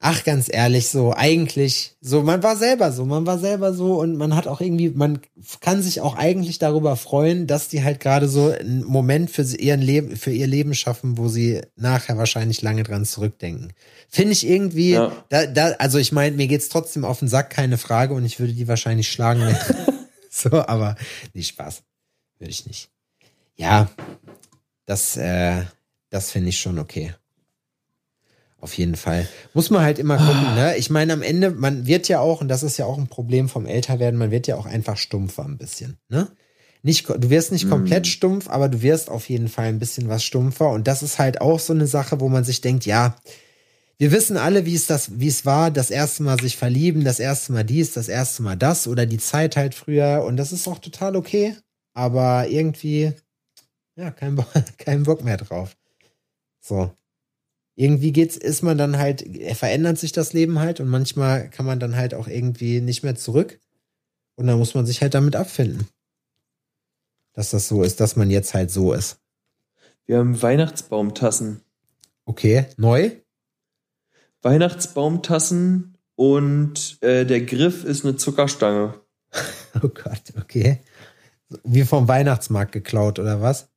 ach, 0.00 0.22
ganz 0.24 0.48
ehrlich, 0.50 0.88
so, 0.88 1.12
eigentlich, 1.12 1.96
so, 2.00 2.22
man 2.22 2.42
war 2.42 2.56
selber 2.56 2.92
so, 2.92 3.04
man 3.04 3.26
war 3.26 3.38
selber 3.38 3.74
so 3.74 3.98
und 4.00 4.16
man 4.16 4.36
hat 4.36 4.46
auch 4.46 4.60
irgendwie, 4.60 4.90
man 4.90 5.20
kann 5.60 5.82
sich 5.82 6.00
auch 6.00 6.14
eigentlich 6.16 6.58
darüber 6.58 6.94
freuen, 6.96 7.46
dass 7.48 7.68
die 7.68 7.82
halt 7.82 7.98
gerade 7.98 8.28
so 8.28 8.50
einen 8.50 8.84
Moment 8.84 9.30
für 9.30 9.42
ihren 9.42 9.80
Leben, 9.82 10.16
für 10.16 10.30
ihr 10.30 10.46
Leben 10.46 10.74
schaffen, 10.74 11.18
wo 11.18 11.28
sie 11.28 11.62
nachher 11.74 12.16
wahrscheinlich 12.16 12.62
lange 12.62 12.84
dran 12.84 13.04
zurückdenken. 13.04 13.72
Finde 14.08 14.32
ich 14.32 14.46
irgendwie, 14.46 14.92
Ja. 14.92 15.12
da, 15.30 15.46
da, 15.46 15.70
also 15.78 15.98
ich 15.98 16.12
meine, 16.12 16.36
mir 16.36 16.46
geht's 16.46 16.68
trotzdem 16.68 17.04
auf 17.04 17.18
den 17.18 17.28
Sack, 17.28 17.50
keine 17.50 17.76
Frage, 17.76 18.14
und 18.14 18.24
ich 18.24 18.38
würde 18.38 18.52
die 18.52 18.68
wahrscheinlich 18.68 19.10
schlagen. 19.10 19.56
so, 20.30 20.50
aber 20.50 20.94
nicht 21.34 21.48
Spaß. 21.48 21.82
Würde 22.38 22.50
ich 22.50 22.66
nicht. 22.66 22.88
Ja, 23.56 23.90
das, 24.86 25.16
äh, 25.16 25.64
das 26.10 26.30
finde 26.30 26.50
ich 26.50 26.58
schon 26.60 26.78
okay. 26.78 27.14
Auf 28.60 28.76
jeden 28.76 28.96
Fall. 28.96 29.28
Muss 29.54 29.70
man 29.70 29.82
halt 29.82 29.98
immer 30.00 30.16
gucken, 30.16 30.54
ne? 30.56 30.76
Ich 30.76 30.90
meine, 30.90 31.12
am 31.12 31.22
Ende, 31.22 31.52
man 31.52 31.86
wird 31.86 32.08
ja 32.08 32.18
auch, 32.20 32.40
und 32.40 32.48
das 32.48 32.62
ist 32.64 32.76
ja 32.76 32.86
auch 32.86 32.98
ein 32.98 33.06
Problem 33.06 33.48
vom 33.48 33.66
Älterwerden, 33.66 34.18
man 34.18 34.32
wird 34.32 34.48
ja 34.48 34.56
auch 34.56 34.66
einfach 34.66 34.96
stumpfer 34.96 35.44
ein 35.44 35.58
bisschen, 35.58 35.98
ne? 36.08 36.28
nicht, 36.82 37.08
du 37.08 37.28
wirst 37.30 37.50
nicht 37.52 37.68
komplett 37.68 38.04
Mhm. 38.04 38.10
stumpf, 38.10 38.48
aber 38.48 38.68
du 38.68 38.82
wirst 38.82 39.10
auf 39.10 39.28
jeden 39.28 39.48
Fall 39.48 39.66
ein 39.66 39.78
bisschen 39.80 40.08
was 40.08 40.22
stumpfer. 40.24 40.70
Und 40.70 40.86
das 40.86 41.02
ist 41.02 41.18
halt 41.18 41.40
auch 41.40 41.58
so 41.58 41.72
eine 41.72 41.86
Sache, 41.88 42.20
wo 42.20 42.28
man 42.28 42.44
sich 42.44 42.60
denkt, 42.60 42.86
ja, 42.86 43.16
wir 43.98 44.12
wissen 44.12 44.36
alle, 44.36 44.64
wie 44.64 44.76
es 44.76 44.86
das, 44.86 45.18
wie 45.18 45.26
es 45.26 45.44
war, 45.44 45.72
das 45.72 45.90
erste 45.90 46.22
Mal 46.22 46.40
sich 46.40 46.56
verlieben, 46.56 47.02
das 47.04 47.18
erste 47.18 47.52
Mal 47.52 47.64
dies, 47.64 47.92
das 47.92 48.08
erste 48.08 48.42
Mal 48.44 48.56
das 48.56 48.86
oder 48.86 49.06
die 49.06 49.18
Zeit 49.18 49.56
halt 49.56 49.74
früher. 49.74 50.22
Und 50.24 50.36
das 50.36 50.52
ist 50.52 50.68
auch 50.68 50.78
total 50.78 51.16
okay. 51.16 51.56
Aber 51.94 52.46
irgendwie, 52.48 53.12
ja, 53.96 54.12
kein, 54.12 54.36
Bo 54.36 54.44
kein 54.78 55.02
Bock 55.02 55.24
mehr 55.24 55.36
drauf. 55.36 55.76
So. 56.60 56.92
Irgendwie 57.78 58.10
geht's, 58.10 58.36
ist 58.36 58.62
man 58.62 58.76
dann 58.76 58.98
halt, 58.98 59.24
verändert 59.54 59.98
sich 59.98 60.10
das 60.10 60.32
Leben 60.32 60.58
halt 60.58 60.80
und 60.80 60.88
manchmal 60.88 61.48
kann 61.48 61.64
man 61.64 61.78
dann 61.78 61.94
halt 61.94 62.12
auch 62.12 62.26
irgendwie 62.26 62.80
nicht 62.80 63.04
mehr 63.04 63.14
zurück. 63.14 63.60
Und 64.34 64.48
dann 64.48 64.58
muss 64.58 64.74
man 64.74 64.84
sich 64.84 65.00
halt 65.00 65.14
damit 65.14 65.36
abfinden. 65.36 65.86
Dass 67.34 67.50
das 67.50 67.68
so 67.68 67.84
ist, 67.84 68.00
dass 68.00 68.16
man 68.16 68.32
jetzt 68.32 68.52
halt 68.52 68.72
so 68.72 68.92
ist. 68.92 69.20
Wir 70.06 70.18
haben 70.18 70.42
Weihnachtsbaumtassen. 70.42 71.60
Okay, 72.24 72.66
neu? 72.78 73.12
Weihnachtsbaumtassen 74.42 75.98
und 76.16 76.98
äh, 77.00 77.24
der 77.26 77.42
Griff 77.42 77.84
ist 77.84 78.04
eine 78.04 78.16
Zuckerstange. 78.16 78.94
Oh 79.80 79.88
Gott, 79.88 80.22
okay. 80.40 80.80
Wie 81.62 81.84
vom 81.84 82.08
Weihnachtsmarkt 82.08 82.72
geklaut, 82.72 83.20
oder 83.20 83.40
was? 83.40 83.68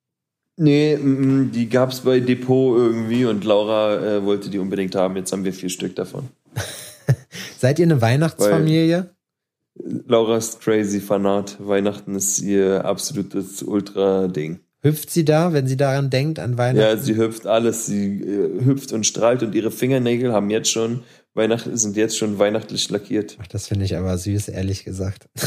Nee, 0.58 0.98
mm, 0.98 1.52
die 1.52 1.70
gab's 1.70 2.02
bei 2.02 2.20
Depot 2.20 2.78
irgendwie 2.78 3.26
und 3.26 3.44
Laura 3.44 3.96
äh, 3.98 4.24
wollte 4.26 4.50
die 4.50 4.60
unbedingt 4.60 4.96
haben. 4.96 5.16
Jetzt 5.16 5.32
haben 5.32 5.44
wir 5.44 5.54
vier 5.54 5.70
Stück 5.70 5.96
davon. 5.96 6.30
Seid 7.58 7.80
ihr 7.80 7.86
eine 7.86 8.02
Weihnachtsfamilie? 8.02 9.10
Laura 10.08 10.38
ist 10.38 10.60
crazy 10.60 11.00
Fanat. 11.00 11.58
Weihnachten 11.60 12.16
ist 12.16 12.40
ihr 12.40 12.86
absolutes 12.86 13.64
Ultra-Ding. 13.64 14.60
Hüpft 14.84 15.12
sie 15.12 15.24
da, 15.24 15.54
wenn 15.54 15.68
sie 15.68 15.78
daran 15.78 16.10
denkt, 16.10 16.40
an 16.40 16.52
Ja, 16.54 16.58
Weihnachten? 16.58 17.02
sie 17.02 17.16
hüpft 17.16 17.48
alles. 17.48 17.86
Sie 17.86 18.22
äh, 18.22 18.66
hüpft 18.66 18.92
und 18.94 19.06
strahlt 19.06 19.44
und 19.44 19.56
ihre 19.56 19.72
Fingernägel 19.72 20.34
haben 20.34 20.50
jetzt 20.50 20.70
schon 20.72 21.04
Weihnacht 21.34 21.66
sind 21.72 21.96
jetzt 21.96 22.18
schon 22.18 22.40
weihnachtlich 22.40 22.90
lackiert. 22.90 23.38
Ach, 23.42 23.48
das 23.48 23.68
finde 23.68 23.86
ich 23.86 23.96
aber 23.96 24.18
süß, 24.18 24.50
ehrlich 24.50 24.84
gesagt. 24.84 25.30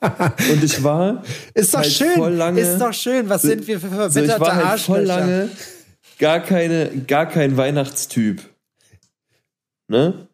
Und 0.52 0.62
ich 0.62 0.82
war 0.84 1.22
Ist 1.54 1.72
doch 1.74 1.80
Halt 1.80 1.92
schön. 1.92 2.14
voll 2.16 2.32
lange- 2.34 2.60
ist 2.60 2.78
doch 2.78 2.92
schön. 2.92 3.28
Was 3.28 3.42
sind 3.42 3.66
wir 3.66 3.80
für 3.80 3.88
so, 3.88 3.94
verbitterte 3.94 4.34
ich 4.34 4.40
war 4.40 4.54
halt 4.56 4.80
voll 4.80 4.98
Arschlöcher? 5.10 5.20
lange 5.20 5.50
gar 6.18 6.40
keine 6.40 6.90
gar 7.06 7.26
kein 7.26 7.56
Weihnachtstyp. 7.56 8.42
Ne? 9.88 10.28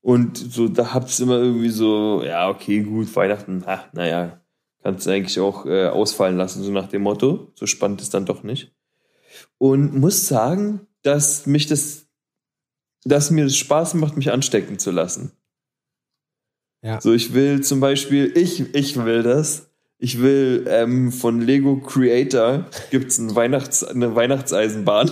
Und 0.00 0.36
so 0.38 0.68
da 0.68 0.94
hab's 0.94 1.20
immer 1.20 1.38
irgendwie 1.38 1.68
so, 1.70 2.22
ja, 2.24 2.48
okay, 2.48 2.80
gut, 2.82 3.14
Weihnachten, 3.14 3.62
ach, 3.66 3.92
naja, 3.92 4.40
kannst 4.82 5.06
du 5.06 5.10
eigentlich 5.10 5.38
auch 5.40 5.66
äh, 5.66 5.86
ausfallen 5.88 6.36
lassen, 6.36 6.62
so 6.62 6.70
nach 6.70 6.88
dem 6.88 7.02
Motto. 7.02 7.52
So 7.54 7.66
spannend 7.66 8.00
ist 8.00 8.14
dann 8.14 8.24
doch 8.26 8.42
nicht. 8.42 8.72
Und 9.58 9.94
muss 9.94 10.26
sagen, 10.26 10.86
dass 11.02 11.46
mich 11.46 11.66
das, 11.66 12.06
dass 13.04 13.30
mir 13.30 13.44
das 13.44 13.56
Spaß 13.56 13.94
macht, 13.94 14.16
mich 14.16 14.32
anstecken 14.32 14.78
zu 14.78 14.90
lassen. 14.90 15.32
Ja. 16.88 17.02
So, 17.02 17.12
ich 17.12 17.34
will 17.34 17.60
zum 17.60 17.80
Beispiel, 17.80 18.32
ich, 18.34 18.74
ich 18.74 18.96
will 18.96 19.22
das. 19.22 19.66
Ich 19.98 20.22
will 20.22 20.64
ähm, 20.70 21.12
von 21.12 21.42
Lego 21.42 21.76
Creator 21.76 22.64
gibt's 22.90 23.18
ein 23.18 23.34
Weihnachts-, 23.34 23.84
eine 23.84 24.14
Weihnachtseisenbahn. 24.14 25.10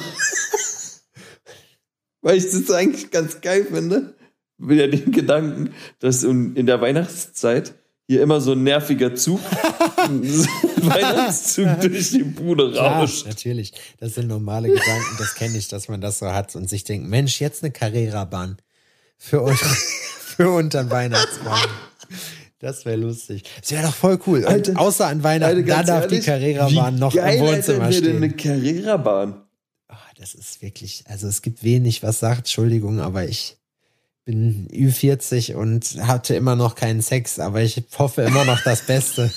Weil 2.22 2.38
ich 2.38 2.44
das 2.44 2.70
eigentlich 2.70 3.10
ganz 3.10 3.42
geil 3.42 3.66
finde. 3.70 4.14
Wieder 4.56 4.88
den 4.88 5.12
Gedanken, 5.12 5.74
dass 5.98 6.24
in 6.24 6.56
in 6.56 6.64
der 6.64 6.80
Weihnachtszeit 6.80 7.74
hier 8.06 8.22
immer 8.22 8.40
so 8.40 8.52
ein 8.52 8.62
nerviger 8.62 9.14
Zug, 9.14 9.40
Weihnachtszug 9.98 11.78
durch 11.82 12.10
die 12.12 12.22
Bude 12.22 12.72
Klar, 12.72 13.02
rauscht. 13.02 13.26
natürlich. 13.26 13.74
Das 13.98 14.14
sind 14.14 14.28
normale 14.28 14.68
Gedanken, 14.68 15.16
das 15.18 15.34
kenne 15.34 15.58
ich, 15.58 15.68
dass 15.68 15.88
man 15.88 16.00
das 16.00 16.20
so 16.20 16.32
hat 16.32 16.56
und 16.56 16.70
sich 16.70 16.84
denkt, 16.84 17.06
Mensch, 17.06 17.38
jetzt 17.38 17.62
eine 17.62 17.70
Carrera-Bahn 17.70 18.56
für, 19.18 19.42
un 19.42 19.54
für 20.36 20.50
untern 20.50 20.90
Weihnachtsbaum. 20.90 21.58
Das 22.58 22.84
wäre 22.84 22.96
lustig. 22.96 23.44
Das 23.60 23.70
wäre 23.70 23.82
doch 23.82 23.94
voll 23.94 24.18
cool. 24.26 24.38
Und 24.40 24.46
Alter, 24.46 24.78
außer 24.78 25.06
an 25.06 25.22
Weihnachten, 25.22 25.66
da 25.66 25.76
ganz 25.76 25.86
darf 25.88 26.04
ehrlich, 26.04 26.20
die 26.20 26.26
Carrera-Bahn 26.26 26.98
noch 26.98 27.14
geil, 27.14 27.38
im 27.38 27.46
Wohnzimmer 27.46 27.84
Alter, 27.84 28.00
denn 28.00 28.16
eine 28.16 28.30
stehen. 28.30 28.36
Carrera-Bahn. 28.36 29.42
Ah, 29.88 29.96
das 30.18 30.34
ist 30.34 30.62
wirklich, 30.62 31.04
also 31.06 31.28
es 31.28 31.42
gibt 31.42 31.62
wenig, 31.62 32.02
was 32.02 32.20
sagt, 32.20 32.38
Entschuldigung, 32.38 33.00
aber 33.00 33.24
ich 33.24 33.56
bin 34.24 34.68
Ü40 34.72 35.54
und 35.54 36.06
hatte 36.06 36.34
immer 36.34 36.56
noch 36.56 36.74
keinen 36.74 37.02
Sex, 37.02 37.38
aber 37.38 37.62
ich 37.62 37.82
hoffe 37.98 38.22
immer 38.22 38.44
noch 38.44 38.60
das 38.62 38.82
Beste. 38.86 39.30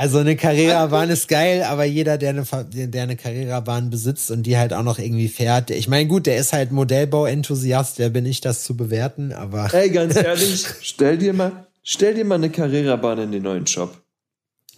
Also 0.00 0.16
eine 0.16 0.34
Carrera-Bahn 0.34 1.10
ist 1.10 1.28
geil, 1.28 1.62
aber 1.62 1.84
jeder, 1.84 2.16
der 2.16 2.30
eine, 2.30 2.46
der 2.88 3.02
eine 3.02 3.16
Carrera-Bahn 3.16 3.90
besitzt 3.90 4.30
und 4.30 4.44
die 4.44 4.56
halt 4.56 4.72
auch 4.72 4.82
noch 4.82 4.98
irgendwie 4.98 5.28
fährt, 5.28 5.70
ich 5.70 5.88
meine, 5.88 6.08
gut, 6.08 6.24
der 6.24 6.38
ist 6.38 6.54
halt 6.54 6.72
Modellbau-Enthusiast, 6.72 7.98
wer 7.98 8.08
bin 8.08 8.24
ich, 8.24 8.40
das 8.40 8.64
zu 8.64 8.78
bewerten, 8.78 9.34
aber 9.34 9.68
Ey, 9.74 9.90
ganz 9.90 10.16
ehrlich, 10.16 10.64
stell 10.80 11.18
dir 11.18 11.34
mal, 11.34 11.66
stell 11.82 12.14
dir 12.14 12.24
mal 12.24 12.36
eine 12.36 12.48
Carrera-Bahn 12.48 13.18
in 13.18 13.32
den 13.32 13.42
neuen 13.42 13.66
Shop. 13.66 13.94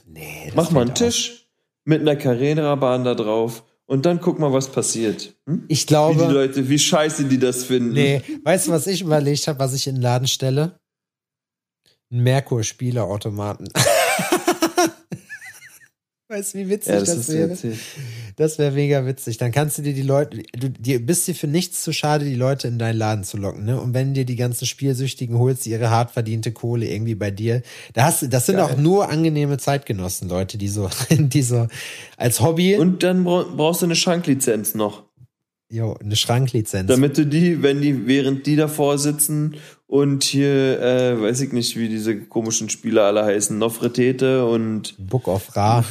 nee. 0.08 0.46
das 0.46 0.56
Mach 0.56 0.72
mal 0.72 0.80
einen. 0.80 0.94
Tisch 0.96 1.46
mit 1.84 2.00
einer 2.00 2.16
Carrera-Bahn 2.16 3.04
da 3.04 3.14
drauf 3.14 3.62
und 3.86 4.04
dann 4.04 4.20
guck 4.20 4.40
mal, 4.40 4.52
was 4.52 4.72
passiert. 4.72 5.36
Hm? 5.46 5.66
Ich 5.68 5.82
Wie 5.82 5.82
die 5.82 5.86
glaube, 5.86 6.32
Leute, 6.32 6.68
wie 6.68 6.80
scheiße 6.80 7.26
die 7.26 7.38
das 7.38 7.62
finden. 7.62 7.92
nee, 7.92 8.22
weißt 8.42 8.66
du, 8.66 8.72
was 8.72 8.88
ich 8.88 9.02
überlegt 9.02 9.46
habe, 9.46 9.60
was 9.60 9.72
ich 9.72 9.86
in 9.86 9.94
den 9.94 10.02
Laden 10.02 10.26
stelle? 10.26 10.80
Ein 12.10 12.24
Merkur-Spieleautomaten. 12.24 13.68
weißt 16.32 16.54
du, 16.54 16.58
wie 16.58 16.68
witzig 16.70 16.92
Ja, 16.94 17.00
das, 17.00 17.14
das, 17.14 17.28
wäre? 17.28 17.50
erzählt. 17.50 17.78
Das 18.36 18.58
wäre 18.58 18.72
mega 18.72 19.06
witzig. 19.06 19.36
Dann 19.36 19.52
kannst 19.52 19.76
du 19.78 19.82
dir 19.82 19.92
die 19.94 20.02
Leute, 20.02 20.42
du 20.58 20.70
dir 20.70 21.04
bist 21.04 21.28
dir 21.28 21.34
für 21.34 21.46
nichts 21.46 21.82
zu 21.84 21.92
schade, 21.92 22.24
die 22.24 22.34
Leute 22.34 22.66
in 22.68 22.78
deinen 22.78 22.96
Laden 22.96 23.24
zu 23.24 23.36
locken, 23.36 23.64
ne? 23.64 23.78
Und 23.80 23.92
wenn 23.94 24.14
dir 24.14 24.24
die 24.24 24.36
ganzen 24.36 24.64
Spielsüchtigen 24.66 25.38
holst, 25.38 25.66
die 25.66 25.70
ihre 25.70 25.90
hart 25.90 26.10
verdiente 26.10 26.50
Kohle 26.50 26.88
irgendwie 26.88 27.14
bei 27.14 27.30
dir, 27.30 27.62
da 27.92 28.04
hast 28.04 28.22
das 28.32 28.46
sind 28.46 28.56
Geil. 28.56 28.64
auch 28.64 28.76
nur 28.76 29.08
angenehme 29.10 29.58
Zeitgenossen, 29.58 30.28
Leute, 30.28 30.56
die 30.58 30.68
so, 30.68 30.88
die 31.10 31.42
so 31.42 31.68
als 32.16 32.40
Hobby, 32.40 32.76
Und 32.76 33.02
dann 33.02 33.24
bra- 33.24 33.44
brauchst 33.54 33.82
du 33.82 33.86
eine 33.86 33.94
Schanklizenz 33.96 34.74
noch. 34.74 35.04
Jo, 35.72 35.96
eine 36.02 36.16
Schranklizenz. 36.16 36.86
Damit 36.88 37.16
du 37.18 37.26
die, 37.26 37.62
wenn 37.62 37.80
die, 37.80 38.06
während 38.06 38.46
die 38.46 38.56
davor 38.56 38.98
sitzen 38.98 39.56
und 39.86 40.22
hier, 40.24 40.80
äh, 40.80 41.20
weiß 41.20 41.40
ich 41.40 41.52
nicht, 41.52 41.76
wie 41.76 41.88
diese 41.88 42.18
komischen 42.20 42.68
Spiele 42.70 43.02
alle 43.02 43.24
heißen, 43.24 43.58
Nofretete 43.58 44.46
und 44.46 44.94
Book 44.98 45.28
of 45.28 45.56
Ra, 45.56 45.84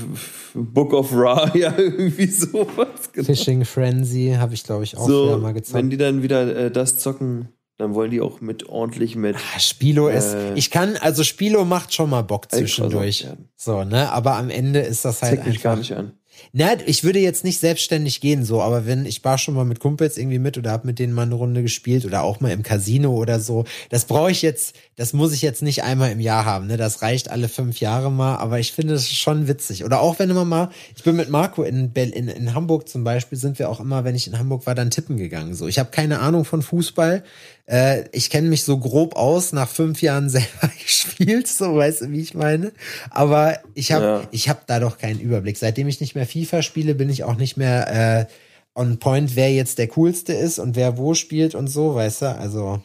Book 0.53 0.93
of 0.93 1.11
Ra, 1.13 1.51
ja, 1.55 1.73
irgendwie 1.77 2.27
sowas. 2.27 3.11
Genau. 3.13 3.25
Fishing 3.25 3.65
Frenzy, 3.65 4.35
habe 4.37 4.53
ich 4.53 4.63
glaube 4.63 4.83
ich 4.83 4.95
auch 4.97 5.07
So, 5.07 5.37
mal 5.37 5.47
wenn 5.49 5.53
gezockt. 5.55 5.91
die 5.91 5.97
dann 5.97 6.23
wieder 6.23 6.55
äh, 6.55 6.71
das 6.71 6.97
zocken, 6.99 7.49
dann 7.77 7.95
wollen 7.95 8.11
die 8.11 8.21
auch 8.21 8.41
mit 8.41 8.69
ordentlich 8.69 9.15
mit. 9.15 9.35
Ah, 9.35 9.59
Spilo 9.59 10.07
ist, 10.07 10.33
Äh, 10.35 10.53
ich 10.55 10.69
kann, 10.69 10.97
also 10.97 11.23
Spilo 11.23 11.65
macht 11.65 11.93
schon 11.93 12.09
mal 12.11 12.21
Bock 12.21 12.51
zwischendurch. 12.51 13.27
So, 13.55 13.83
ne, 13.83 14.11
aber 14.11 14.35
am 14.37 14.49
Ende 14.51 14.79
ist 14.81 15.03
das 15.05 15.21
halt 15.23 15.37
Zeig 15.37 15.45
mich 15.47 15.55
einfach. 15.57 15.63
gar 15.63 15.75
nicht 15.77 15.93
an. 15.93 16.11
Na, 16.53 16.73
ich 16.85 17.03
würde 17.03 17.19
jetzt 17.19 17.43
nicht 17.43 17.59
selbstständig 17.59 18.21
gehen, 18.21 18.43
so, 18.43 18.61
aber 18.61 18.85
wenn 18.85 19.05
ich 19.05 19.23
war 19.23 19.37
schon 19.37 19.53
mal 19.53 19.65
mit 19.65 19.79
Kumpels 19.79 20.17
irgendwie 20.17 20.39
mit 20.39 20.57
oder 20.57 20.71
hab 20.71 20.85
mit 20.85 20.99
denen 20.99 21.13
mal 21.13 21.23
eine 21.23 21.35
Runde 21.35 21.61
gespielt 21.61 22.05
oder 22.05 22.23
auch 22.23 22.39
mal 22.39 22.51
im 22.51 22.63
Casino 22.63 23.13
oder 23.13 23.39
so, 23.39 23.65
das 23.89 24.05
brauche 24.05 24.31
ich 24.31 24.41
jetzt, 24.41 24.75
das 24.95 25.13
muss 25.13 25.33
ich 25.33 25.41
jetzt 25.41 25.61
nicht 25.61 25.83
einmal 25.83 26.11
im 26.11 26.19
Jahr 26.19 26.45
haben, 26.45 26.67
ne? 26.67 26.77
Das 26.77 27.01
reicht 27.01 27.29
alle 27.29 27.47
fünf 27.47 27.79
Jahre 27.79 28.11
mal, 28.11 28.37
aber 28.37 28.59
ich 28.59 28.71
finde 28.73 28.95
es 28.95 29.11
schon 29.11 29.47
witzig. 29.47 29.85
Oder 29.85 30.01
auch 30.01 30.19
wenn 30.19 30.29
immer 30.29 30.45
mal, 30.45 30.69
ich 30.95 31.03
bin 31.03 31.15
mit 31.15 31.29
Marco 31.29 31.63
in, 31.63 31.91
in, 31.93 32.27
in 32.27 32.53
Hamburg 32.53 32.89
zum 32.89 33.03
Beispiel, 33.03 33.37
sind 33.37 33.59
wir 33.59 33.69
auch 33.69 33.79
immer, 33.79 34.03
wenn 34.03 34.15
ich 34.15 34.27
in 34.27 34.37
Hamburg 34.37 34.65
war, 34.65 34.75
dann 34.75 34.91
tippen 34.91 35.17
gegangen. 35.17 35.53
So, 35.53 35.67
ich 35.67 35.79
habe 35.79 35.91
keine 35.91 36.19
Ahnung 36.19 36.45
von 36.45 36.61
Fußball. 36.61 37.23
Äh, 37.71 38.09
ich 38.11 38.29
kenne 38.29 38.49
mich 38.49 38.63
so 38.63 38.77
grob 38.77 39.15
aus, 39.15 39.53
nach 39.53 39.69
fünf 39.69 40.01
Jahren 40.01 40.29
selber 40.29 40.69
gespielt, 40.83 41.47
so 41.47 41.75
weißt 41.77 42.01
du, 42.01 42.11
wie 42.11 42.19
ich 42.19 42.33
meine. 42.33 42.73
Aber 43.09 43.59
ich 43.73 43.93
habe 43.93 44.03
Ja. 44.05 44.27
ich 44.31 44.49
habe 44.49 44.61
da 44.67 44.79
doch 44.81 44.97
keinen 44.97 45.21
Überblick. 45.21 45.57
Seitdem 45.57 45.87
ich 45.87 46.01
nicht 46.01 46.13
mehr 46.13 46.27
FIFA 46.27 46.61
spiele, 46.63 46.95
bin 46.95 47.09
ich 47.09 47.23
auch 47.23 47.35
nicht 47.35 47.55
mehr 47.55 48.27
äh, 48.27 48.31
on 48.75 48.99
point, 48.99 49.35
wer 49.37 49.53
jetzt 49.53 49.77
der 49.77 49.87
coolste 49.87 50.33
ist 50.33 50.59
und 50.59 50.75
wer 50.75 50.97
wo 50.97 51.13
spielt 51.13 51.55
und 51.55 51.67
so, 51.67 51.95
weißt 51.95 52.23
du? 52.23 52.35
Also 52.35 52.83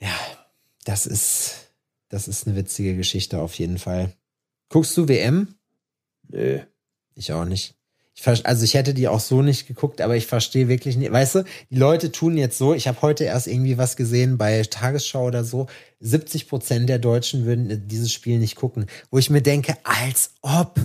ja, 0.00 0.14
das 0.84 1.06
ist 1.06 1.72
das 2.08 2.28
ist 2.28 2.46
eine 2.46 2.56
witzige 2.56 2.96
Geschichte 2.96 3.40
auf 3.40 3.54
jeden 3.54 3.78
Fall. 3.78 4.12
Guckst 4.70 4.96
du 4.96 5.08
WM? 5.08 5.54
Nee. 6.28 6.62
Ich 7.14 7.32
auch 7.32 7.44
nicht. 7.44 7.74
Ich 8.20 8.46
also 8.46 8.64
ich 8.64 8.74
hätte 8.74 8.94
die 8.94 9.06
auch 9.06 9.20
so 9.20 9.42
nicht 9.42 9.68
geguckt, 9.68 10.00
aber 10.00 10.16
ich 10.16 10.26
verstehe 10.26 10.66
wirklich 10.66 10.96
nicht. 10.96 11.12
Weißt 11.12 11.36
du, 11.36 11.44
die 11.70 11.76
Leute 11.76 12.10
tun 12.10 12.36
jetzt 12.36 12.58
so, 12.58 12.74
ich 12.74 12.88
habe 12.88 13.00
heute 13.00 13.22
erst 13.22 13.46
irgendwie 13.46 13.78
was 13.78 13.94
gesehen 13.96 14.38
bei 14.38 14.60
Tagesschau 14.62 15.26
oder 15.26 15.44
so, 15.44 15.68
70 16.00 16.48
Prozent 16.48 16.88
der 16.88 16.98
Deutschen 16.98 17.46
würden 17.46 17.86
dieses 17.86 18.12
Spiel 18.12 18.40
nicht 18.40 18.56
gucken. 18.56 18.86
Wo 19.12 19.18
ich 19.18 19.30
mir 19.30 19.40
denke, 19.40 19.76
als 19.84 20.30
ob, 20.42 20.80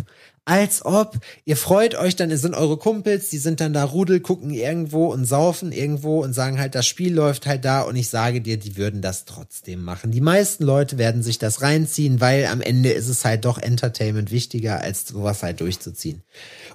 Als 0.45 0.83
ob, 0.83 1.19
ihr 1.45 1.55
freut 1.55 1.95
euch, 1.95 2.17
dann 2.17 2.35
sind 2.35 2.53
eure 2.53 2.75
Kumpels, 2.75 3.29
die 3.29 3.37
sind 3.37 3.61
dann 3.61 3.71
da 3.71 3.85
Rudel, 3.85 4.19
gucken 4.19 4.49
irgendwo 4.49 5.05
und 5.05 5.23
saufen 5.23 5.71
irgendwo 5.71 6.21
und 6.21 6.33
sagen 6.33 6.59
halt, 6.59 6.75
das 6.75 6.85
Spiel 6.85 7.13
läuft 7.13 7.47
halt 7.47 7.63
da 7.63 7.83
und 7.83 7.95
ich 7.95 8.09
sage 8.09 8.41
dir, 8.41 8.57
die 8.57 8.75
würden 8.75 9.01
das 9.01 9.23
trotzdem 9.23 9.81
machen. 9.81 10.11
Die 10.11 10.19
meisten 10.19 10.65
Leute 10.65 10.97
werden 10.97 11.23
sich 11.23 11.37
das 11.37 11.61
reinziehen, 11.61 12.19
weil 12.19 12.47
am 12.47 12.59
Ende 12.59 12.91
ist 12.91 13.07
es 13.07 13.23
halt 13.23 13.45
doch 13.45 13.57
Entertainment 13.57 14.31
wichtiger, 14.31 14.81
als 14.81 15.07
sowas 15.07 15.43
halt 15.43 15.61
durchzuziehen. 15.61 16.23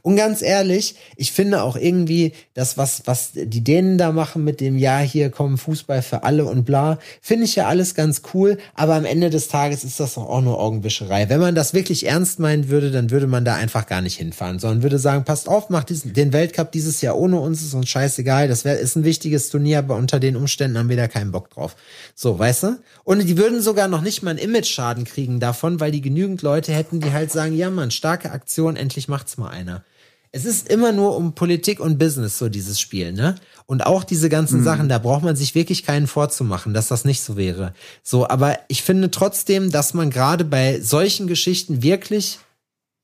Und 0.00 0.16
ganz 0.16 0.40
ehrlich, 0.40 0.94
ich 1.16 1.32
finde 1.32 1.62
auch 1.62 1.76
irgendwie, 1.76 2.32
das, 2.54 2.78
was, 2.78 3.02
was 3.04 3.32
die 3.34 3.64
Dänen 3.64 3.98
da 3.98 4.12
machen 4.12 4.44
mit 4.44 4.62
dem 4.62 4.78
Ja, 4.78 5.00
hier 5.00 5.28
kommen 5.28 5.58
Fußball 5.58 6.00
für 6.00 6.22
alle 6.22 6.46
und 6.46 6.64
bla, 6.64 6.98
finde 7.20 7.44
ich 7.44 7.56
ja 7.56 7.66
alles 7.66 7.94
ganz 7.94 8.22
cool, 8.32 8.56
aber 8.72 8.94
am 8.94 9.04
Ende 9.04 9.28
des 9.28 9.48
Tages 9.48 9.84
ist 9.84 10.00
das 10.00 10.14
doch 10.14 10.26
auch 10.26 10.40
nur 10.40 10.58
Augenwischerei. 10.58 11.28
Wenn 11.28 11.40
man 11.40 11.54
das 11.54 11.74
wirklich 11.74 12.06
ernst 12.06 12.38
meinen 12.38 12.70
würde, 12.70 12.90
dann 12.90 13.10
würde 13.10 13.26
man 13.26 13.44
da 13.44 13.57
einfach 13.58 13.86
gar 13.86 14.00
nicht 14.00 14.16
hinfahren, 14.16 14.58
sondern 14.58 14.82
würde 14.82 14.98
sagen, 14.98 15.24
passt 15.24 15.48
auf, 15.48 15.68
macht 15.68 15.90
diesen, 15.90 16.14
den 16.14 16.32
Weltcup 16.32 16.72
dieses 16.72 17.00
Jahr 17.00 17.16
ohne 17.16 17.38
uns, 17.38 17.62
ist 17.62 17.74
uns 17.74 17.88
scheißegal, 17.88 18.48
das 18.48 18.64
wär, 18.64 18.78
ist 18.78 18.96
ein 18.96 19.04
wichtiges 19.04 19.50
Turnier, 19.50 19.80
aber 19.80 19.96
unter 19.96 20.20
den 20.20 20.36
Umständen 20.36 20.78
haben 20.78 20.88
wir 20.88 20.96
da 20.96 21.08
keinen 21.08 21.32
Bock 21.32 21.50
drauf. 21.50 21.76
So, 22.14 22.38
weißt 22.38 22.62
du? 22.62 22.78
Und 23.04 23.26
die 23.26 23.36
würden 23.36 23.60
sogar 23.60 23.88
noch 23.88 24.00
nicht 24.00 24.22
mal 24.22 24.30
einen 24.30 24.38
Image-Schaden 24.38 25.04
kriegen 25.04 25.40
davon, 25.40 25.80
weil 25.80 25.90
die 25.90 26.00
genügend 26.00 26.42
Leute 26.42 26.72
hätten, 26.72 27.00
die 27.00 27.12
halt 27.12 27.30
sagen, 27.30 27.54
ja 27.54 27.70
man, 27.70 27.90
starke 27.90 28.30
Aktion, 28.30 28.76
endlich 28.76 29.08
macht's 29.08 29.36
mal 29.36 29.50
einer. 29.50 29.84
Es 30.30 30.44
ist 30.44 30.68
immer 30.68 30.92
nur 30.92 31.16
um 31.16 31.34
Politik 31.34 31.80
und 31.80 31.98
Business, 31.98 32.38
so 32.38 32.50
dieses 32.50 32.78
Spiel, 32.78 33.12
ne? 33.12 33.36
Und 33.64 33.86
auch 33.86 34.04
diese 34.04 34.28
ganzen 34.28 34.60
mhm. 34.60 34.64
Sachen, 34.64 34.88
da 34.88 34.98
braucht 34.98 35.22
man 35.22 35.36
sich 35.36 35.54
wirklich 35.54 35.84
keinen 35.84 36.06
vorzumachen, 36.06 36.74
dass 36.74 36.88
das 36.88 37.06
nicht 37.06 37.22
so 37.22 37.36
wäre. 37.36 37.72
So, 38.02 38.28
aber 38.28 38.58
ich 38.68 38.82
finde 38.82 39.10
trotzdem, 39.10 39.70
dass 39.70 39.94
man 39.94 40.10
gerade 40.10 40.44
bei 40.44 40.80
solchen 40.80 41.28
Geschichten 41.28 41.82
wirklich 41.82 42.40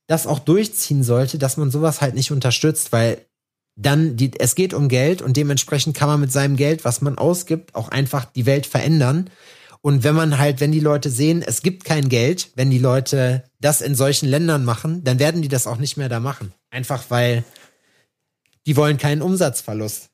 das 0.07 0.27
auch 0.27 0.39
durchziehen 0.39 1.03
sollte, 1.03 1.39
dass 1.39 1.57
man 1.57 1.71
sowas 1.71 2.01
halt 2.01 2.15
nicht 2.15 2.31
unterstützt, 2.31 2.93
weil 2.93 3.25
dann 3.77 4.17
die, 4.17 4.39
es 4.39 4.55
geht 4.55 4.75
um 4.75 4.89
Geld 4.89 5.23
und 5.23 5.37
dementsprechend 5.37 5.97
kann 5.97 6.09
man 6.09 6.21
mit 6.21 6.31
seinem 6.31 6.57
Geld, 6.57 6.85
was 6.85 7.01
man 7.01 7.19
ausgibt, 7.19 7.75
auch 7.75 7.89
einfach 7.89 8.25
die 8.25 8.47
Welt 8.47 8.67
verändern. 8.67 9.31
Und 9.81 10.05
wenn 10.05 10.15
man 10.15 10.39
halt, 10.39 10.61
wenn 10.61 10.73
die 10.73 10.81
Leute 10.81 11.11
sehen, 11.11 11.43
es 11.43 11.61
gibt 11.61 11.85
kein 11.85 12.09
Geld, 12.09 12.51
wenn 12.55 12.71
die 12.71 12.79
Leute 12.79 13.45
das 13.61 13.81
in 13.81 13.95
solchen 13.95 14.29
Ländern 14.29 14.65
machen, 14.65 15.05
dann 15.05 15.19
werden 15.19 15.43
die 15.43 15.49
das 15.49 15.67
auch 15.67 15.79
nicht 15.79 15.97
mehr 15.97 16.09
da 16.09 16.21
machen. 16.21 16.53
Einfach 16.71 17.05
weil 17.11 17.45
die 18.67 18.77
wollen 18.77 18.97
keinen 18.97 19.23
Umsatzverlust. 19.23 20.11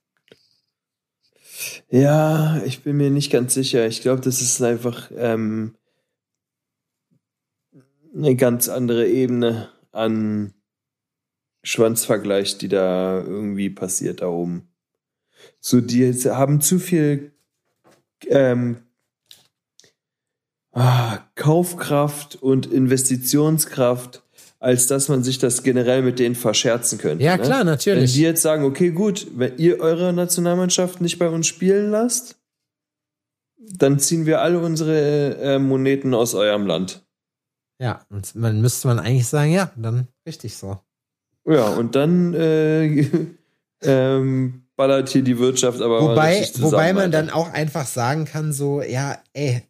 Ja, 1.90 2.62
ich 2.64 2.82
bin 2.82 2.96
mir 2.96 3.10
nicht 3.10 3.30
ganz 3.30 3.54
sicher. 3.54 3.86
Ich 3.86 4.00
glaube, 4.00 4.22
das 4.22 4.40
ist 4.40 4.62
einfach 4.62 5.10
ähm, 5.16 5.76
eine 8.14 8.34
ganz 8.34 8.68
andere 8.68 9.06
Ebene 9.06 9.68
an 9.92 10.52
Schwanzvergleich, 11.62 12.58
die 12.58 12.68
da 12.68 13.18
irgendwie 13.20 13.70
passiert 13.70 14.22
da 14.22 14.28
oben. 14.28 14.68
So, 15.60 15.80
die 15.80 16.12
haben 16.12 16.60
zu 16.60 16.78
viel 16.78 17.32
ähm, 18.26 18.78
ah, 20.72 21.18
Kaufkraft 21.34 22.36
und 22.36 22.66
Investitionskraft, 22.66 24.22
als 24.58 24.86
dass 24.86 25.08
man 25.08 25.22
sich 25.22 25.38
das 25.38 25.62
generell 25.62 26.02
mit 26.02 26.18
denen 26.18 26.34
verscherzen 26.34 26.98
könnte. 26.98 27.24
Ja, 27.24 27.36
ne? 27.36 27.42
klar, 27.42 27.64
natürlich. 27.64 28.10
Wenn 28.10 28.16
die 28.16 28.22
jetzt 28.22 28.42
sagen, 28.42 28.64
okay, 28.64 28.90
gut, 28.90 29.26
wenn 29.34 29.56
ihr 29.58 29.80
eure 29.80 30.12
Nationalmannschaft 30.12 31.00
nicht 31.00 31.18
bei 31.18 31.28
uns 31.28 31.46
spielen 31.46 31.90
lasst, 31.90 32.36
dann 33.56 33.98
ziehen 33.98 34.26
wir 34.26 34.40
alle 34.40 34.58
unsere 34.60 35.36
äh, 35.36 35.58
Moneten 35.58 36.14
aus 36.14 36.34
eurem 36.34 36.66
Land. 36.66 37.02
Ja, 37.80 38.04
und 38.10 38.34
man 38.34 38.60
müsste 38.60 38.88
man 38.88 38.98
eigentlich 38.98 39.26
sagen, 39.26 39.52
ja, 39.52 39.72
dann 39.76 40.06
richtig 40.26 40.56
so. 40.56 40.78
Ja, 41.46 41.68
und 41.68 41.94
dann 41.94 42.34
äh, 42.34 43.06
ähm, 43.82 44.66
ballert 44.76 45.08
hier 45.08 45.22
die 45.22 45.38
Wirtschaft 45.38 45.80
aber 45.80 46.02
wobei, 46.02 46.46
wobei 46.58 46.92
man 46.92 47.10
dann 47.10 47.30
auch 47.30 47.50
einfach 47.50 47.86
sagen 47.86 48.26
kann, 48.26 48.52
so, 48.52 48.82
ja, 48.82 49.22
ey, 49.32 49.62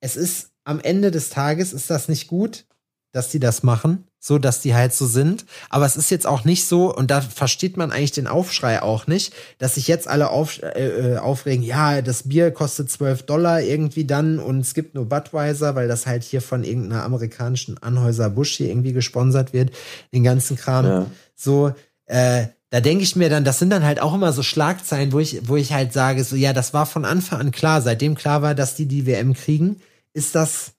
es 0.00 0.16
ist 0.16 0.52
am 0.64 0.80
Ende 0.80 1.10
des 1.10 1.30
Tages 1.30 1.72
ist 1.72 1.88
das 1.88 2.08
nicht 2.08 2.28
gut, 2.28 2.66
dass 3.12 3.30
die 3.30 3.40
das 3.40 3.62
machen, 3.62 4.06
so 4.24 4.38
dass 4.38 4.62
die 4.62 4.74
halt 4.74 4.94
so 4.94 5.06
sind. 5.06 5.44
Aber 5.68 5.84
es 5.84 5.96
ist 5.96 6.10
jetzt 6.10 6.26
auch 6.26 6.46
nicht 6.46 6.66
so, 6.66 6.94
und 6.94 7.10
da 7.10 7.20
versteht 7.20 7.76
man 7.76 7.92
eigentlich 7.92 8.12
den 8.12 8.26
Aufschrei 8.26 8.80
auch 8.80 9.06
nicht, 9.06 9.34
dass 9.58 9.74
sich 9.74 9.86
jetzt 9.86 10.08
alle 10.08 10.30
auf, 10.30 10.62
äh, 10.62 11.18
aufregen, 11.18 11.62
ja, 11.62 12.00
das 12.00 12.22
Bier 12.22 12.50
kostet 12.50 12.90
12 12.90 13.24
Dollar 13.24 13.60
irgendwie 13.60 14.06
dann 14.06 14.38
und 14.38 14.60
es 14.60 14.72
gibt 14.72 14.94
nur 14.94 15.06
Budweiser, 15.06 15.74
weil 15.74 15.88
das 15.88 16.06
halt 16.06 16.22
hier 16.22 16.40
von 16.40 16.64
irgendeiner 16.64 17.04
amerikanischen 17.04 17.76
Anhäuser 17.82 18.30
Busch 18.30 18.56
hier 18.56 18.70
irgendwie 18.70 18.94
gesponsert 18.94 19.52
wird, 19.52 19.72
den 20.14 20.24
ganzen 20.24 20.56
Kram. 20.56 20.86
Ja. 20.86 21.06
So, 21.36 21.74
äh, 22.06 22.46
da 22.70 22.80
denke 22.80 23.04
ich 23.04 23.16
mir 23.16 23.28
dann, 23.28 23.44
das 23.44 23.58
sind 23.58 23.68
dann 23.68 23.84
halt 23.84 24.00
auch 24.00 24.14
immer 24.14 24.32
so 24.32 24.42
Schlagzeilen, 24.42 25.12
wo 25.12 25.18
ich, 25.18 25.46
wo 25.48 25.56
ich 25.56 25.74
halt 25.74 25.92
sage, 25.92 26.24
so, 26.24 26.34
ja, 26.34 26.54
das 26.54 26.72
war 26.72 26.86
von 26.86 27.04
Anfang 27.04 27.40
an 27.40 27.50
klar, 27.50 27.82
seitdem 27.82 28.14
klar 28.14 28.40
war, 28.40 28.54
dass 28.54 28.74
die 28.74 28.86
die 28.86 29.04
WM 29.04 29.34
kriegen 29.34 29.82
ist 30.14 30.34
das 30.36 30.73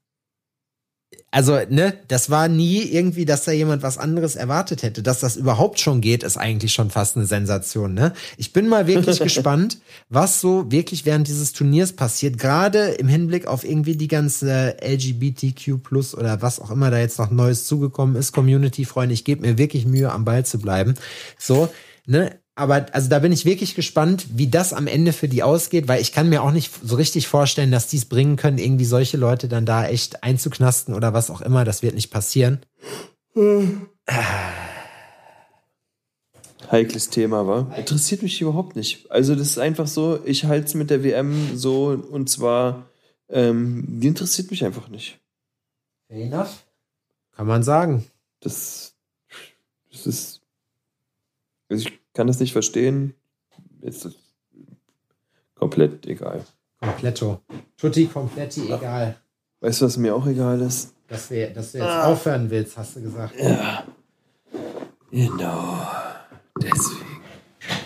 also, 1.31 1.59
ne, 1.69 1.93
das 2.07 2.29
war 2.29 2.47
nie 2.47 2.81
irgendwie, 2.83 3.25
dass 3.25 3.43
da 3.43 3.51
jemand 3.51 3.83
was 3.83 3.97
anderes 3.97 4.35
erwartet 4.35 4.83
hätte. 4.83 5.03
Dass 5.03 5.19
das 5.19 5.35
überhaupt 5.35 5.79
schon 5.79 5.99
geht, 5.99 6.23
ist 6.23 6.37
eigentlich 6.37 6.71
schon 6.71 6.89
fast 6.89 7.17
eine 7.17 7.25
Sensation, 7.25 7.93
ne? 7.93 8.13
Ich 8.37 8.53
bin 8.53 8.67
mal 8.67 8.87
wirklich 8.87 9.19
gespannt, 9.23 9.79
was 10.09 10.39
so 10.39 10.71
wirklich 10.71 11.05
während 11.05 11.27
dieses 11.27 11.51
Turniers 11.51 11.93
passiert. 11.93 12.37
Gerade 12.37 12.91
im 12.91 13.07
Hinblick 13.07 13.47
auf 13.47 13.65
irgendwie 13.65 13.97
die 13.97 14.07
ganze 14.07 14.77
LGBTQ 14.81 15.83
plus 15.83 16.15
oder 16.15 16.41
was 16.41 16.59
auch 16.59 16.71
immer 16.71 16.89
da 16.89 16.99
jetzt 16.99 17.19
noch 17.19 17.31
Neues 17.31 17.65
zugekommen 17.65 18.15
ist, 18.15 18.31
Community-Freunde. 18.31 19.13
Ich 19.13 19.25
gebe 19.25 19.41
mir 19.41 19.57
wirklich 19.57 19.85
Mühe, 19.85 20.11
am 20.11 20.23
Ball 20.23 20.45
zu 20.45 20.59
bleiben. 20.59 20.95
So, 21.37 21.69
ne? 22.05 22.39
Aber 22.55 22.85
also 22.93 23.09
da 23.09 23.19
bin 23.19 23.33
ich 23.33 23.43
wirklich 23.43 23.75
gespannt, 23.75 24.27
wie 24.31 24.47
das 24.47 24.71
am 24.71 24.87
Ende 24.87 25.11
für 25.11 25.27
die 25.27 25.43
ausgeht, 25.43 25.89
weil 25.89 26.01
ich 26.01 26.13
kann 26.13 26.29
mir 26.29 26.41
auch 26.41 26.51
nicht 26.51 26.71
so 26.81 26.95
richtig 26.95 27.27
vorstellen, 27.27 27.69
dass 27.69 27.87
die 27.87 27.97
es 27.97 28.05
bringen 28.05 28.37
können, 28.37 28.57
irgendwie 28.57 28.85
solche 28.85 29.17
Leute 29.17 29.49
dann 29.49 29.65
da 29.65 29.85
echt 29.85 30.23
einzuknasten 30.23 30.93
oder 30.95 31.13
was 31.13 31.29
auch 31.29 31.41
immer. 31.41 31.65
Das 31.65 31.83
wird 31.83 31.95
nicht 31.95 32.11
passieren. 32.11 32.61
Heikles 36.71 37.09
Thema, 37.09 37.45
war. 37.45 37.77
Interessiert 37.77 38.23
mich 38.23 38.39
überhaupt 38.41 38.77
nicht. 38.77 39.11
Also 39.11 39.35
das 39.35 39.49
ist 39.49 39.59
einfach 39.59 39.87
so, 39.87 40.19
ich 40.23 40.45
halte 40.45 40.67
es 40.67 40.75
mit 40.75 40.89
der 40.89 41.03
WM 41.03 41.57
so 41.57 41.87
und 41.87 42.29
zwar, 42.29 42.89
ähm, 43.27 43.83
die 43.99 44.07
interessiert 44.07 44.49
mich 44.49 44.63
einfach 44.63 44.87
nicht. 44.87 45.19
Fair 46.07 46.23
enough. 46.25 46.65
Kann 47.35 47.47
man 47.47 47.63
sagen. 47.63 48.05
Das, 48.39 48.95
das 49.91 50.07
ist, 50.07 50.41
also 51.69 51.85
ich 51.87 52.04
kann 52.15 52.25
das 52.27 52.39
nicht 52.39 52.53
verstehen. 52.53 53.13
Ist 53.81 54.09
komplett 55.53 56.07
egal. 56.07 56.43
Kompletto. 56.79 57.41
Tutti 57.77 58.07
kompletti 58.07 58.71
egal. 58.71 59.17
Weißt 59.59 59.81
du, 59.81 59.85
was 59.85 59.97
mir 59.97 60.15
auch 60.15 60.25
egal 60.25 60.61
ist? 60.61 60.93
Dass, 61.07 61.29
wir, 61.29 61.51
dass 61.51 61.73
du 61.73 61.77
jetzt 61.77 61.87
ah. 61.87 62.05
aufhören 62.05 62.49
willst, 62.49 62.77
hast 62.77 62.95
du 62.95 63.01
gesagt. 63.01 63.35
Ja. 63.39 63.83
Genau. 65.11 65.79
Deswegen. 66.61 67.05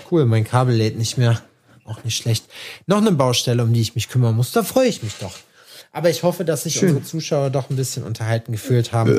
Cool, 0.10 0.26
mein 0.26 0.46
Kabel 0.46 0.76
lädt 0.76 0.98
nicht 0.98 1.18
mehr. 1.18 1.42
Auch 1.86 2.04
nicht 2.04 2.18
schlecht. 2.18 2.46
Noch 2.86 2.98
eine 2.98 3.12
Baustelle, 3.12 3.64
um 3.64 3.74
die 3.74 3.82
ich 3.82 3.96
mich 3.96 4.10
kümmern 4.10 4.36
muss. 4.36 4.52
Da 4.52 4.64
freue 4.64 4.88
ich 4.88 5.04
mich 5.04 5.16
doch. 5.20 5.36
Aber 5.92 6.10
ich 6.10 6.24
hoffe, 6.24 6.46
dass 6.46 6.64
sich 6.64 6.76
Schön. 6.76 6.90
unsere 6.90 7.06
Zuschauer 7.06 7.50
doch 7.50 7.70
ein 7.70 7.76
bisschen 7.76 8.04
unterhalten 8.04 8.52
gefühlt 8.52 8.94
haben. 8.94 9.18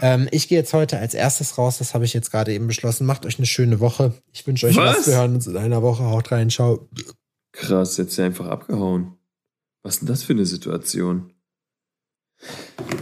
Ähm, 0.00 0.28
ich 0.30 0.48
gehe 0.48 0.58
jetzt 0.58 0.72
heute 0.72 0.98
als 0.98 1.14
erstes 1.14 1.58
raus, 1.58 1.78
das 1.78 1.94
habe 1.94 2.04
ich 2.04 2.14
jetzt 2.14 2.30
gerade 2.30 2.52
eben 2.52 2.68
beschlossen. 2.68 3.06
Macht 3.06 3.26
euch 3.26 3.38
eine 3.38 3.46
schöne 3.46 3.80
Woche. 3.80 4.14
Ich 4.32 4.46
wünsche 4.46 4.66
euch 4.66 4.76
was? 4.76 4.98
was. 4.98 5.06
Wir 5.08 5.16
hören 5.16 5.34
uns 5.34 5.46
in 5.46 5.56
einer 5.56 5.82
Woche. 5.82 6.04
Haut 6.04 6.30
rein, 6.30 6.48
ciao. 6.48 6.88
Krass, 7.52 7.96
jetzt 7.96 8.16
ja 8.16 8.24
einfach 8.24 8.46
abgehauen. 8.46 9.14
Was 9.82 9.94
ist 9.94 10.00
denn 10.00 10.08
das 10.08 10.22
für 10.22 10.32
eine 10.32 10.46
Situation? 10.46 11.32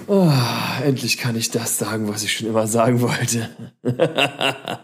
Oh, 0.07 0.33
endlich 0.83 1.18
kann 1.18 1.37
ich 1.37 1.51
das 1.51 1.79
sagen, 1.79 2.09
was 2.09 2.25
ich 2.25 2.33
schon 2.33 2.49
immer 2.49 2.66
sagen 2.66 3.01
wollte. 3.01 3.51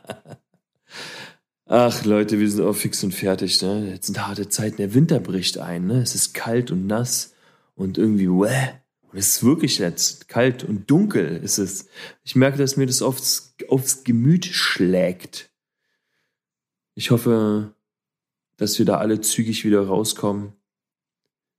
Ach 1.68 2.04
Leute, 2.04 2.38
wir 2.38 2.48
sind 2.50 2.64
auch 2.64 2.76
fix 2.76 3.02
und 3.02 3.12
fertig. 3.12 3.60
Ne? 3.60 3.90
Jetzt 3.90 4.06
sind 4.06 4.24
harte 4.24 4.48
Zeiten. 4.48 4.76
Der 4.76 4.94
Winter 4.94 5.18
bricht 5.20 5.58
ein. 5.58 5.86
Ne? 5.86 6.00
Es 6.00 6.14
ist 6.14 6.32
kalt 6.32 6.70
und 6.70 6.86
nass 6.86 7.32
und 7.76 7.98
irgendwie, 7.98 8.28
wäh, 8.28 8.80
und 9.12 9.18
es 9.18 9.36
ist 9.36 9.44
wirklich 9.44 9.78
jetzt 9.78 10.28
kalt 10.28 10.64
und 10.64 10.90
dunkel 10.90 11.36
ist 11.36 11.58
es. 11.58 11.88
Ich 12.24 12.34
merke, 12.34 12.58
dass 12.58 12.76
mir 12.76 12.86
das 12.86 13.02
aufs, 13.02 13.54
aufs 13.68 14.02
Gemüt 14.02 14.46
schlägt. 14.46 15.50
Ich 16.94 17.10
hoffe, 17.10 17.74
dass 18.56 18.78
wir 18.78 18.86
da 18.86 18.98
alle 18.98 19.20
zügig 19.20 19.64
wieder 19.64 19.86
rauskommen. 19.86 20.52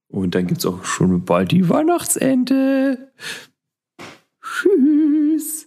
Und 0.09 0.35
dann 0.35 0.47
gibt's 0.47 0.65
auch 0.65 0.83
schon 0.83 1.25
bald 1.25 1.51
die 1.51 1.69
Weihnachtsente. 1.69 3.11
Tschüss. 4.41 5.66